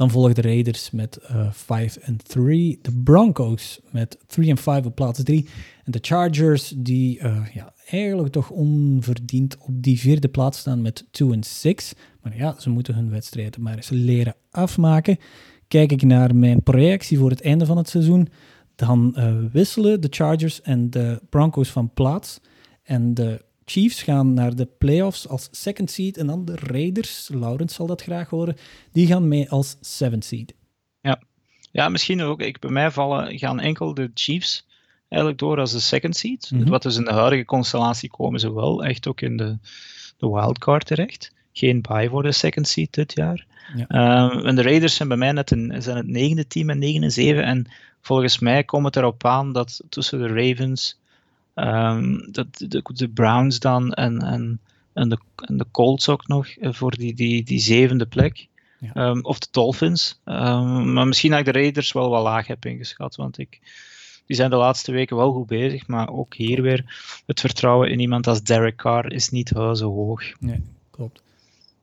[0.00, 1.56] Dan volgen de Raiders met uh, 5-3.
[2.80, 5.48] De Broncos met 3-5 op plaats 3.
[5.84, 11.04] En de Chargers, die uh, ja, eigenlijk toch onverdiend op die vierde plaats staan met
[11.04, 11.26] 2-6.
[12.22, 15.18] Maar ja, ze moeten hun wedstrijden maar eens leren afmaken.
[15.68, 18.28] Kijk ik naar mijn projectie voor het einde van het seizoen,
[18.74, 22.40] dan uh, wisselen de Chargers en de Broncos van plaats.
[22.82, 26.16] En de Chiefs gaan naar de playoffs als second seed.
[26.16, 28.56] En dan de Raiders, Laurens zal dat graag horen,
[28.92, 30.54] die gaan mee als seventh seed.
[31.00, 31.22] Ja,
[31.72, 32.40] ja misschien ook.
[32.40, 34.66] Ik, bij mij vallen, gaan enkel de Chiefs
[35.08, 36.50] eigenlijk door als de second seed.
[36.50, 39.58] Mm Wat dus in de huidige constellatie komen ze wel echt ook in de,
[40.16, 41.32] de wildcard terecht.
[41.52, 43.46] Geen bye voor de second seed dit jaar.
[43.76, 43.86] Ja.
[43.86, 47.02] Ehm, en de Raiders zijn bij mij net een, zijn het negende team en 9
[47.02, 47.44] en 7.
[47.44, 47.66] En
[48.00, 50.99] volgens mij komt het erop aan dat tussen de Ravens,
[51.54, 54.60] Um, dat, de, de, Browns dan en, en,
[54.92, 58.48] en, de, en de Colts ook nog eh, voor die, die, die zevende plek.
[58.78, 59.08] Ja.
[59.08, 60.20] Um, of de Dolphins.
[60.24, 63.16] Um, maar misschien dat ik de Raiders wel wat laag heb ingeschat.
[63.16, 63.60] Want ik,
[64.26, 65.86] die zijn de laatste weken wel goed bezig.
[65.86, 66.84] Maar ook hier weer
[67.26, 70.22] het vertrouwen in iemand als Derek Carr is niet zo hoog.
[70.38, 71.22] Nee, klopt.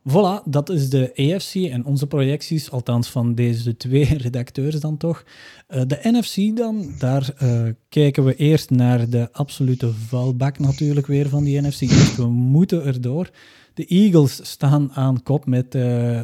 [0.10, 5.24] Voilà, dat is de AFC en onze projecties, althans van deze twee redacteurs dan toch.
[5.70, 11.30] Uh, de NFC dan, daar uh, kijken we eerst naar de absolute valbak natuurlijk weer
[11.30, 11.80] van die NFC.
[11.80, 13.30] Dus we moeten erdoor.
[13.74, 16.24] De Eagles staan aan kop met uh, 3-4-1.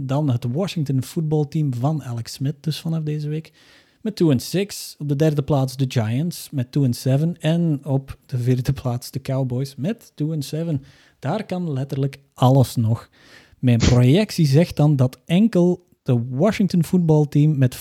[0.00, 3.52] Dan het Washington voetbalteam van Alex Smith, dus vanaf deze week.
[4.00, 4.96] Met 2-6.
[4.98, 6.66] Op de derde plaats de Giants met
[7.08, 7.10] 2-7.
[7.40, 10.26] En op de vierde plaats de Cowboys met 2-7.
[11.18, 13.08] Daar kan letterlijk alles nog.
[13.58, 17.78] Mijn projectie zegt dan dat enkel de Washington voetbalteam met 5-11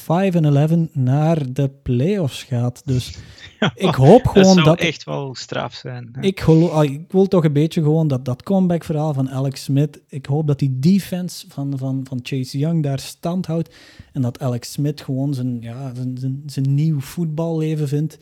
[0.91, 2.81] naar de playoffs gaat.
[2.85, 3.17] Dus
[3.75, 4.65] ik hoop gewoon dat...
[4.65, 6.17] Dat zou echt wel straf zijn.
[6.21, 10.01] Ik, ah, ik, wil toch een beetje gewoon dat, dat comeback verhaal van Alex Smith.
[10.07, 13.75] Ik hoop dat die defense van, van, van Chase Young daar stand houdt.
[14.13, 18.17] En dat Alex Smith gewoon zijn, ja, zijn, zijn, zijn nieuw voetballeven vindt.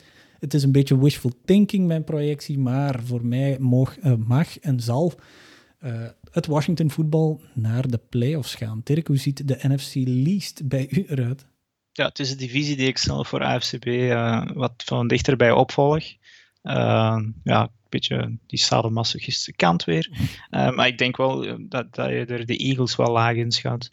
[0.46, 4.80] Het is een beetje wishful thinking, mijn projectie, maar voor mij mag, uh, mag en
[4.80, 5.14] zal
[5.84, 8.82] uh, het Washington voetbal naar de playoffs gaan.
[8.84, 11.46] Dirk, hoe ziet de NFC least bij u eruit?
[11.92, 16.04] Ja, het is een divisie die ik zelf voor AFCB uh, wat van dichterbij opvolg.
[16.62, 20.10] ja, een beetje die sadomasochistische kant weer.
[20.76, 23.90] maar ik denk wel dat, dat je er de Eagles wel laag in schat.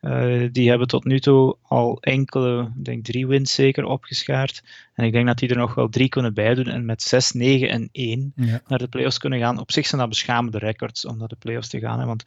[0.00, 4.62] Uh, die hebben tot nu toe al enkele, ik denk drie wins zeker opgeschaard.
[4.94, 7.68] En ik denk dat die er nog wel drie kunnen bijdoen en met 6, 9
[7.68, 8.32] en 1
[8.66, 9.58] naar de playoffs kunnen gaan.
[9.58, 12.00] Op zich zijn dat beschamende records om naar de playoffs te gaan.
[12.00, 12.24] Hè, want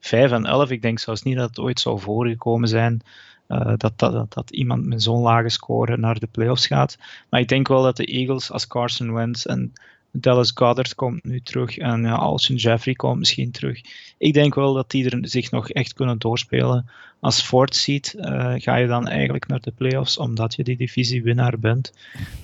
[0.00, 3.02] 5 en 11, ik denk zelfs niet dat het ooit zou voorgekomen zijn
[3.50, 6.98] uh, dat, dat, dat, iemand met zo'n lage score naar de playoffs gaat.
[7.30, 9.72] Maar ik denk wel dat de Eagles als Carson Wentz en
[10.12, 13.80] Dallas Goddard komt nu terug en ja, Alshon Jeffrey komt misschien terug.
[14.18, 16.90] Ik denk wel dat die er zich nog echt kunnen doorspelen.
[17.20, 21.58] Als Ford ziet, uh, ga je dan eigenlijk naar de playoffs omdat je die divisiewinnaar
[21.58, 21.92] bent.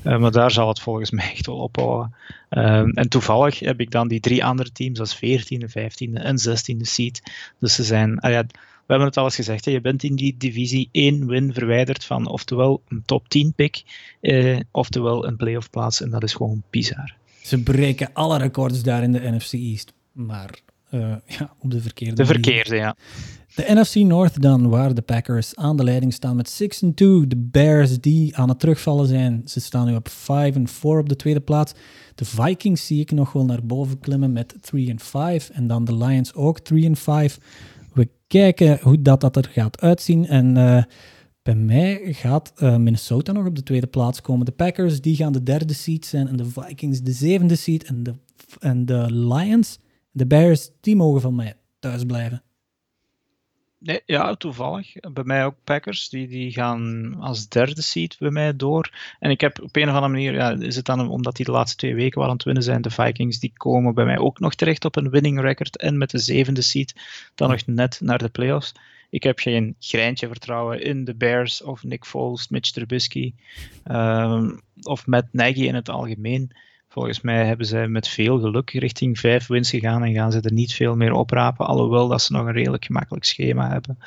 [0.04, 2.14] Uh, maar daar zal het volgens mij echt wel ophouden.
[2.50, 6.80] Uh, en toevallig heb ik dan die drie andere teams als 14e, 15e en 16e
[6.80, 7.22] seed.
[7.58, 8.44] Dus ze zijn, ah
[8.86, 12.04] we hebben het al eens gezegd, hè, je bent in die divisie één win verwijderd
[12.04, 13.82] van oftewel een top 10 pick,
[14.20, 16.00] eh, oftewel een playoff plaats.
[16.00, 17.14] En dat is gewoon bizar.
[17.46, 19.92] Ze breken alle records daar in de NFC East.
[20.12, 20.60] Maar
[20.90, 22.96] uh, ja, op de verkeerde De verkeerde, ja.
[23.54, 27.26] De NFC North dan, waar de Packers aan de leiding staan met 6 2.
[27.26, 29.42] De Bears die aan het terugvallen zijn.
[29.44, 31.72] Ze staan nu op 5 4 op de tweede plaats.
[32.14, 35.50] De Vikings zie ik nog wel naar boven klimmen met 3 5.
[35.50, 37.38] En dan de Lions ook 3 5.
[37.92, 40.26] We kijken hoe dat, dat er gaat uitzien.
[40.26, 40.82] En uh,
[41.46, 44.46] bij mij gaat uh, Minnesota nog op de tweede plaats komen.
[44.46, 47.84] De Packers die gaan de derde seed zijn en de Vikings de zevende seed.
[47.84, 48.14] En de,
[48.60, 49.78] en de Lions,
[50.10, 52.42] de Bears, die mogen van mij thuis blijven.
[53.78, 54.92] Nee, ja, toevallig.
[55.12, 56.08] Bij mij ook Packers.
[56.08, 58.92] Die, die gaan als derde seed bij mij door.
[59.18, 61.52] En ik heb op een of andere manier, ja, is het dan omdat die de
[61.52, 64.38] laatste twee weken wel aan het winnen zijn, de Vikings, die komen bij mij ook
[64.38, 65.76] nog terecht op een winning record.
[65.76, 66.94] En met de zevende seed
[67.34, 68.72] dan nog net naar de playoffs.
[69.10, 73.34] Ik heb geen greintje vertrouwen in de Bears of Nick Foles, Mitch Trubisky
[73.84, 76.52] um, of Matt Nagy in het algemeen.
[76.88, 80.52] Volgens mij hebben zij met veel geluk richting vijf wins gegaan en gaan ze er
[80.52, 83.98] niet veel meer oprapen, alhoewel dat ze nog een redelijk gemakkelijk schema hebben.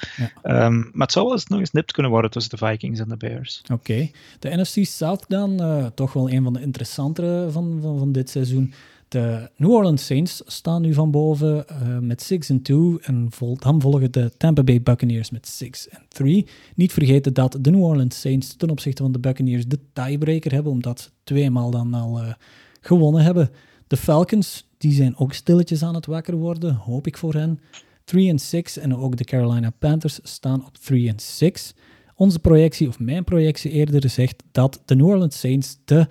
[0.43, 0.65] Ja.
[0.65, 3.09] Um, maar het zou wel eens nog eens nipt kunnen worden tussen de Vikings en
[3.09, 3.61] de Bears.
[3.71, 4.09] Oké,
[4.39, 8.29] de NFC South dan, uh, toch wel een van de interessantere van, van, van dit
[8.29, 8.73] seizoen.
[9.09, 13.29] De New Orleans Saints staan nu van boven uh, met 6 en 2 en
[13.59, 16.47] dan volgen de Tampa Bay Buccaneers met 6 en 3.
[16.75, 20.71] Niet vergeten dat de New Orleans Saints ten opzichte van de Buccaneers de tiebreaker hebben,
[20.71, 22.33] omdat ze tweemaal dan al uh,
[22.81, 23.49] gewonnen hebben.
[23.87, 27.59] De Falcons die zijn ook stilletjes aan het wakker worden, hoop ik voor hen.
[28.03, 31.73] 3 en 6 en ook de Carolina Panthers staan op 3 en 6.
[32.15, 36.07] Onze projectie, of mijn projectie eerder, zegt dat de New Orleans Saints de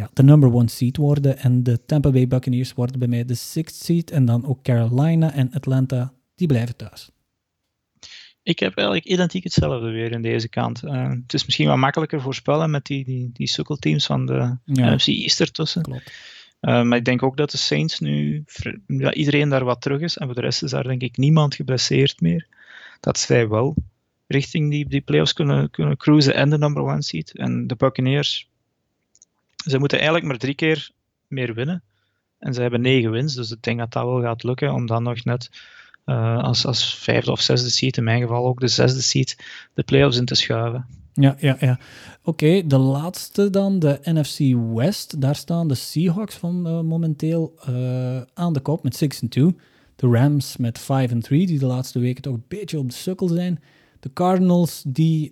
[0.00, 1.38] ja, de number one seed worden.
[1.38, 4.10] En de Tampa Bay Buccaneers worden bij mij de sixth seed.
[4.10, 7.10] En dan ook Carolina en Atlanta, die blijven thuis.
[8.42, 10.82] Ik heb eigenlijk identiek hetzelfde weer in deze kant.
[10.84, 14.94] Uh, het is misschien wat makkelijker voorspellen met die, die, die sukkelteams van de ja.
[14.94, 15.82] NFC East ertussen.
[15.82, 16.12] Klopt.
[16.60, 18.44] Uh, maar ik denk ook dat de Saints nu,
[18.86, 20.16] ja, iedereen daar wat terug is.
[20.16, 22.46] En voor de rest is daar denk ik niemand geblesseerd meer.
[23.00, 23.76] Dat zij wel
[24.26, 27.38] richting die, die playoffs kunnen, kunnen cruisen en de number one seed.
[27.38, 28.49] En de Buccaneers,
[29.64, 30.90] ze moeten eigenlijk maar drie keer
[31.26, 31.82] meer winnen.
[32.38, 35.02] En ze hebben negen wins, dus ik denk dat dat wel gaat lukken om dan
[35.02, 35.50] nog net
[36.06, 39.36] uh, als, als vijfde of zesde seed, in mijn geval ook de zesde seed,
[39.74, 40.86] de playoffs in te schuiven.
[41.12, 41.78] Ja, ja, ja.
[42.22, 44.38] Oké, de laatste dan, de NFC
[44.74, 45.20] West.
[45.20, 49.56] Daar staan de Seahawks van uh, momenteel uh, aan de kop met 6 en 2.
[49.96, 52.94] De Rams met 5 en 3, die de laatste weken toch een beetje op de
[52.94, 53.62] sukkel zijn.
[54.00, 55.30] De Cardinals die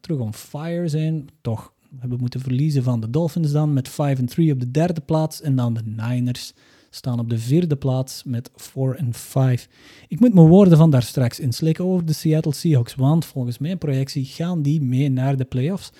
[0.00, 4.26] terug on fire zijn, toch hebben moeten verliezen van de Dolphins dan met 5 en
[4.26, 5.40] 3 op de derde plaats.
[5.40, 6.52] En dan de Niners
[6.90, 9.68] staan op de vierde plaats met 4 en 5.
[10.08, 13.78] Ik moet mijn woorden van daar straks inslikken over de Seattle Seahawks, want volgens mijn
[13.78, 15.90] projectie gaan die mee naar de playoffs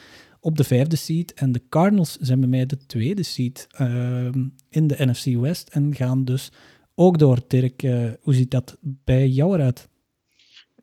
[0.40, 1.34] op de vijfde seed.
[1.34, 4.24] En de Cardinals zijn bij mij de tweede seed uh,
[4.68, 6.52] in de NFC West en gaan dus
[6.94, 7.38] ook door.
[7.46, 9.88] Dirk, uh, hoe ziet dat bij jou eruit?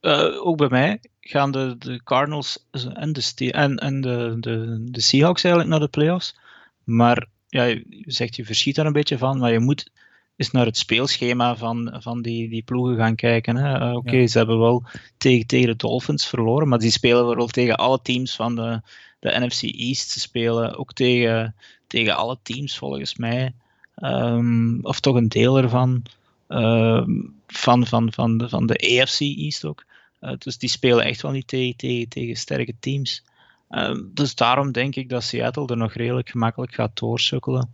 [0.01, 5.01] Uh, ook bij mij gaan de, de Cardinals en, de, en, en de, de, de
[5.01, 6.35] Seahawks eigenlijk naar de playoffs.
[6.83, 9.91] Maar ja, je zegt je verschiet daar een beetje van, maar je moet
[10.35, 13.57] eens naar het speelschema van, van die, die ploegen gaan kijken.
[13.57, 14.27] Uh, Oké, okay, ja.
[14.27, 14.83] ze hebben wel
[15.17, 18.81] tegen, tegen de Dolphins verloren, maar die spelen wel tegen alle teams van de,
[19.19, 20.09] de NFC East.
[20.09, 21.55] Ze spelen ook tegen,
[21.87, 23.53] tegen alle teams volgens mij,
[23.95, 26.03] um, of toch een deel ervan,
[26.47, 29.85] um, van, van, van, de, van de AFC East ook.
[30.23, 33.23] Uh, dus die spelen echt wel niet tegen, tegen, tegen sterke teams.
[33.69, 37.69] Uh, dus daarom denk ik dat Seattle er nog redelijk gemakkelijk gaat doorsukkelen.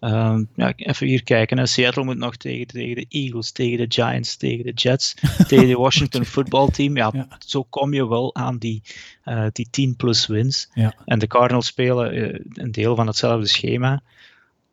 [0.00, 1.58] Uh, ja, even hier kijken.
[1.58, 1.66] Hè.
[1.66, 5.14] Seattle moet nog tegen, tegen de Eagles, tegen de Giants, tegen de Jets,
[5.48, 6.96] tegen de Washington Football Team.
[6.96, 8.82] Ja, ja, zo kom je wel aan die,
[9.24, 10.68] uh, die 10 plus wins.
[10.74, 10.94] Ja.
[11.04, 14.02] En de Cardinals spelen uh, een deel van hetzelfde schema.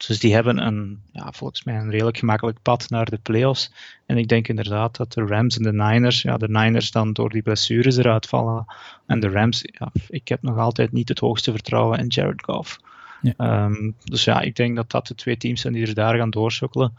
[0.07, 3.71] Dus die hebben een, ja, volgens mij een redelijk gemakkelijk pad naar de playoffs.
[4.05, 7.29] En ik denk inderdaad dat de Rams en de Niners, ja, de Niners dan door
[7.29, 8.65] die blessures eruit vallen.
[9.05, 12.79] En de Rams, ja, ik heb nog altijd niet het hoogste vertrouwen in Jared Goff.
[13.21, 13.63] Ja.
[13.65, 16.29] Um, dus ja, ik denk dat dat de twee teams zijn die er daar gaan
[16.29, 16.93] doorsukkelen.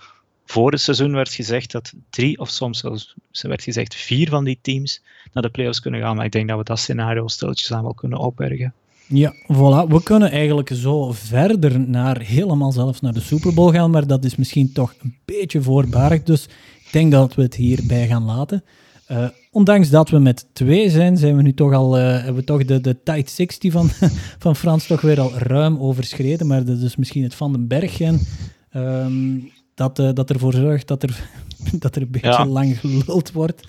[0.45, 4.59] Voor het seizoen werd gezegd dat drie, of soms zelfs werd gezegd vier van die
[4.63, 5.03] teams
[5.33, 6.17] naar de playoffs kunnen gaan.
[6.17, 8.75] Maar ik denk dat we dat scenario stilletjes aan wel kunnen opbergen.
[9.09, 9.89] Ja, voilà.
[9.89, 14.25] We kunnen eigenlijk zo verder naar helemaal zelfs naar de Super Bowl gaan, maar dat
[14.25, 16.23] is misschien toch een beetje voorbarig.
[16.23, 16.45] Dus
[16.85, 18.65] ik denk dat we het hierbij gaan laten.
[19.11, 22.45] Uh, ondanks dat we met twee zijn, zijn we nu toch al, uh, hebben we
[22.45, 23.89] toch de, de tight 60 van,
[24.45, 26.47] van Frans toch weer al ruim overschreden.
[26.47, 28.21] Maar dat is misschien het Van den Berg en,
[28.77, 31.29] um, dat, uh, dat ervoor zorgt dat er,
[31.83, 32.47] dat er een beetje ja.
[32.47, 33.69] lang geluld wordt.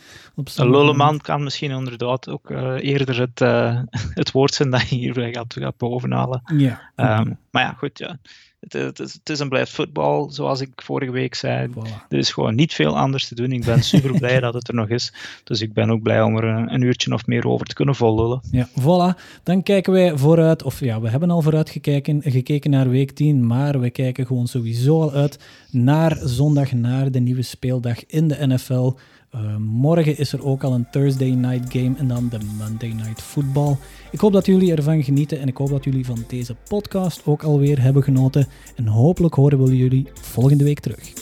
[0.56, 3.82] Een lulleman kan misschien inderdaad ook uh, eerder het, uh,
[4.22, 6.42] het woord zijn dat je hier gaat, gaat bovenhalen.
[6.58, 6.92] Ja.
[6.96, 8.18] Um, maar ja, goed, ja.
[8.64, 11.68] Het, het, is, het is en blijft voetbal, zoals ik vorige week zei.
[11.68, 12.08] Voilà.
[12.10, 13.52] Er is gewoon niet veel anders te doen.
[13.52, 15.14] Ik ben super blij dat het er nog is.
[15.44, 17.96] Dus ik ben ook blij om er een, een uurtje of meer over te kunnen
[17.96, 18.42] vollullen.
[18.52, 19.20] Ja, voilà.
[19.44, 23.48] Dan kijken wij vooruit, of ja, we hebben al vooruit gekeken, gekeken naar week 10,
[23.48, 25.40] maar we kijken gewoon sowieso al uit
[25.72, 28.92] naar zondag, naar de nieuwe speeldag in de NFL.
[29.34, 33.22] Eh, morgen is er ook al een Thursday night game en dan de Monday night
[33.22, 33.76] football.
[34.12, 37.44] Ik hoop dat jullie ervan genieten en ik hoop dat jullie van deze podcast ook
[37.44, 38.48] alweer hebben genoten.
[38.76, 41.14] En hopelijk horen we jullie volgende week terug.